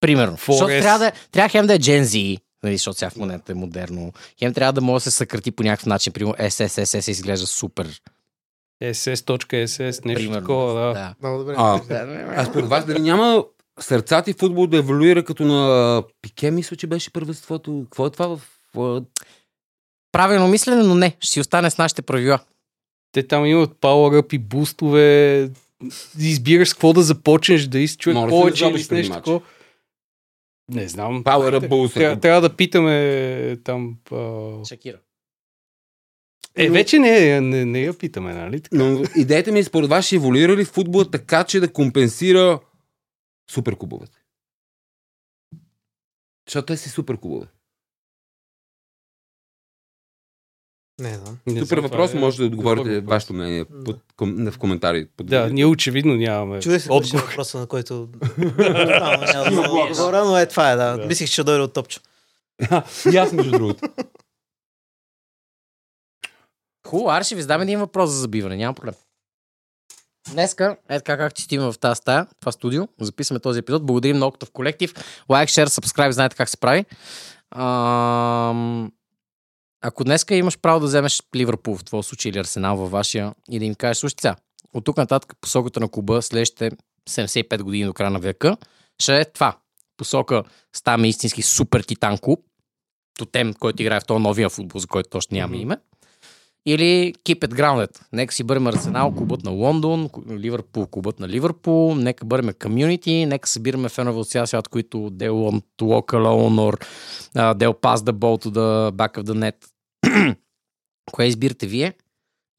Примерно. 0.00 0.36
Защото 0.36 0.66
трябва 0.66 0.98
да, 0.98 1.12
трябва 1.32 1.48
хем 1.48 1.66
да 1.66 1.74
е 1.74 1.78
Gen 1.78 2.02
Z, 2.02 2.40
нали, 2.62 2.76
защото 2.76 2.98
сега 2.98 3.10
в 3.10 3.16
момента 3.16 3.52
е 3.52 3.54
модерно. 3.54 4.12
Хем 4.38 4.54
трябва 4.54 4.72
да 4.72 4.80
може 4.80 5.04
да 5.04 5.10
се 5.10 5.16
съкрати 5.16 5.50
по 5.50 5.62
някакъв 5.62 5.86
начин. 5.86 6.12
Примерно 6.12 6.34
SSSS 6.34 7.10
изглежда 7.10 7.46
супер 7.46 8.00
SS.SS, 8.82 10.04
нещо 10.04 10.04
Примерно. 10.14 10.40
такова, 10.40 10.72
да. 10.72 10.92
да. 10.92 11.14
Много 11.22 11.38
добре. 11.38 11.54
А, 11.58 11.80
а 12.36 12.44
според 12.44 12.68
вас 12.68 12.84
дали 12.84 13.00
няма 13.00 13.44
сърцати 13.80 14.32
футбол 14.32 14.66
да 14.66 14.76
еволюира 14.76 15.24
като 15.24 15.44
на 15.44 16.02
Пике, 16.22 16.50
мисля, 16.50 16.76
че 16.76 16.86
беше 16.86 17.12
първенството. 17.12 17.82
Какво 17.84 18.06
е 18.06 18.10
това 18.10 18.26
в... 18.26 18.40
Правилно 20.12 20.48
мислене, 20.48 20.82
но 20.82 20.94
не. 20.94 21.16
Ще 21.20 21.32
си 21.32 21.40
остане 21.40 21.70
с 21.70 21.78
нашите 21.78 22.02
правила. 22.02 22.38
Те 23.12 23.26
там 23.26 23.46
имат 23.46 23.70
power 23.70 24.22
up 24.22 24.34
и 24.34 24.38
бустове. 24.38 25.50
Избираш 26.18 26.68
с 26.68 26.72
какво 26.74 26.92
да 26.92 27.02
започнеш, 27.02 27.66
да 27.66 27.88
човек 27.88 28.14
Може 28.14 28.26
ли 28.26 28.30
да 28.30 28.40
повече 28.40 28.66
или 28.66 28.86
нещо 28.90 29.14
такова. 29.14 29.40
Не 30.68 30.88
знам. 30.88 31.24
Power 31.24 31.68
Bulls, 31.68 31.94
Трябва, 31.94 32.20
трябва 32.20 32.40
да 32.40 32.56
питаме 32.56 33.56
там. 33.64 33.98
А... 34.12 34.64
Шакира. 34.64 34.98
Е, 36.56 36.70
вече 36.70 36.98
не, 36.98 37.40
не, 37.40 37.64
не 37.64 37.80
я 37.80 37.98
питаме, 37.98 38.34
нали? 38.34 38.60
Така. 38.60 38.76
Но 38.76 39.02
идеята 39.16 39.52
ми 39.52 39.58
е, 39.58 39.64
според 39.64 39.90
вас, 39.90 40.06
ще 40.06 40.16
еволюира 40.16 40.56
ли 40.56 40.64
футбола 40.64 41.10
така, 41.10 41.44
че 41.44 41.60
да 41.60 41.72
компенсира 41.72 42.60
суперкубовете? 43.50 44.22
Защото 46.48 46.66
те 46.66 46.76
си 46.76 46.88
суперкубове. 46.88 47.46
Не, 51.00 51.10
да. 51.10 51.36
Не 51.46 51.60
Супер 51.60 51.78
знам, 51.78 51.82
въпрос, 51.82 52.14
е 52.14 52.18
може 52.18 52.36
да 52.36 52.44
отговорите 52.44 52.82
добър 52.84 52.94
въпрос. 52.94 53.10
вашето 53.10 53.32
мнение 53.32 53.64
под, 53.84 54.00
ком, 54.16 54.50
в 54.50 54.58
коментари. 54.58 55.06
Под 55.16 55.26
Да, 55.26 55.50
ние 55.50 55.66
очевидно 55.66 56.14
нямаме 56.14 56.60
Чудех 56.60 56.82
се 56.82 56.92
отговор. 56.92 57.24
въпроса, 57.24 57.58
на 57.58 57.66
който... 57.66 58.08
Да 58.56 59.88
отговоря, 59.90 60.24
но 60.24 60.38
е 60.38 60.46
това 60.46 60.72
е, 60.72 60.76
да. 60.76 60.96
Да. 60.96 61.06
Мислих, 61.06 61.28
че 61.28 61.32
ще 61.32 61.44
дойде 61.44 61.62
от 61.62 61.72
топчо. 61.72 62.00
И 63.12 63.16
аз, 63.16 63.32
между 63.32 63.50
другото. 63.50 63.88
Хубаво, 66.86 67.10
аре 67.10 67.24
ще 67.24 67.34
ви 67.34 67.42
задам 67.42 67.62
един 67.62 67.78
въпрос 67.78 68.10
за 68.10 68.20
забиване, 68.20 68.56
няма 68.56 68.74
проблем. 68.74 68.94
Днеска, 70.32 70.76
е 70.88 70.98
така 70.98 71.16
както 71.16 71.40
стоим 71.40 71.60
в 71.60 71.74
тази 71.80 71.98
стая, 71.98 72.26
това 72.40 72.52
студио, 72.52 72.88
записваме 73.00 73.40
този 73.40 73.58
епизод. 73.58 73.86
Благодарим 73.86 74.18
на 74.18 74.30
в 74.30 74.50
колектив. 74.52 74.94
Лайк, 75.30 75.48
шер, 75.48 75.68
subscribe, 75.68 76.10
знаете 76.10 76.36
как 76.36 76.48
се 76.48 76.56
прави. 76.56 76.84
Ам... 77.50 78.92
Ако 79.80 80.04
днеска 80.04 80.34
имаш 80.34 80.58
право 80.58 80.80
да 80.80 80.86
вземеш 80.86 81.22
Ливърпул 81.36 81.76
в 81.76 81.84
твоя 81.84 82.02
случай 82.02 82.30
или 82.30 82.38
Арсенал 82.38 82.76
във 82.76 82.90
вашия 82.90 83.34
и 83.50 83.58
да 83.58 83.64
им 83.64 83.74
кажеш, 83.74 83.98
слушайте 83.98 84.20
сега, 84.22 84.36
от 84.74 84.84
тук 84.84 84.96
нататък 84.96 85.32
посоката 85.40 85.80
на 85.80 85.88
клуба 85.88 86.22
следващите 86.22 86.70
75 87.10 87.62
години 87.62 87.84
до 87.84 87.92
края 87.92 88.10
на 88.10 88.18
века 88.18 88.56
ще 88.98 89.20
е 89.20 89.24
това. 89.24 89.58
Посока 89.96 90.42
ставаме 90.76 91.08
истински 91.08 91.42
супер 91.42 91.82
титан 91.82 92.18
клуб, 92.18 92.40
тотем, 93.18 93.54
който 93.54 93.82
играе 93.82 94.00
в 94.00 94.04
този 94.04 94.22
новия 94.22 94.50
футбол, 94.50 94.80
за 94.80 94.86
който 94.86 95.18
нямаме 95.32 95.56
Мгм. 95.56 95.62
име. 95.62 95.76
Или 96.66 97.14
Keep 97.24 97.38
it 97.48 97.54
grounded. 97.54 98.00
Нека 98.12 98.34
си 98.34 98.44
бъдем 98.44 98.66
Арсенал, 98.66 99.14
клубът 99.14 99.44
на 99.44 99.50
Лондон, 99.50 100.10
Ливърпул, 100.30 100.86
клубът 100.90 101.20
на 101.20 101.28
Ливърпул, 101.28 101.94
нека 101.94 102.24
бъдем 102.26 102.54
комюнити, 102.62 103.26
нека 103.26 103.48
събираме 103.48 103.88
фенове 103.88 104.18
от 104.18 104.28
цял 104.28 104.46
свят, 104.46 104.68
които 104.68 104.96
they 104.96 105.30
want 105.30 105.62
to 105.78 105.84
walk 105.84 106.12
alone 106.12 106.56
or 106.72 106.86
uh, 107.36 107.54
they'll 107.54 107.80
pass 107.80 107.96
the 107.96 108.12
ball 108.12 108.44
to 108.44 108.50
the 108.50 108.90
back 108.92 109.18
of 109.18 109.22
the 109.22 109.34
net. 109.34 109.56
Кое 111.12 111.26
избирате 111.26 111.66
вие? 111.66 111.92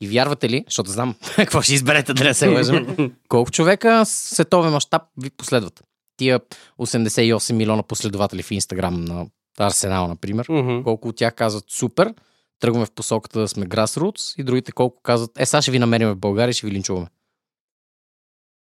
И 0.01 0.08
вярвате 0.08 0.49
ли, 0.49 0.64
защото 0.68 0.89
знам 0.89 1.16
какво 1.36 1.62
ще 1.62 1.74
изберете 1.74 2.14
да 2.14 2.24
не 2.24 2.34
се 2.34 2.47
лъжем, 2.47 3.12
колко 3.28 3.51
човека 3.51 4.03
световен 4.05 4.72
мащаб 4.72 5.01
ви 5.22 5.30
последват? 5.30 5.84
Тия 6.18 6.39
88 6.80 7.53
милиона 7.53 7.84
последователи 7.84 8.43
в 8.43 8.51
Инстаграм 8.51 9.05
на 9.05 9.26
Арсенал, 9.60 10.08
например 10.08 10.45
Мгм. 10.49 10.84
колко 10.84 11.08
от 11.08 11.16
тях 11.16 11.36
казват 11.36 11.64
супер, 11.68 12.14
тръгваме 12.60 12.86
в 12.86 12.91
посоката 12.91 13.39
да 13.39 13.47
сме 13.47 13.66
grassroots 13.66 14.39
и 14.39 14.43
другите 14.43 14.72
колко 14.72 15.01
казват, 15.01 15.32
е, 15.39 15.45
сега 15.45 15.62
ще 15.62 15.72
ви 15.72 15.80
намерим 15.80 16.10
в 16.10 16.16
България 16.16 16.51
и 16.51 16.53
ще 16.53 16.68
ви 16.68 16.74
линчуваме. 16.74 17.08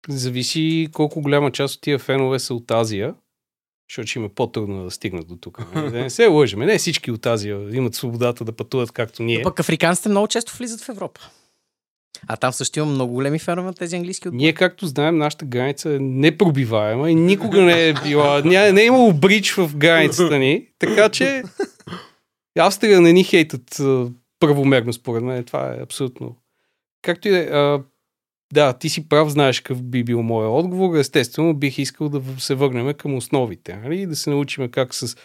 Зависи 0.09 0.89
колко 0.93 1.21
голяма 1.21 1.53
част 1.53 1.75
от 1.75 1.81
тия 1.81 1.99
фенове 1.99 2.39
са 2.39 2.55
от 2.55 2.71
Азия, 2.71 3.15
защото 3.91 4.07
ще 4.07 4.19
им 4.19 4.25
е 4.25 4.29
по-трудно 4.29 4.85
да 4.85 4.91
стигнат 4.91 5.29
до 5.29 5.37
тук. 5.37 5.59
Да 5.75 5.91
не 5.91 6.11
се 6.11 6.27
лъжеме. 6.27 6.67
Не 6.67 6.79
всички 6.79 7.11
от 7.11 7.27
Азия 7.27 7.77
имат 7.77 7.95
свободата 7.95 8.45
да 8.45 8.53
пътуват 8.53 8.93
както 8.93 9.23
ние. 9.23 9.39
Но 9.39 9.43
пък 9.43 9.61
африканците 9.61 10.09
много 10.09 10.29
често 10.29 10.57
влизат 10.57 10.81
в 10.81 10.89
Европа. 10.89 11.21
А 12.27 12.37
там 12.37 12.53
също 12.53 12.79
има 12.79 12.89
много 12.89 13.13
големи 13.13 13.39
фенове 13.39 13.67
на 13.67 13.75
тези 13.75 13.97
английски 13.97 14.29
отбори. 14.29 14.43
Ние, 14.43 14.53
както 14.53 14.87
знаем, 14.87 15.19
нашата 15.19 15.45
граница 15.45 15.91
е 15.91 15.99
непробиваема 15.99 17.11
и 17.11 17.15
никога 17.15 17.63
не 17.63 17.89
е 17.89 17.95
била, 17.95 18.43
не 18.45 18.83
е 18.83 18.85
имало 18.85 19.13
брич 19.13 19.53
в 19.53 19.77
границата 19.77 20.39
ни, 20.39 20.67
така 20.79 21.09
че 21.09 21.43
Австрия 22.59 23.01
не 23.01 23.13
ни 23.13 23.25
хейтат 23.25 23.81
а, 23.81 24.11
правомерно, 24.41 24.93
според 24.93 25.23
мен. 25.23 25.45
Това 25.45 25.75
е 25.75 25.83
абсолютно. 25.83 26.37
Както 27.03 27.29
и 27.29 27.31
да 27.31 27.39
е, 27.39 27.79
да, 28.53 28.73
ти 28.73 28.89
си 28.89 29.09
прав, 29.09 29.29
знаеш 29.29 29.61
какъв 29.61 29.83
би 29.83 30.05
бил 30.05 30.23
моят 30.23 30.51
отговор. 30.51 30.97
Естествено, 30.97 31.55
бих 31.55 31.79
искал 31.79 32.09
да 32.09 32.41
се 32.41 32.55
върнем 32.55 32.95
към 32.95 33.15
основите. 33.15 33.77
Нали? 33.77 34.07
Да 34.07 34.17
се 34.17 34.31
научим 34.31 34.71
как 34.71 34.95
с 34.95 35.17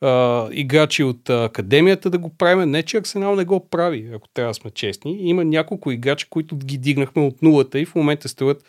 а, 0.00 0.48
играчи 0.52 1.04
от 1.04 1.30
а, 1.30 1.44
академията 1.44 2.10
да 2.10 2.18
го 2.18 2.36
правим. 2.36 2.70
Не, 2.70 2.82
че 2.82 2.96
Арсенал 2.96 3.36
не 3.36 3.44
го 3.44 3.68
прави, 3.68 4.10
ако 4.14 4.28
трябва 4.28 4.50
да 4.50 4.54
сме 4.54 4.70
честни. 4.70 5.16
Има 5.20 5.44
няколко 5.44 5.90
играчи, 5.90 6.26
които 6.30 6.56
ги 6.56 6.78
дигнахме 6.78 7.22
от 7.22 7.42
нулата 7.42 7.80
и 7.80 7.86
в 7.86 7.94
момента 7.94 8.28
струват 8.28 8.64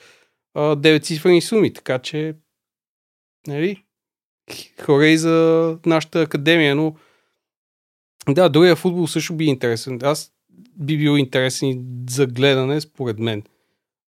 а, 0.53 0.75
9 0.75 1.03
цифрени 1.03 1.41
суми. 1.41 1.73
Така 1.73 1.99
че, 1.99 2.35
нали, 3.47 3.83
хорей 4.81 5.17
за 5.17 5.77
нашата 5.85 6.21
академия, 6.21 6.75
но 6.75 6.95
да, 8.29 8.49
другия 8.49 8.75
футбол 8.75 9.07
също 9.07 9.33
би 9.33 9.45
интересен. 9.45 9.99
Аз 10.03 10.31
би 10.75 10.97
бил 10.97 11.17
интересен 11.17 11.85
за 12.09 12.25
гледане, 12.25 12.81
според 12.81 13.19
мен. 13.19 13.43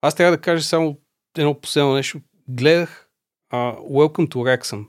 Аз 0.03 0.15
трябва 0.15 0.37
да 0.37 0.41
кажа 0.43 0.65
само 0.65 0.97
едно 1.39 1.61
последно 1.61 1.95
нещо. 1.95 2.21
Гледах 2.49 3.09
uh, 3.53 3.79
Welcome 3.79 4.29
to 4.29 4.35
Wrexham. 4.35 4.85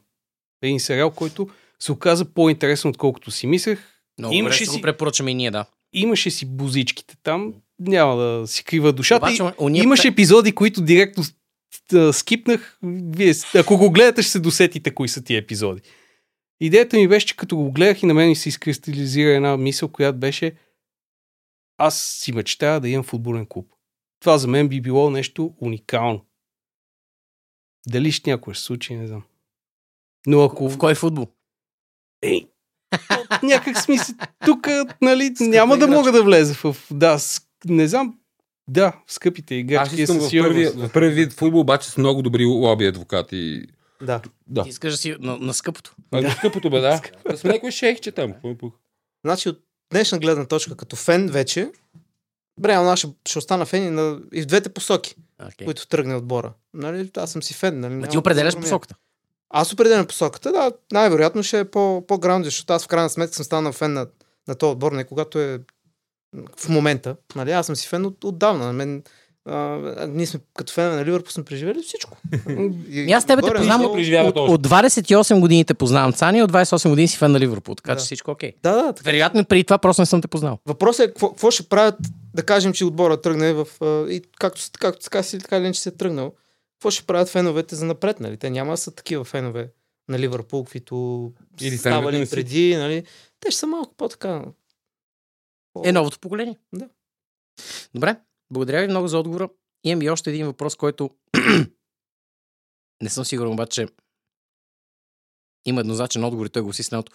Един 0.61 0.79
сериал, 0.79 1.11
който 1.11 1.49
се 1.79 1.91
оказа 1.91 2.25
по-интересен, 2.25 2.89
отколкото 2.89 3.31
си 3.31 3.47
мислех. 3.47 3.79
Много 4.19 4.33
имаше 4.35 4.65
си- 4.65 4.75
го 4.77 4.81
препоръчаме 4.81 5.31
и 5.31 5.35
ние, 5.35 5.51
да. 5.51 5.65
Имаше 5.93 6.31
си 6.31 6.45
бузичките 6.45 7.15
там. 7.23 7.53
Няма 7.79 8.15
да 8.15 8.47
си 8.47 8.63
крива 8.63 8.93
душата. 8.93 9.25
Обаче, 9.25 9.43
уния 9.57 9.83
Имаше 9.83 10.07
епизоди, 10.07 10.51
които 10.51 10.81
директно 10.81 11.23
скипнах. 12.11 12.77
Вие, 12.83 13.33
ако 13.55 13.77
го 13.77 13.91
гледате, 13.91 14.21
ще 14.21 14.31
се 14.31 14.39
досетите 14.39 14.93
кои 14.93 15.07
са 15.07 15.23
тия 15.23 15.37
епизоди. 15.37 15.81
Идеята 16.63 16.97
ми 16.97 17.07
беше, 17.07 17.25
че 17.25 17.37
като 17.37 17.55
го 17.57 17.71
гледах 17.71 18.03
и 18.03 18.05
на 18.05 18.13
мен 18.13 18.29
ми 18.29 18.35
се 18.35 18.49
изкристализира 18.49 19.29
една 19.29 19.57
мисъл, 19.57 19.89
която 19.89 20.19
беше 20.19 20.55
аз 21.77 22.01
си 22.01 22.31
мечтая 22.31 22.79
да 22.79 22.89
имам 22.89 23.03
футболен 23.03 23.45
клуб. 23.45 23.67
Това 24.19 24.37
за 24.37 24.47
мен 24.47 24.67
би 24.67 24.81
било 24.81 25.09
нещо 25.09 25.53
уникално. 25.61 26.25
Дали 27.87 28.11
ще 28.11 28.29
някой 28.29 28.53
ще 28.53 28.63
случи, 28.63 28.95
не 28.95 29.07
знам. 29.07 29.23
Но 30.27 30.43
ако... 30.43 30.69
В 30.69 30.77
кой 30.77 30.95
футбол? 30.95 31.27
Ей, 32.21 32.47
някак 33.43 33.77
смисъл, 33.77 34.15
тук, 34.45 34.67
нали, 35.01 35.33
няма 35.39 35.77
да 35.77 35.85
играчка. 35.85 35.97
мога 35.97 36.11
да 36.11 36.23
влеза 36.23 36.53
в... 36.53 36.75
Да, 36.91 37.19
с, 37.19 37.47
не 37.65 37.87
знам, 37.87 38.19
да, 38.67 39.01
скъпите 39.07 39.55
Аз 39.55 39.59
играчки 39.59 40.01
искам 40.01 40.21
със 40.21 40.31
в 40.31 40.41
първи, 40.41 40.65
в 40.65 40.89
първи 40.93 41.13
вид 41.13 41.33
футбол, 41.33 41.59
обаче 41.59 41.89
с 41.89 41.97
много 41.97 42.21
добри 42.21 42.45
лоби 42.45 42.85
адвокати. 42.85 43.65
Да. 44.03 44.21
Да. 44.47 44.63
Ти 44.63 44.69
искаш 44.69 44.93
да 44.93 44.97
си 44.97 45.15
на, 45.19 45.37
на 45.37 45.53
скъпото. 45.53 45.95
А, 46.11 46.21
да. 46.21 46.31
Скъпото 46.31 46.69
бе, 46.69 46.79
да. 46.79 47.01
Да 47.29 47.37
сме 47.37 47.53
някой 47.53 47.71
шейхче 47.71 48.11
там. 48.11 48.33
Значи 49.25 49.49
от 49.49 49.59
днешна 49.91 50.19
гледна 50.19 50.45
точка, 50.45 50.75
като 50.75 50.95
фен 50.95 51.27
вече, 51.27 51.71
реално 52.65 52.89
аз 52.89 52.99
ще, 52.99 53.07
ще 53.27 53.39
остана 53.39 53.65
фен 53.65 53.83
и, 53.87 53.89
на, 53.89 54.19
и 54.33 54.41
в 54.41 54.45
двете 54.45 54.69
посоки, 54.69 55.15
Okay. 55.41 55.65
които 55.65 55.87
тръгне 55.87 56.15
отбора. 56.15 56.53
Нали, 56.73 57.11
аз 57.17 57.31
съм 57.31 57.43
си 57.43 57.53
фен. 57.53 57.79
Нали, 57.79 57.93
няма 57.93 58.07
ти 58.07 58.17
определяш 58.17 58.53
да 58.53 58.61
посоката. 58.61 58.95
Аз 59.49 59.73
определям 59.73 60.07
посоката, 60.07 60.51
да, 60.51 60.71
най-вероятно 60.91 61.43
ще 61.43 61.59
е 61.59 61.65
по, 61.65 62.03
по-граунди, 62.07 62.45
защото 62.45 62.73
аз 62.73 62.83
в 62.83 62.87
крайна 62.87 63.09
сметка 63.09 63.35
съм 63.35 63.45
станал 63.45 63.71
фен 63.71 63.93
на, 63.93 64.07
на 64.47 64.55
този 64.55 64.71
отбор, 64.71 64.91
не 64.91 65.03
когато 65.03 65.39
е 65.39 65.59
в 66.57 66.69
момента. 66.69 67.15
Нали, 67.35 67.51
аз 67.51 67.65
съм 67.65 67.75
си 67.75 67.87
фен 67.87 68.05
от, 68.05 68.23
отдавна. 68.23 68.65
На 68.65 68.73
мен, 68.73 69.03
а, 69.45 69.57
ние 70.07 70.25
сме 70.25 70.39
като 70.53 70.73
фенове 70.73 70.95
на 70.95 71.05
Ливърпул 71.05 71.31
сме 71.31 71.43
преживели 71.43 71.81
всичко. 71.81 72.17
И, 72.49 72.99
И 72.99 73.11
аз 73.11 73.25
тебе 73.25 73.41
те 73.41 73.53
познавам 73.53 73.85
от, 73.85 73.97
от, 74.27 74.49
от 74.49 74.67
28 74.67 75.39
години 75.39 75.65
те 75.65 75.73
познавам 75.73 76.13
Цани, 76.13 76.43
от 76.43 76.51
28 76.51 76.89
години 76.89 77.07
си 77.07 77.17
фен 77.17 77.31
на 77.31 77.39
Ливърпул, 77.39 77.75
така 77.75 77.93
Да. 77.93 77.99
че 77.99 78.05
всичко 78.05 78.31
окей. 78.31 78.53
Да, 78.63 78.71
да, 78.73 78.93
така. 78.93 79.05
Вероятно 79.05 79.45
преди 79.45 79.63
това 79.63 79.77
просто 79.77 80.01
не 80.01 80.05
съм 80.05 80.21
те 80.21 80.27
познал. 80.27 80.59
Въпросът 80.65 81.05
е 81.05 81.13
какво, 81.13 81.51
ще 81.51 81.63
правят, 81.63 81.95
да 82.33 82.43
кажем, 82.43 82.73
че 82.73 82.85
отбора 82.85 83.21
тръгне 83.21 83.53
в... 83.53 83.67
И 84.09 84.21
както, 84.39 84.61
както 84.79 85.03
така 85.03 85.23
си 85.23 85.39
така 85.39 85.57
или 85.57 85.63
иначе 85.63 85.81
се 85.81 85.89
е 85.89 85.95
тръгнал, 85.95 86.33
какво 86.73 86.91
ще 86.91 87.05
правят 87.05 87.29
феновете 87.29 87.75
за 87.75 87.85
напред, 87.85 88.19
нали? 88.19 88.37
Те 88.37 88.49
няма 88.49 88.73
да 88.73 88.77
са 88.77 88.91
такива 88.91 89.23
фенове 89.23 89.71
на 90.09 90.19
Ливърпул, 90.19 90.63
каквито 90.63 91.31
Или 91.61 91.77
ставали 91.77 92.29
преди, 92.29 92.75
нали? 92.75 93.03
Те 93.39 93.51
ще 93.51 93.59
са 93.59 93.67
малко 93.67 93.93
по-така. 93.97 94.41
по- 95.73 95.81
Е 95.85 95.91
новото 95.91 96.19
поколение. 96.19 96.57
Да. 96.73 96.85
Добре, 97.95 98.15
благодаря 98.53 98.81
ви 98.81 98.87
много 98.87 99.07
за 99.07 99.19
отговора. 99.19 99.49
Имам 99.83 100.01
и 100.01 100.09
още 100.09 100.29
един 100.29 100.45
въпрос, 100.45 100.75
който 100.75 101.09
не 103.01 103.09
съм 103.09 103.25
сигурен 103.25 103.51
обаче 103.51 103.87
има 105.65 105.81
еднозначен 105.81 106.23
отговор 106.23 106.45
и 106.45 106.49
той 106.49 106.61
гласи 106.61 106.83
следното. 106.83 107.11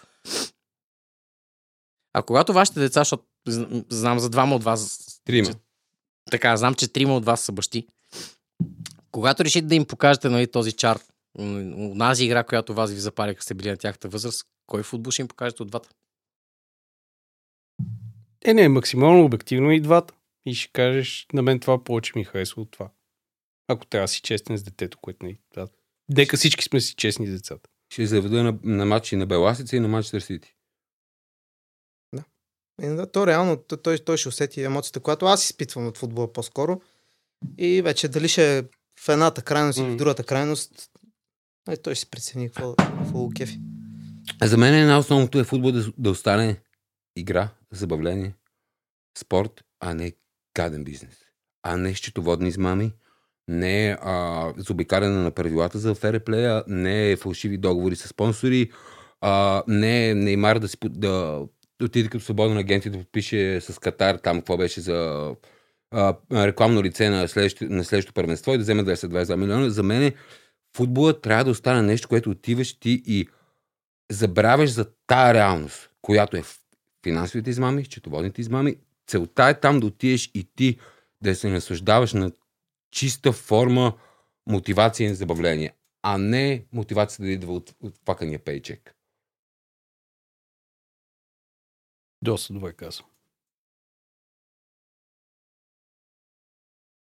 А 2.13 2.23
когато 2.23 2.53
вашите 2.53 2.79
деца, 2.79 2.99
защото 3.01 3.23
зн- 3.49 3.85
знам 3.89 4.19
за 4.19 4.29
двама 4.29 4.55
от 4.55 4.63
вас, 4.63 4.99
Трима. 5.25 5.47
че- 5.47 5.53
така, 6.31 6.57
знам, 6.57 6.75
че 6.75 6.87
трима 6.93 7.15
от 7.15 7.25
вас 7.25 7.41
са 7.41 7.51
бащи. 7.51 7.87
Когато 9.11 9.43
решите 9.45 9.67
да 9.67 9.75
им 9.75 9.85
покажете 9.85 10.29
нали, 10.29 10.51
този 10.51 10.71
чар, 10.71 10.99
м, 11.37 11.45
онази 11.91 12.25
игра, 12.25 12.43
която 12.43 12.73
вас 12.73 12.91
ви 12.91 12.99
запали, 12.99 13.35
като 13.35 13.43
сте 13.43 13.53
били 13.53 13.69
на 13.69 13.77
тяхната 13.77 14.09
възраст, 14.09 14.47
кой 14.67 14.83
футбол 14.83 15.11
ще 15.11 15.21
им 15.21 15.27
покажете 15.27 15.63
от 15.63 15.69
двата? 15.69 15.89
Е, 18.45 18.53
не, 18.53 18.69
максимално 18.69 19.25
обективно 19.25 19.71
и 19.71 19.81
двата. 19.81 20.13
И 20.45 20.53
ще 20.53 20.71
кажеш, 20.71 21.27
на 21.33 21.41
мен 21.41 21.59
това 21.59 21.83
повече 21.83 22.11
ми 22.15 22.23
харесва 22.23 22.61
от 22.61 22.71
това. 22.71 22.91
Ако 23.67 23.85
трябва 23.85 24.03
да 24.03 24.07
си 24.07 24.21
честен 24.21 24.57
с 24.57 24.63
детето, 24.63 24.97
което 25.01 25.25
не 25.25 25.31
е. 25.31 25.65
Дека 26.11 26.37
всички 26.37 26.63
сме 26.63 26.81
си 26.81 26.95
честни 26.95 27.27
с 27.27 27.31
децата. 27.31 27.69
Ще 27.93 28.05
заведа 28.05 28.43
на, 28.43 28.59
на 28.63 28.85
матчи 28.85 29.15
на 29.15 29.25
Беласица 29.25 29.75
и 29.75 29.79
на 29.79 29.87
Манчестър 29.87 30.19
Сити. 30.19 30.55
И, 32.81 32.87
да, 32.87 33.11
то 33.11 33.27
реално, 33.27 33.57
той, 33.57 33.81
той, 33.81 33.97
той 33.97 34.17
ще 34.17 34.29
усети 34.29 34.63
емоцията, 34.63 34.99
която 34.99 35.25
аз 35.25 35.45
изпитвам 35.45 35.87
от 35.87 35.97
футбола 35.97 36.33
по-скоро. 36.33 36.81
И 37.57 37.81
вече 37.81 38.07
дали 38.07 38.27
ще 38.27 38.57
е 38.57 38.63
в 38.99 39.09
едната 39.09 39.41
крайност 39.41 39.79
или 39.79 39.85
М. 39.85 39.93
в 39.93 39.95
другата 39.95 40.23
крайност, 40.23 40.89
е, 41.69 41.77
той 41.77 41.95
ще 41.95 41.99
си 41.99 42.09
прецени 42.09 42.47
какво, 42.47 42.75
какво 42.75 43.29
кефи. 43.29 43.59
За 44.43 44.57
мен 44.57 44.73
е 44.73 44.85
най-основното 44.85 45.39
е 45.39 45.43
футбол 45.43 45.71
да, 45.71 45.91
да 45.97 46.09
остане 46.09 46.61
игра, 47.15 47.49
забавление, 47.71 48.35
спорт, 49.17 49.63
а 49.79 49.93
не 49.93 50.13
гаден 50.59 50.83
бизнес. 50.83 51.17
А 51.63 51.77
не 51.77 51.93
счетоводни 51.93 52.47
измами, 52.47 52.91
не 53.47 53.97
а, 54.01 54.53
заобикаляне 54.57 55.15
на 55.15 55.31
правилата 55.31 55.79
за 55.79 55.95
фереплея, 55.95 56.63
не 56.67 57.15
фалшиви 57.15 57.57
договори 57.57 57.95
с 57.95 58.07
спонсори, 58.07 58.71
а, 59.21 59.63
не 59.67 60.13
Неймар 60.13 60.59
да, 60.59 60.67
си, 60.67 60.77
да, 60.83 61.41
отиде 61.83 62.09
като 62.09 62.23
свободен 62.23 62.57
агент 62.57 62.85
и 62.85 62.89
да 62.89 62.97
подпише 62.97 63.61
с 63.61 63.79
Катар 63.79 64.15
там 64.15 64.37
какво 64.37 64.57
беше 64.57 64.81
за 64.81 65.29
а, 65.91 66.15
рекламно 66.31 66.83
лице 66.83 67.09
на 67.09 67.27
следващото, 67.27 67.73
на 67.73 67.83
следващото 67.83 68.13
първенство 68.13 68.53
и 68.53 68.57
да 68.57 68.61
вземе 68.61 68.83
222 68.83 69.35
милиона. 69.35 69.69
За 69.69 69.83
мен 69.83 70.13
футболът 70.77 71.21
трябва 71.21 71.43
да 71.43 71.51
остане 71.51 71.81
нещо, 71.81 72.07
което 72.07 72.29
отиваш 72.29 72.79
ти 72.79 73.03
и 73.05 73.27
забравяш 74.11 74.69
за 74.69 74.85
тая 75.07 75.33
реалност, 75.33 75.89
която 76.01 76.37
е 76.37 76.41
в 76.41 76.59
финансовите 77.03 77.49
измами, 77.49 77.85
счетоводните 77.85 78.41
измами. 78.41 78.75
Целта 79.09 79.49
е 79.49 79.59
там 79.59 79.79
да 79.79 79.85
отидеш 79.85 80.31
и 80.33 80.47
ти 80.55 80.79
да 81.21 81.35
се 81.35 81.49
наслаждаваш 81.49 82.13
на 82.13 82.31
чиста 82.91 83.31
форма 83.31 83.97
мотивация 84.47 85.09
и 85.09 85.15
забавление, 85.15 85.73
а 86.01 86.17
не 86.17 86.65
мотивацията 86.73 87.23
да 87.23 87.29
идва 87.29 87.53
от, 87.53 87.75
от 87.83 88.05
пакания 88.05 88.39
пейчек. 88.39 88.95
Доста 92.21 92.53
добре 92.53 92.73
казвам. 92.73 93.07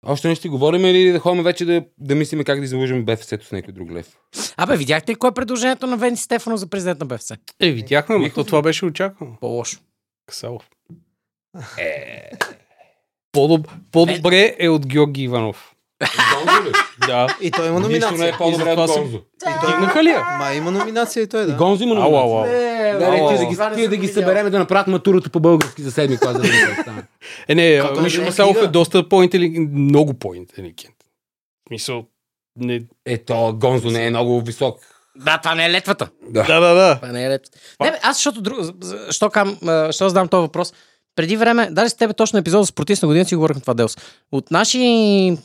Още 0.05 0.27
нещо 0.27 0.41
ще 0.41 0.49
говорим 0.49 0.85
или 0.85 1.11
да 1.11 1.19
ходим 1.19 1.43
вече 1.43 1.65
да, 1.65 1.85
да 1.97 2.15
мислиме 2.15 2.43
как 2.43 2.59
да 2.59 2.65
изложим 2.65 3.05
БФС-то 3.05 3.45
с 3.45 3.51
някой 3.51 3.73
друг 3.73 3.91
лев? 3.91 4.17
Абе, 4.57 4.77
видяхте 4.77 5.11
ли 5.11 5.15
кое 5.15 5.29
е 5.29 5.33
предложението 5.33 5.87
на 5.87 5.97
Венци 5.97 6.23
Стефано 6.23 6.57
за 6.57 6.67
президент 6.67 6.99
на 6.99 7.05
БФС? 7.05 7.31
Е, 7.59 7.71
видяхме, 7.71 8.31
но 8.37 8.43
това 8.43 8.61
беше 8.61 8.85
очаквано. 8.85 9.37
По-лошо. 9.39 9.79
Касалов. 10.25 10.69
Е, 11.77 12.29
По-доб... 13.31 13.67
По-добре 13.91 14.55
е 14.59 14.69
от 14.69 14.87
Георги 14.87 15.23
Иванов. 15.23 15.71
Гонзо 16.33 16.63
ли? 16.63 16.71
Да. 17.07 17.37
И 17.41 17.51
той 17.51 17.67
има 17.67 17.79
Нищо 17.79 17.89
номинация. 17.89 18.17
не 18.17 18.27
е 18.27 18.37
по-добре 18.37 18.69
И 18.69 18.73
от 18.73 18.89
Гонзо. 18.89 19.21
Дигнаха 19.67 20.03
ли 20.03 20.09
я? 20.09 20.37
Ма 20.39 20.53
има 20.53 20.71
номинация 20.71 21.23
и 21.23 21.27
той, 21.27 21.43
И 21.43 21.45
да. 21.45 21.53
Гонзо 21.53 21.83
има 21.83 21.95
Ау, 21.95 22.15
ау, 22.15 22.29
номинация. 22.29 22.93
ау. 22.93 22.99
Да, 22.99 23.09
не, 23.11 23.17
ти 23.17 23.37
да 23.37 23.45
ги, 23.45 23.81
ти 23.81 23.87
да 23.87 23.97
ги 23.97 24.07
съберем 24.07 24.49
да 24.49 24.59
направят 24.59 24.87
матурата 24.87 25.29
по 25.29 25.39
български 25.39 25.81
за 25.81 25.91
седми 25.91 26.17
клас. 26.17 26.33
Да 26.33 26.39
не 26.39 26.77
стане. 26.81 27.03
Е, 27.47 27.55
не, 27.55 27.83
Мишо 28.01 28.21
е 28.21 28.25
Масалов 28.25 28.57
е 28.57 28.67
доста 28.67 29.09
по-интелигент, 29.09 29.69
много 29.73 30.13
по-интелигент. 30.13 30.95
В 31.65 31.67
Смисъл, 31.67 32.05
не... 32.55 32.81
Ето, 33.05 33.57
Гонзо 33.59 33.89
не 33.89 34.05
е 34.05 34.09
много 34.09 34.41
висок. 34.41 34.79
Да, 35.15 35.37
това 35.37 35.55
не 35.55 35.65
е 35.65 35.71
летвата. 35.71 36.09
Да. 36.29 36.43
Да, 36.43 36.59
да, 36.59 36.73
да. 36.73 36.95
Това 36.95 37.07
не 37.07 37.25
е 37.25 37.29
летвата. 37.29 37.59
Не, 37.83 37.91
бе, 37.91 37.99
аз 38.03 38.17
защото 38.17 38.41
друг... 38.41 38.57
Що, 39.09 39.29
кам, 39.29 39.57
задам 39.91 40.27
този 40.27 40.41
въпрос? 40.41 40.73
Преди 41.15 41.37
време, 41.37 41.69
даже 41.71 41.89
с 41.89 41.93
тебе 41.93 42.13
точно 42.13 42.39
епизода 42.39 42.65
с 42.65 42.71
протест 42.71 43.01
на 43.01 43.07
година 43.07 43.25
си 43.25 43.35
говорихме 43.35 43.61
това 43.61 43.73
Делс. 43.73 43.97
От 44.31 44.51
наши 44.51 45.37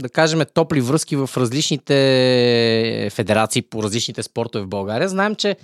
да 0.00 0.08
кажем, 0.08 0.42
топли 0.54 0.80
връзки 0.80 1.16
в 1.16 1.30
различните 1.36 3.10
федерации 3.12 3.62
по 3.62 3.82
различните 3.82 4.22
спортове 4.22 4.64
в 4.64 4.68
България. 4.68 5.08
Знаем, 5.08 5.34
че 5.34 5.56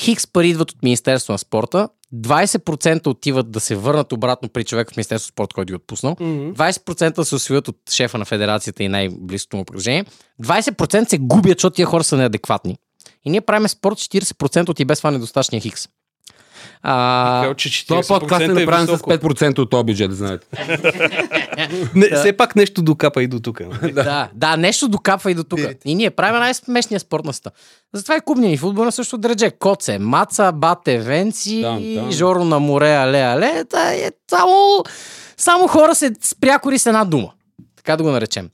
хикс 0.00 0.26
пари 0.26 0.48
идват 0.48 0.70
от 0.70 0.82
Министерство 0.82 1.32
на 1.32 1.38
спорта, 1.38 1.88
20% 2.14 3.06
отиват 3.06 3.50
да 3.50 3.60
се 3.60 3.76
върнат 3.76 4.12
обратно 4.12 4.48
при 4.48 4.64
човек 4.64 4.92
в 4.92 4.96
Министерство 4.96 5.26
на 5.26 5.32
спорта, 5.32 5.54
който 5.54 5.66
ги 5.66 5.72
е 5.72 5.76
отпуснал, 5.76 6.14
20% 6.14 7.22
се 7.22 7.34
освоят 7.34 7.68
от 7.68 7.76
шефа 7.90 8.18
на 8.18 8.24
федерацията 8.24 8.82
и 8.82 8.88
най-близкото 8.88 9.56
му 9.56 9.62
окружение, 9.62 10.04
20% 10.42 11.08
се 11.08 11.18
губят, 11.18 11.58
защото 11.58 11.74
тия 11.74 11.86
хора 11.86 12.04
са 12.04 12.16
неадекватни. 12.16 12.76
И 13.24 13.30
ние 13.30 13.40
правим 13.40 13.68
спорт 13.68 13.96
40% 13.96 14.68
от 14.68 14.80
и 14.80 14.84
без 14.84 14.98
това 14.98 15.10
недостатъчния 15.10 15.60
хикс. 15.60 15.88
А, 16.82 17.42
Така, 17.42 17.54
че 17.54 17.68
40% 17.68 17.86
Това 17.86 18.02
подкаст 18.18 18.42
е 18.42 18.48
направен 18.48 18.86
с 18.86 18.90
високо. 18.90 19.10
5% 19.10 19.58
от 19.58 19.70
този 19.70 19.84
бюджет, 19.84 20.12
знаете. 20.12 20.46
Не, 21.94 22.16
все 22.16 22.32
пак 22.32 22.56
нещо 22.56 22.82
докапа 22.82 23.22
и 23.22 23.26
до 23.26 23.40
тук. 23.40 23.60
да, 23.92 24.28
да, 24.34 24.56
нещо 24.56 24.88
докапва 24.88 25.30
и 25.30 25.34
до 25.34 25.44
тук. 25.44 25.60
И 25.84 25.94
ние 25.94 26.10
правим 26.10 26.40
най-смешния 26.40 27.00
спорт 27.00 27.24
на 27.24 27.32
света. 27.32 27.50
Затова 27.94 28.16
и 28.16 28.20
клубния 28.24 28.50
ни 28.50 28.56
футбол 28.56 28.84
на 28.84 28.92
също 28.92 29.18
дреже. 29.18 29.50
Коце, 29.50 29.98
Маца, 29.98 30.52
Бате, 30.52 30.98
Венци, 30.98 31.60
там. 31.62 32.10
Жоро 32.12 32.44
на 32.44 32.58
море, 32.58 32.94
але, 32.94 33.20
але. 33.20 33.64
Та 33.64 33.92
е 33.94 34.10
само, 34.30 34.84
само 35.36 35.66
хора 35.66 35.94
се 35.94 36.12
спрякори 36.22 36.78
с 36.78 36.86
една 36.86 37.04
дума. 37.04 37.30
Така 37.76 37.96
да 37.96 38.02
го 38.02 38.10
наречем. 38.10 38.50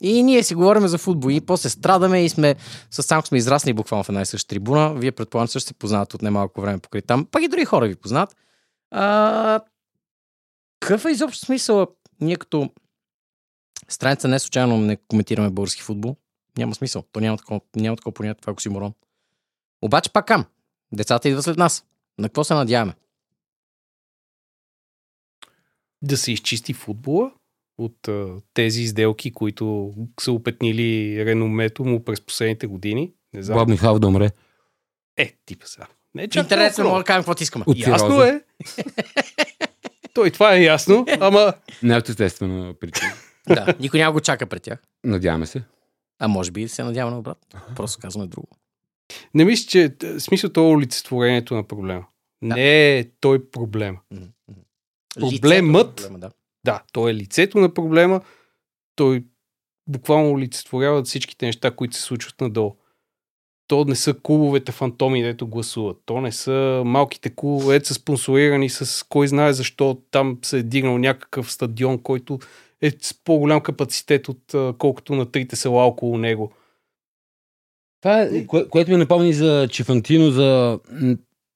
И 0.00 0.22
ние 0.22 0.42
си 0.42 0.54
говорим 0.54 0.88
за 0.88 0.98
футбол 0.98 1.30
и 1.30 1.40
после 1.40 1.68
страдаме 1.68 2.24
и 2.24 2.28
сме 2.28 2.56
с 2.90 3.02
Самко 3.02 3.26
сме 3.26 3.38
израснали 3.38 3.74
буквално 3.74 4.04
в 4.04 4.08
една 4.08 4.20
и 4.20 4.26
съща 4.26 4.48
трибуна. 4.48 4.94
Вие 4.94 5.12
предполагам 5.12 5.48
също 5.48 5.68
се 5.68 5.74
познават 5.74 6.14
от 6.14 6.22
немалко 6.22 6.60
време 6.60 6.78
покрай 6.78 7.02
там. 7.02 7.26
Пък 7.26 7.42
и 7.42 7.48
други 7.48 7.64
хора 7.64 7.86
ви 7.86 7.96
познат. 7.96 8.36
А, 8.90 9.60
какъв 10.80 11.04
е 11.04 11.10
изобщо 11.10 11.46
смисъл 11.46 11.86
ние 12.20 12.36
като 12.36 12.70
страница 13.88 14.28
не 14.28 14.38
случайно 14.38 14.76
не 14.76 14.96
коментираме 14.96 15.50
български 15.50 15.82
футбол? 15.82 16.16
Няма 16.58 16.74
смисъл. 16.74 17.04
То 17.12 17.20
няма 17.20 17.36
такова, 17.36 17.60
няма 17.76 17.96
такова 17.96 18.14
понятие, 18.14 18.40
това 18.40 18.50
е 18.50 18.52
оксиморон. 18.52 18.92
Обаче 19.82 20.12
пак 20.12 20.26
кам. 20.26 20.44
Децата 20.92 21.28
идват 21.28 21.44
след 21.44 21.56
нас. 21.56 21.84
На 22.18 22.28
какво 22.28 22.44
се 22.44 22.54
надяваме? 22.54 22.94
Да 26.02 26.16
се 26.16 26.32
изчисти 26.32 26.72
футбола 26.72 27.32
от 27.78 28.08
а, 28.08 28.26
тези 28.54 28.82
изделки, 28.82 29.32
които 29.32 29.94
са 30.20 30.32
опетнили 30.32 30.82
реномето 31.24 31.84
му 31.84 32.04
през 32.04 32.20
последните 32.20 32.66
години. 32.66 33.12
Не 33.32 33.42
знам. 33.42 33.58
Боб 33.58 33.68
Михайлов 33.68 33.98
да 33.98 34.06
умре. 34.06 34.30
Е, 35.16 35.32
типа 35.46 35.66
сега. 35.66 35.86
Не 36.14 36.22
е 36.22 36.28
сме 36.32 36.48
толкова. 36.48 36.84
мога 36.84 36.98
да 36.98 37.04
кажем 37.04 37.20
каквото 37.20 37.42
искаме. 37.42 37.64
От 37.68 37.78
Ясно 37.78 38.22
е. 38.22 38.42
Той 40.14 40.30
това 40.30 40.54
е 40.54 40.62
ясно, 40.62 41.06
ама 41.10 41.52
Не 41.82 41.94
е 41.94 41.98
от 41.98 42.08
естествена 42.08 42.74
причина. 42.74 43.12
да, 43.48 43.74
никой 43.80 44.00
няма 44.00 44.12
го 44.12 44.20
чака 44.20 44.46
пред 44.46 44.62
тях. 44.62 44.82
Надяваме 45.04 45.46
се. 45.46 45.62
А 46.18 46.28
може 46.28 46.50
би 46.50 46.68
се 46.68 46.84
надява 46.84 47.10
на 47.10 47.18
обратно. 47.18 47.60
Просто 47.76 48.00
казваме 48.00 48.26
друго. 48.26 48.48
не 49.34 49.44
мисля, 49.44 49.68
че 49.68 49.88
т- 49.90 50.20
смисъл 50.20 50.50
това 50.50 50.66
е 50.66 50.70
олицетворението 50.70 51.54
на 51.54 51.62
проблема. 51.64 52.04
Не 52.42 52.98
е 52.98 53.04
той 53.10 53.50
проблема. 53.50 53.98
Мгм, 54.10 54.24
мгм. 54.48 54.60
Проблемът- 55.20 55.86
Лицето 55.90 56.02
проблема, 56.02 56.18
да. 56.18 56.30
Да, 56.66 56.82
той 56.92 57.10
е 57.10 57.14
лицето 57.14 57.58
на 57.58 57.74
проблема. 57.74 58.20
Той 58.96 59.24
буквално 59.88 60.30
олицетворява 60.30 61.02
всичките 61.02 61.46
неща, 61.46 61.70
които 61.70 61.96
се 61.96 62.02
случват 62.02 62.40
надолу. 62.40 62.76
То 63.68 63.84
не 63.84 63.94
са 63.94 64.14
клубовете 64.22 64.72
фантоми, 64.72 65.22
дето 65.22 65.46
гласуват. 65.46 65.96
То 66.06 66.20
не 66.20 66.32
са 66.32 66.82
малките 66.86 67.34
клубове, 67.34 67.84
са 67.84 67.94
спонсорирани 67.94 68.68
с 68.68 69.06
кой 69.08 69.28
знае 69.28 69.52
защо 69.52 70.02
там 70.10 70.38
се 70.42 70.58
е 70.58 70.62
дигнал 70.62 70.98
някакъв 70.98 71.52
стадион, 71.52 72.02
който 72.02 72.38
е 72.82 72.90
с 73.00 73.14
по-голям 73.24 73.60
капацитет 73.60 74.28
от 74.28 74.76
колкото 74.78 75.14
на 75.14 75.30
трите 75.30 75.56
села 75.56 75.84
около 75.84 76.18
него. 76.18 76.52
Това 78.02 78.22
е, 78.22 78.46
кое, 78.46 78.68
което 78.68 78.90
ми 78.90 78.96
напомни 78.96 79.32
за 79.32 79.68
Чифантино, 79.70 80.30
за... 80.30 80.80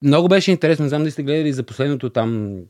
Много 0.04 0.28
беше 0.28 0.50
интересно, 0.50 0.82
не 0.82 0.88
знам 0.88 1.02
дали 1.02 1.10
сте 1.10 1.22
гледали 1.22 1.52
за 1.52 1.62
последното 1.62 2.10
там 2.10 2.60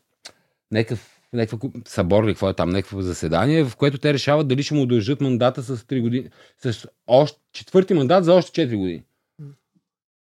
някакъв, 0.72 1.19
някаква 1.32 1.68
събор 1.86 2.24
или 2.24 2.32
какво 2.32 2.48
е 2.48 2.54
там, 2.54 2.70
някакво 2.70 3.02
заседание, 3.02 3.64
в 3.64 3.76
което 3.76 3.98
те 3.98 4.12
решават 4.14 4.48
дали 4.48 4.62
ще 4.62 4.74
му 4.74 4.82
удължат 4.82 5.20
мандата 5.20 5.62
с 5.62 5.76
3 5.76 6.00
години, 6.00 6.28
с 6.62 6.86
още, 7.06 7.38
четвърти 7.52 7.94
мандат 7.94 8.24
за 8.24 8.34
още 8.34 8.68
4 8.68 8.76
години. 8.76 9.02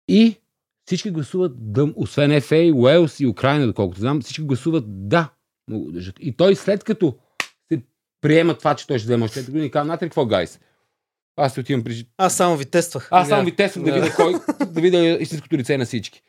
И 0.07 0.35
всички 0.85 1.11
гласуват 1.11 1.73
да, 1.73 1.93
освен 1.95 2.41
ФА, 2.41 2.71
Уелс 2.75 3.19
и 3.19 3.27
Украина, 3.27 3.67
доколкото 3.67 3.99
знам, 3.99 4.21
всички 4.21 4.41
гласуват 4.43 5.09
да 5.09 5.29
му 5.69 5.85
удължат. 5.87 6.15
И 6.19 6.31
той 6.37 6.55
след 6.55 6.83
като 6.83 7.15
се 7.71 7.81
приема 8.21 8.57
това, 8.57 8.75
че 8.75 8.87
той 8.87 8.99
ще 8.99 9.05
вземе 9.05 9.25
още 9.25 9.39
4 9.39 9.45
години, 9.45 9.71
казва, 9.71 9.85
знаете 9.85 10.05
какво, 10.05 10.25
гайс? 10.25 10.59
Аз 11.37 11.51
ще 11.51 11.61
отивам 11.61 11.83
при 11.83 12.05
Аз 12.17 12.35
само 12.35 12.57
ви 12.57 12.65
тествах. 12.65 13.07
аз 13.11 13.29
само 13.29 13.45
ви 13.45 13.55
тествам 13.55 13.85
да 13.85 13.91
Да. 13.91 14.01
видя, 14.01 14.15
кой, 14.15 14.33
да 14.71 14.81
видя 14.81 14.97
истинското 14.97 15.57
лице 15.57 15.77
на 15.77 15.85
всички. 15.85 16.21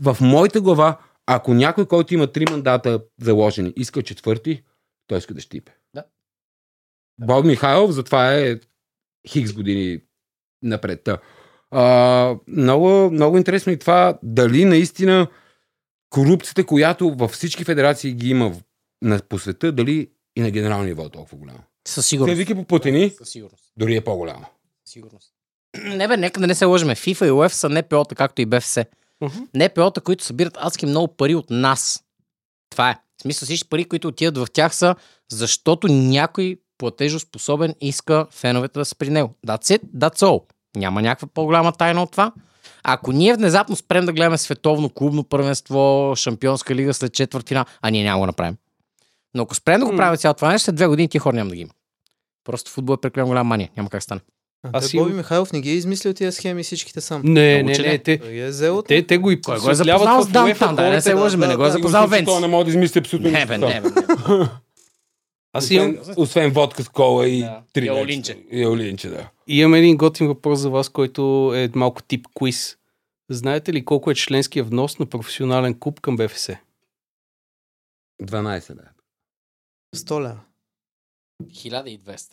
В 0.00 0.16
моята 0.20 0.60
глава, 0.60 0.98
ако 1.30 1.54
някой, 1.54 1.86
който 1.86 2.14
има 2.14 2.32
три 2.32 2.44
мандата 2.50 3.00
заложени, 3.20 3.72
иска 3.76 4.02
четвърти, 4.02 4.62
той 5.06 5.18
иска 5.18 5.34
да 5.34 5.40
щипе. 5.40 5.72
Боб 7.20 7.44
Михайлов, 7.44 7.90
затова 7.90 8.34
е 8.34 8.60
хикс 9.28 9.52
години 9.52 10.00
напред. 10.62 11.04
Та. 11.04 11.18
А, 11.70 12.36
много, 12.46 13.10
много 13.10 13.36
интересно 13.36 13.72
и 13.72 13.78
това 13.78 14.18
дали 14.22 14.64
наистина 14.64 15.28
корупцията, 16.10 16.66
която 16.66 17.14
във 17.14 17.30
всички 17.30 17.64
федерации 17.64 18.12
ги 18.12 18.30
има 18.30 18.52
на, 19.02 19.20
по 19.28 19.38
света, 19.38 19.72
дали 19.72 20.10
и 20.36 20.40
на 20.40 20.50
генерално 20.50 20.84
ниво 20.84 21.04
е 21.04 21.10
толкова 21.10 21.38
голяма. 21.38 21.62
Със 21.88 22.04
Те 22.04 22.08
сигурност. 22.08 22.38
вики 22.38 22.54
по 22.54 22.64
платини, 22.64 23.10
Със 23.10 23.28
сигурност. 23.28 23.72
дори 23.76 23.96
е 23.96 24.00
по-голяма. 24.00 24.46
Сигурност. 24.84 25.32
Не 25.84 26.08
бе, 26.08 26.16
нека 26.16 26.40
да 26.40 26.46
не 26.46 26.54
се 26.54 26.64
лъжеме. 26.64 26.96
FIFA 26.96 27.26
и 27.26 27.30
UEFA 27.30 27.48
са 27.48 27.68
НПО-та, 27.68 28.14
както 28.14 28.42
и 28.42 28.46
БФС. 28.46 28.78
Мгм. 29.20 29.38
НПО-та, 29.54 30.00
които 30.00 30.24
събират 30.24 30.58
адски 30.60 30.86
много 30.86 31.16
пари 31.16 31.34
от 31.34 31.50
нас. 31.50 32.04
Това 32.70 32.90
е. 32.90 32.96
В 33.18 33.22
смисъл 33.22 33.46
всички 33.46 33.68
пари, 33.68 33.84
които 33.84 34.08
отиват 34.08 34.38
в 34.38 34.46
тях 34.52 34.74
са, 34.74 34.94
защото 35.30 35.88
някой 35.88 36.56
платежоспособен 36.78 37.74
иска 37.80 38.26
феновете 38.30 38.78
да 38.78 38.84
са 38.84 38.94
при 38.96 39.10
него. 39.10 39.34
That's 39.46 39.78
it, 39.78 39.82
that's 39.96 40.18
all. 40.18 40.42
Няма 40.76 41.02
някаква 41.02 41.28
по-голяма 41.34 41.72
тайна 41.72 42.02
от 42.02 42.10
това. 42.10 42.32
Ако 42.82 43.12
ние 43.12 43.34
внезапно 43.34 43.76
спрем 43.76 44.06
да 44.06 44.12
гледаме 44.12 44.38
световно 44.38 44.90
клубно 44.90 45.24
първенство, 45.24 46.12
шампионска 46.16 46.74
лига 46.74 46.94
след 46.94 47.14
четвъртина, 47.14 47.64
а 47.82 47.90
ние 47.90 48.04
няма 48.04 48.18
го 48.18 48.26
направим. 48.26 48.56
Но 49.34 49.42
ако 49.42 49.54
спрем 49.54 49.80
да 49.80 49.86
го 49.86 49.96
правим 49.96 50.16
цялото 50.16 50.38
това 50.38 50.52
нещо, 50.52 50.64
след 50.64 50.74
две 50.74 50.86
години 50.86 51.08
тия 51.08 51.20
хора 51.20 51.36
няма 51.36 51.50
да 51.50 51.56
ги 51.56 51.62
има. 51.62 51.72
Просто 52.44 52.70
футбол 52.70 52.94
е 52.94 53.00
прекалено 53.00 53.28
голяма 53.28 53.48
мания. 53.48 53.70
Няма 53.76 53.90
как 53.90 54.02
стане. 54.02 54.20
А, 54.62 54.70
Аз 54.72 54.92
имам- 54.92 55.06
Боби 55.06 55.16
Михайлов 55.16 55.52
не 55.52 55.60
ги 55.60 55.70
е 55.70 55.74
измислил 55.74 56.12
тия 56.14 56.32
схеми 56.32 56.62
всичките 56.62 57.00
сам. 57.00 57.22
Не, 57.24 57.32
не, 57.54 57.62
не, 57.62 57.78
не. 57.78 57.98
те, 57.98 58.18
Той 58.18 58.32
ги 58.32 58.38
е 58.38 58.48
взел 58.48 58.78
от... 58.78 58.86
те, 58.86 59.06
те 59.06 59.18
го 59.18 59.30
и 59.30 59.40
Кой 59.40 59.58
го 59.58 59.70
е 59.70 59.74
запознал 59.74 60.22
с 60.22 60.28
Дан 60.28 60.46
UEFA 60.46 60.58
там, 60.58 60.76
да 60.76 60.90
не 60.90 61.00
се 61.00 61.14
лъжме, 61.14 61.46
не 61.46 61.56
го 61.56 61.62
е 61.62 61.66
да, 61.66 61.72
запознал 61.72 62.06
Венц. 62.06 62.24
Това 62.24 62.40
не 62.40 62.46
може 62.46 62.64
да 62.64 62.70
измисли 62.70 62.98
абсолютно 63.00 63.30
Не, 63.30 63.46
бе, 63.46 63.58
нищо. 63.58 63.74
не, 63.74 63.80
бе, 63.80 63.90
не. 63.90 64.48
Аз 65.52 65.70
имам, 65.70 65.96
Освен, 66.16 66.50
водка 66.50 66.82
с 66.82 66.88
кола 66.88 67.26
и 67.26 67.40
Да. 67.40 67.62
три 67.72 67.80
И 67.80 67.90
лечета. 67.90 68.00
олинче. 68.70 69.06
И 69.06 69.10
да. 69.10 69.30
имам 69.48 69.74
един 69.74 69.96
готин 69.96 70.26
въпрос 70.26 70.58
за 70.58 70.70
вас, 70.70 70.88
който 70.88 71.22
е 71.54 71.70
малко 71.74 72.02
тип 72.02 72.26
квиз. 72.36 72.76
Знаете 73.30 73.72
ли 73.72 73.84
колко 73.84 74.10
е 74.10 74.14
членския 74.14 74.64
внос 74.64 74.98
на 74.98 75.06
професионален 75.06 75.78
клуб 75.78 76.00
към 76.00 76.16
БФС? 76.16 76.48
12, 78.22 78.74
да. 78.74 78.82
100 79.96 80.20
лева. 80.20 80.40
1200. 81.44 82.28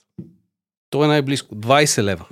То 0.95 1.03
е 1.03 1.07
най-близко. 1.07 1.55
20 1.55 2.03
лева. 2.03 2.25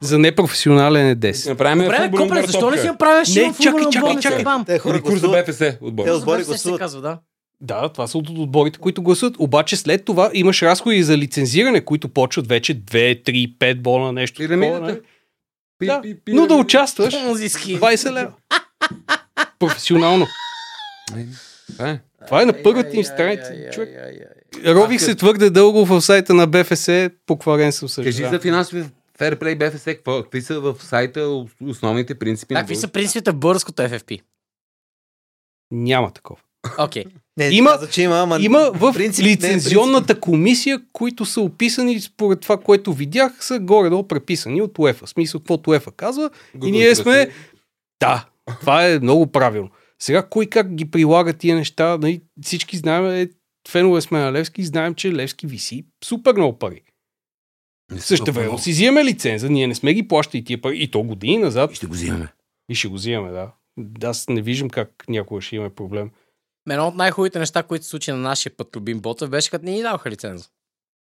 За 0.00 0.18
непрофесионален 0.18 1.08
е 1.08 1.16
10. 1.16 1.48
Направим 1.48 1.84
Добре, 1.84 2.10
Копре, 2.12 2.42
защо 2.42 2.70
не 2.70 2.78
си 2.78 2.86
направиш 2.86 3.28
Не, 3.28 3.40
един 3.40 3.54
чакай, 3.54 3.70
футболен 3.72 3.92
чакай, 3.92 4.10
отбор, 4.10 4.22
чакай. 4.22 4.44
бам? 4.44 4.64
Те 4.64 4.78
хора 4.78 4.94
Или 4.94 5.02
курс 5.02 5.20
за. 5.20 5.28
БФС 5.28 5.62
отбор. 5.80 6.04
Те 6.04 6.10
отбори 6.10 6.44
гласуват. 6.44 6.78
казва, 6.78 7.00
да. 7.00 7.18
Да, 7.60 7.88
това 7.88 8.06
са 8.06 8.18
от 8.18 8.28
отборите, 8.30 8.78
които 8.78 9.02
гласуват. 9.02 9.34
Обаче 9.38 9.76
след 9.76 10.04
това 10.04 10.30
имаш 10.34 10.62
разходи 10.62 11.02
за 11.02 11.18
лицензиране, 11.18 11.80
които 11.80 12.08
почват 12.08 12.46
вече 12.46 12.74
2, 12.76 13.24
3, 13.24 13.58
5 13.58 13.74
бона, 13.74 14.12
нещо. 14.12 14.34
такова, 14.36 14.48
Пирамидата. 14.50 14.80
нали? 14.82 15.00
Пи- 15.78 15.86
Да. 15.86 16.00
пи- 16.24 16.32
Но 16.32 16.46
да 16.46 16.54
участваш, 16.54 17.14
Музиски. 17.20 17.76
20 17.76 18.12
лева. 18.12 18.32
Професионално. 19.58 20.26
Е, 21.70 21.72
Това 21.74 21.90
е. 21.90 22.00
Това 22.26 22.42
е 22.42 22.44
на 22.44 22.62
първата 22.62 22.96
им 22.96 23.04
страница. 23.04 23.54
Човек. 23.72 23.88
Рових 24.66 25.00
се 25.00 25.14
твърде 25.14 25.50
дълго 25.50 25.84
в 25.86 26.00
сайта 26.02 26.34
на 26.34 26.46
БФС, 26.46 26.88
покварен 27.26 27.72
съм 27.72 27.88
също. 27.88 28.04
Кажи 28.08 28.24
за 28.30 28.40
финансови 28.40 28.84
ферплей 29.18 29.54
БФС, 29.54 29.84
какво? 29.84 30.22
Какви 30.22 30.42
са 30.42 30.60
в 30.60 30.76
сайта 30.80 31.44
основните 31.66 32.14
принципи? 32.14 32.54
на 32.54 32.60
Какви 32.60 32.76
са 32.76 32.88
принципите 32.88 33.30
в 33.30 33.36
българското 33.36 33.82
FFP? 33.82 34.20
Няма 35.70 36.10
такова. 36.10 36.40
Окей. 36.78 37.04
Не, 37.36 37.44
Има- 37.44 37.52
има, 37.54 37.70
каза, 37.70 37.90
че 37.90 38.02
има, 38.02 38.18
ама 38.18 38.38
Има 38.40 38.70
в 38.74 38.92
принцип 38.92 39.24
не 39.24 39.30
е 39.30 39.34
лицензионната 39.34 40.20
комисия, 40.20 40.80
които 40.92 41.24
са 41.24 41.40
описани 41.40 42.00
според 42.00 42.40
това, 42.40 42.56
което 42.56 42.92
видях, 42.92 43.32
са 43.44 43.58
горе-долу 43.58 44.08
преписани 44.08 44.62
от 44.62 44.78
УЕФА. 44.78 45.06
В 45.06 45.08
смисъл, 45.10 45.40
каквото 45.40 45.70
УЕФА 45.70 45.90
казва. 45.90 46.30
И 46.64 46.70
ние 46.70 46.94
сме... 46.94 47.30
Да, 48.00 48.26
това 48.60 48.86
е 48.86 48.98
много 48.98 49.26
правилно. 49.26 49.70
Сега, 50.02 50.28
кой 50.28 50.46
как 50.46 50.74
ги 50.74 50.90
прилага 50.90 51.32
тия 51.32 51.56
неща, 51.56 51.98
нали, 51.98 52.22
всички 52.42 52.76
знаем, 52.76 53.06
е, 53.06 53.30
фенове 53.68 54.00
сме 54.00 54.18
на 54.18 54.32
Левски, 54.32 54.64
знаем, 54.64 54.94
че 54.94 55.12
Левски 55.12 55.46
виси 55.46 55.86
супер 56.04 56.34
много 56.34 56.58
пари. 56.58 56.82
Също 57.98 58.32
време 58.32 58.58
си 58.58 58.70
взимаме 58.70 59.04
лиценза, 59.04 59.48
ние 59.48 59.66
не 59.66 59.74
сме 59.74 59.94
ги 59.94 60.08
плащали 60.08 60.44
тия 60.44 60.60
пари, 60.60 60.82
и 60.82 60.90
то 60.90 61.02
години 61.02 61.38
назад, 61.38 61.74
Ще 61.74 61.86
го 61.86 61.92
взимаме. 61.92 62.32
и 62.68 62.74
ще 62.74 62.88
го 62.88 62.94
взимаме, 62.94 63.30
да. 63.32 63.52
Аз 64.02 64.28
не 64.28 64.42
виждам 64.42 64.70
как 64.70 65.04
някога 65.08 65.40
ще 65.40 65.56
имаме 65.56 65.74
проблем. 65.74 66.10
Едно 66.70 66.88
от 66.88 66.94
най-хубавите 66.94 67.38
неща, 67.38 67.62
които 67.62 67.84
се 67.84 67.90
случи 67.90 68.10
на 68.10 68.16
нашия 68.16 68.56
път 68.56 68.76
любим 68.76 69.00
Ботев, 69.00 69.30
беше 69.30 69.50
като 69.50 69.64
не 69.64 69.70
ни 69.70 69.82
даваха 69.82 70.10
лиценза. 70.10 70.48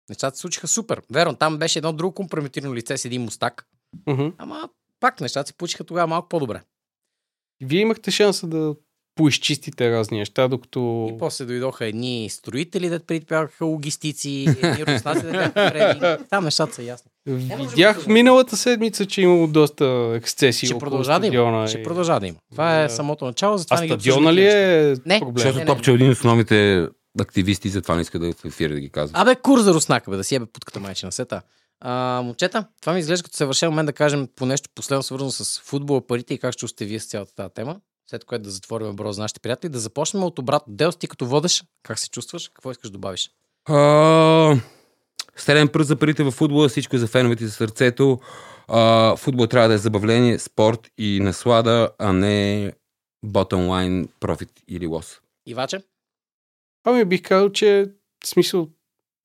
Нещата 0.10 0.38
се 0.38 0.42
случиха 0.42 0.68
супер. 0.68 1.02
Верно, 1.12 1.36
там 1.36 1.58
беше 1.58 1.80
едно 1.80 1.94
друго 1.94 2.16
компрометирано 2.16 2.76
лице 2.76 2.98
с 2.98 3.06
един 3.06 3.22
мустак. 3.22 3.68
Мгм. 4.08 4.28
Ама 4.38 4.70
пак 5.00 5.22
нещата 5.22 5.48
се 5.48 5.54
получиха 5.54 5.84
тогава 5.84 6.08
малко 6.08 6.30
по-добре. 6.30 6.62
Вие 7.62 7.82
имахте 7.82 8.12
шанса 8.12 8.48
да 8.48 8.76
поизчистите 9.16 9.92
разни 9.92 10.18
неща, 10.18 10.48
докато... 10.48 11.10
И 11.16 11.18
после 11.20 11.46
дойдоха 11.46 11.86
едни 11.86 12.28
строители, 12.30 12.90
да 12.90 13.00
преди 13.00 13.26
бяха 13.26 13.66
логистици, 13.66 14.46
едни 14.62 14.86
руснаци 14.86 15.22
да 15.22 15.32
бяха. 15.32 16.18
Там 16.30 16.44
нещата 16.44 16.74
са 16.74 16.84
ясни. 16.84 17.12
Видях 17.28 18.08
миналата 18.08 18.58
седмица, 18.58 19.06
че 19.06 19.22
имало 19.22 19.48
доста 19.48 19.86
ексцесии 20.16 20.68
Ще 20.68 20.76
около 20.76 20.80
продължава 20.80 21.20
да 21.20 21.28
има. 21.28 21.68
Ще 21.68 21.80
и- 21.80 21.84
продължава 21.84 22.20
да 22.20 22.28
има. 22.28 22.38
Това 22.52 22.80
е 22.80 22.84
Да. 22.84 22.90
самото 22.90 23.26
начало, 23.26 23.58
затова 23.58 23.78
А 23.78 23.82
не 23.82 23.88
стадиона 23.88 24.34
ли 24.34 24.46
е 24.46 24.96
Не. 25.06 25.20
проблем? 25.20 25.38
Защото 25.38 25.60
не, 25.60 25.66
Топче 25.66 25.92
е 25.92 25.94
един 25.94 26.10
от 26.10 26.14
основните 26.14 26.88
активисти, 27.20 27.70
затова 27.70 27.96
не 27.96 28.02
иска 28.02 28.20
да 28.20 28.34
в 28.34 28.46
ефира 28.46 28.74
да 28.74 28.80
ги 28.80 28.90
казва. 28.90 29.22
Абе, 29.22 29.36
кур 29.36 29.60
за 29.60 29.74
руснака, 29.74 30.12
бе, 30.12 30.18
да 30.18 30.24
си 30.24 30.36
ебе 30.36 30.46
путката 30.46 30.80
майчина 30.80 31.12
сета. 31.12 31.42
А, 31.82 32.22
момчета, 32.24 32.68
това 32.82 32.94
ми 32.94 33.00
изглежда 33.00 33.24
като 33.24 33.38
съвършен 33.38 33.70
момент 33.70 33.88
да 33.88 33.94
кажем 33.94 34.28
по 34.36 34.46
нещо 34.46 34.70
последно 34.76 35.04
свързано 35.04 35.32
с 35.32 35.60
футбола, 35.60 36.08
парите 36.08 36.34
и 36.34 36.40
как 36.40 36.54
ще 36.54 36.68
сте 36.68 36.86
вие 36.86 37.00
с 37.00 37.08
цялата 37.08 37.36
тази 37.36 37.54
тема. 37.54 37.80
След 38.10 38.26
което 38.26 38.44
да 38.44 38.50
затворим 38.50 38.96
бро 38.96 39.12
за 39.12 39.22
нашите 39.22 39.40
приятели. 39.40 39.72
Да 39.72 39.80
започнем 39.80 40.24
от 40.24 40.40
обратно. 40.40 40.74
Дел, 40.74 40.92
ти 40.92 41.08
като 41.08 41.26
водеш, 41.26 41.64
как 41.84 42.00
се 42.00 42.10
чувстваш? 42.10 42.50
Какво 42.50 42.72
искаш 42.72 42.90
да 42.90 42.94
добавиш? 42.94 43.32
А, 43.66 44.56
Среден 45.36 45.68
пръст 45.68 45.88
за 45.88 45.96
парите 45.96 46.24
в 46.24 46.32
футбола, 46.32 46.70
всичко 46.70 46.96
е 46.96 47.00
за 47.00 47.08
феновете 47.08 47.46
за 47.46 47.52
сърцето. 47.52 48.20
А, 48.68 49.16
футбол 49.16 49.48
трябва 49.48 49.68
да 49.68 49.74
е 49.74 49.78
забавление, 49.78 50.40
спорт 50.40 50.92
и 50.98 51.20
наслада, 51.20 51.90
а 52.00 52.14
не 52.14 52.74
bottom 53.26 53.68
line, 53.68 54.08
профит 54.20 54.50
или 54.68 54.88
лос. 54.88 55.22
Иваче? 55.46 55.84
Ами 56.84 57.06
бих 57.06 57.22
казал, 57.22 57.52
че 57.52 57.92
в 58.24 58.28
смисъл 58.28 58.70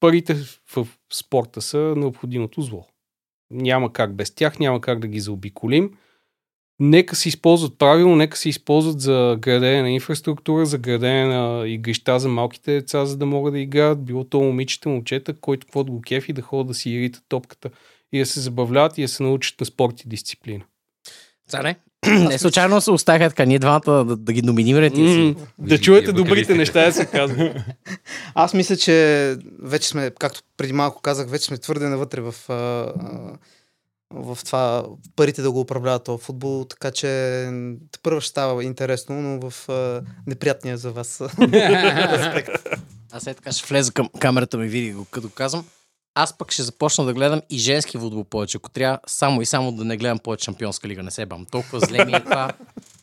парите 0.00 0.34
в 0.76 0.88
спорта 1.12 1.62
са 1.62 1.94
необходимото 1.96 2.62
зло. 2.62 2.86
Няма 3.50 3.92
как 3.92 4.14
без 4.14 4.34
тях, 4.34 4.58
няма 4.58 4.80
как 4.80 4.98
да 4.98 5.08
ги 5.08 5.20
заобиколим. 5.20 5.90
Нека 6.78 7.16
се 7.16 7.28
използват 7.28 7.78
правилно, 7.78 8.16
нека 8.16 8.36
се 8.36 8.48
използват 8.48 9.00
за 9.00 9.36
градене 9.40 9.82
на 9.82 9.90
инфраструктура, 9.90 10.66
за 10.66 10.78
градене 10.78 11.26
на 11.26 11.68
игрища 11.68 12.18
за 12.20 12.28
малките 12.28 12.72
деца, 12.72 13.06
за 13.06 13.16
да 13.16 13.26
могат 13.26 13.54
да 13.54 13.60
играят. 13.60 14.04
Било 14.04 14.24
то 14.24 14.40
момичета, 14.40 14.88
момчета, 14.88 15.40
който 15.40 15.66
каквото 15.66 15.92
го 15.92 16.00
кефи, 16.00 16.32
да 16.32 16.42
ходят 16.42 16.66
да 16.66 16.74
си 16.74 16.90
иритат 16.90 17.24
топката 17.28 17.70
и 18.12 18.18
да 18.18 18.26
се 18.26 18.40
забавляват 18.40 18.98
и 18.98 19.02
да 19.02 19.08
се 19.08 19.22
научат 19.22 19.60
на 19.60 19.66
спорт 19.66 20.00
и 20.00 20.08
дисциплина. 20.08 20.64
Царе? 21.48 21.76
Не 22.06 22.38
случайно 22.38 22.80
се 22.80 22.90
оставяха 22.90 23.28
така, 23.28 23.44
ние 23.44 23.58
двамата 23.58 24.04
да, 24.04 24.16
да 24.16 24.32
ги 24.32 24.42
номинираме. 24.42 24.90
М, 24.90 25.34
Да 25.58 25.78
чуете 25.78 26.12
добрите 26.12 26.54
неща, 26.54 26.84
да 26.84 26.92
се 26.92 27.06
казва. 27.06 27.54
Аз 28.34 28.54
мисля, 28.54 28.76
че 28.76 29.36
вече 29.62 29.88
сме, 29.88 30.10
както 30.18 30.40
преди 30.56 30.72
малко 30.72 31.02
казах, 31.02 31.28
вече 31.28 31.44
сме 31.44 31.58
твърде 31.58 31.88
навътре 31.88 32.20
в, 32.20 32.34
в 34.10 34.38
това 34.44 34.84
парите 35.16 35.42
да 35.42 35.50
го 35.50 35.60
управляват 35.60 36.04
този 36.04 36.24
футбол, 36.24 36.64
така 36.64 36.90
че 36.90 37.50
първо 38.02 38.20
ще 38.20 38.30
става 38.30 38.64
интересно, 38.64 39.22
но 39.22 39.50
в 39.50 39.68
неприятния 40.26 40.78
за 40.78 40.90
вас 40.90 41.20
аспект. 41.20 42.50
Аз 43.12 43.22
след 43.22 43.36
така 43.36 43.52
ще 43.52 43.66
влеза 43.68 43.92
към 43.92 44.08
камерата 44.20 44.58
ми, 44.58 44.68
види 44.68 44.92
го, 44.92 45.04
като 45.04 45.28
казвам. 45.28 45.64
Аз 46.18 46.38
пък 46.38 46.52
ще 46.52 46.62
започна 46.62 47.04
да 47.04 47.14
гледам 47.14 47.42
и 47.50 47.58
женски 47.58 47.98
футбол 47.98 48.24
повече. 48.24 48.56
Ако 48.56 48.70
трябва 48.70 48.98
само 49.06 49.42
и 49.42 49.46
само 49.46 49.72
да 49.72 49.84
не 49.84 49.96
гледам 49.96 50.18
повече 50.18 50.44
Шампионска 50.44 50.88
лига, 50.88 51.02
не 51.02 51.10
се 51.10 51.26
бам. 51.26 51.46
Толкова 51.50 51.80
зле 51.80 52.04
ми 52.04 52.12
е 52.12 52.20
това. 52.20 52.52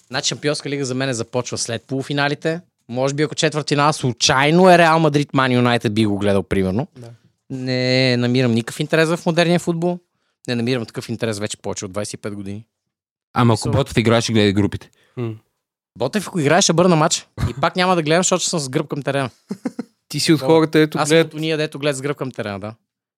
Значи 0.08 0.28
Шампионска 0.28 0.70
лига 0.70 0.86
за 0.86 0.96
мен 0.96 1.14
започва 1.14 1.58
след 1.58 1.84
полуфиналите. 1.84 2.62
Може 2.90 3.14
би 3.14 3.24
ако 3.24 3.36
четвъртина 3.36 3.94
случайно 3.94 4.70
е 4.70 4.78
Реал 4.78 5.00
Мадрид, 5.00 5.34
Ман 5.34 5.52
Юнайтед 5.52 5.94
би 5.94 6.06
го 6.06 6.18
гледал, 6.18 6.44
примерно. 6.44 6.88
Да. 6.98 7.08
Не 7.50 8.18
намирам 8.18 8.52
никакъв 8.52 8.80
интерес 8.80 9.10
в 9.10 9.26
модерния 9.26 9.60
футбол. 9.60 10.00
Не 10.48 10.56
намирам 10.56 10.86
такъв 10.86 11.10
интерес 11.10 11.40
вече 11.40 11.58
повече 11.58 11.86
от 11.86 11.92
25 11.92 12.30
години. 12.34 12.66
Ама 13.34 13.54
ако 13.54 13.72
Ботов 13.72 13.98
играе, 13.98 14.22
ще 14.22 14.34
гледа 14.34 14.54
групите. 14.54 14.90
М. 15.18 15.34
Ботев, 15.98 16.28
ако 16.28 16.40
играеш, 16.40 16.64
ще 16.64 16.74
бърна 16.74 16.96
матч. 16.96 17.28
И 17.50 17.54
пак 17.62 17.76
няма 17.76 17.96
да 17.96 18.02
гледам, 18.04 18.20
защото 18.20 18.44
съм 18.44 18.60
с 18.60 18.70
гръб 18.70 18.88
към 18.88 19.04
терена. 19.04 19.30
Ти 20.08 20.20
си 20.20 20.34
от 20.34 20.42
хората, 20.42 20.80
ето 20.80 20.98
Аз 20.98 21.10
гледат 21.10 21.28
от 21.28 21.34
уния, 21.34 21.58
дето 21.58 21.80
гледат 21.80 21.98
с 21.98 22.02
гръб 22.02 22.18
към 22.18 22.32
терена, 22.32 22.60
да. 22.60 22.74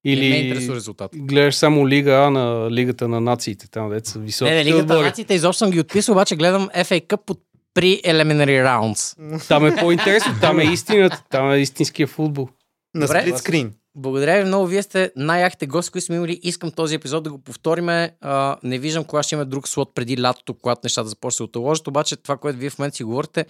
Или... 0.05 0.29
Не 0.29 0.29
ме 0.29 0.35
интересува 0.35 0.75
резултат. 0.75 1.11
гледаш 1.15 1.55
само 1.55 1.87
Лига 1.87 2.11
А 2.11 2.29
на 2.29 2.71
Лигата 2.71 3.07
на 3.07 3.21
нациите, 3.21 3.69
там 3.71 3.89
деца 3.89 4.11
са 4.11 4.19
високи. 4.19 4.51
Не, 4.51 4.55
не, 4.55 4.65
Лигата 4.65 4.93
на 4.93 5.01
нациите 5.01 5.33
изобщо 5.33 5.57
съм 5.57 5.71
ги 5.71 5.79
отписал, 5.79 6.13
обаче 6.13 6.35
гледам 6.35 6.69
FA 6.69 7.07
Cup 7.07 7.17
под 7.25 7.39
при 7.73 8.01
Eliminary 8.05 8.65
Rounds. 8.65 9.47
Там 9.47 9.65
е 9.65 9.75
по-интересно, 9.75 10.33
там 10.41 10.59
е 10.59 10.63
истината, 10.63 11.23
там 11.29 11.51
е 11.51 11.57
истинския 11.57 12.07
футбол. 12.07 12.49
На 12.93 13.07
сплит 13.07 13.37
скрин. 13.37 13.73
благодаря 13.95 14.37
ви 14.37 14.43
много. 14.43 14.67
Вие 14.67 14.83
сте 14.83 15.11
най-яките 15.15 15.67
гости, 15.67 15.91
които 15.91 16.05
сме 16.05 16.15
имали. 16.15 16.39
Искам 16.43 16.71
този 16.71 16.95
епизод 16.95 17.23
да 17.23 17.31
го 17.31 17.37
повториме. 17.37 18.11
А, 18.21 18.57
не 18.63 18.79
виждам 18.79 19.03
кога 19.03 19.23
ще 19.23 19.35
имаме 19.35 19.49
друг 19.49 19.67
слот 19.67 19.91
преди 19.95 20.21
лятото, 20.21 20.53
когато 20.53 20.81
нещата 20.83 21.09
започнат 21.09 21.33
да 21.33 21.37
се 21.37 21.43
отложат. 21.43 21.87
Обаче 21.87 22.15
това, 22.15 22.37
което 22.37 22.59
вие 22.59 22.69
в 22.69 22.79
момента 22.79 22.95
си 22.95 23.03
говорите, 23.03 23.45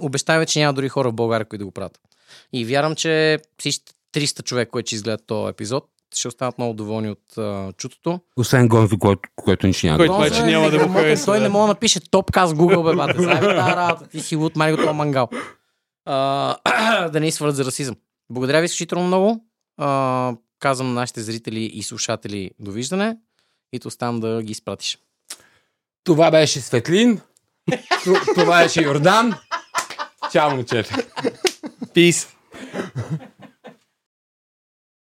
обещаваме, 0.00 0.46
че 0.46 0.58
няма 0.58 0.72
дори 0.72 0.88
хора 0.88 1.10
в 1.10 1.14
България, 1.14 1.44
които 1.44 1.60
да 1.60 1.66
го 1.66 1.70
правят. 1.70 1.98
И 2.52 2.64
вярвам, 2.64 2.94
че 2.94 3.38
всички 3.58 3.92
300 4.14 4.42
човек, 4.44 4.68
които 4.70 4.86
ще 4.86 4.94
изгледат 4.94 5.26
този 5.26 5.50
епизод, 5.50 5.84
ще 6.18 6.28
останат 6.28 6.58
много 6.58 6.74
доволни 6.74 7.10
от 7.10 7.38
а, 7.38 7.72
чутото. 7.72 8.20
Освен 8.36 8.68
Гонзо, 8.68 8.98
който, 8.98 9.28
който 9.36 9.66
нищо 9.66 9.86
няма. 9.86 9.98
Който 9.98 10.12
да 10.12 10.18
май, 10.18 10.28
каже. 10.28 10.40
че 10.40 10.46
няма 10.46 10.64
да 10.64 10.70
го 10.70 10.76
неграмотен, 10.76 11.02
хареса, 11.02 11.24
Той 11.24 11.40
не 11.40 11.48
мога 11.48 11.62
да 11.62 11.68
напише 11.68 12.00
топкаст 12.10 12.54
Google, 12.54 12.90
бе, 12.90 12.96
бате. 12.96 13.22
Знаем 13.22 13.40
тази 13.40 13.76
работа. 13.76 14.08
Ти 14.08 14.20
си 14.20 14.36
луд, 14.36 14.56
май 14.56 14.72
го 14.72 14.76
това 14.76 14.92
мангал. 14.92 15.28
А, 16.04 17.08
да 17.12 17.20
не 17.20 17.30
свърт 17.30 17.56
за 17.56 17.64
расизъм. 17.64 17.96
Благодаря 18.30 18.60
ви 18.60 18.64
изключително 18.64 19.06
много. 19.06 19.44
А, 19.76 20.32
казвам 20.58 20.88
на 20.88 20.94
нашите 20.94 21.20
зрители 21.20 21.64
и 21.64 21.82
слушатели 21.82 22.50
довиждане 22.58 23.16
и 23.72 23.80
те 23.80 23.88
оставам 23.88 24.20
да 24.20 24.42
ги 24.42 24.52
изпратиш. 24.52 24.98
Това 26.04 26.30
беше 26.30 26.60
Светлин. 26.60 27.20
Това 28.34 28.62
беше 28.62 28.82
Йордан. 28.82 29.34
Чао, 30.32 30.50
момчета. 30.50 30.96
Peace. 31.94 32.28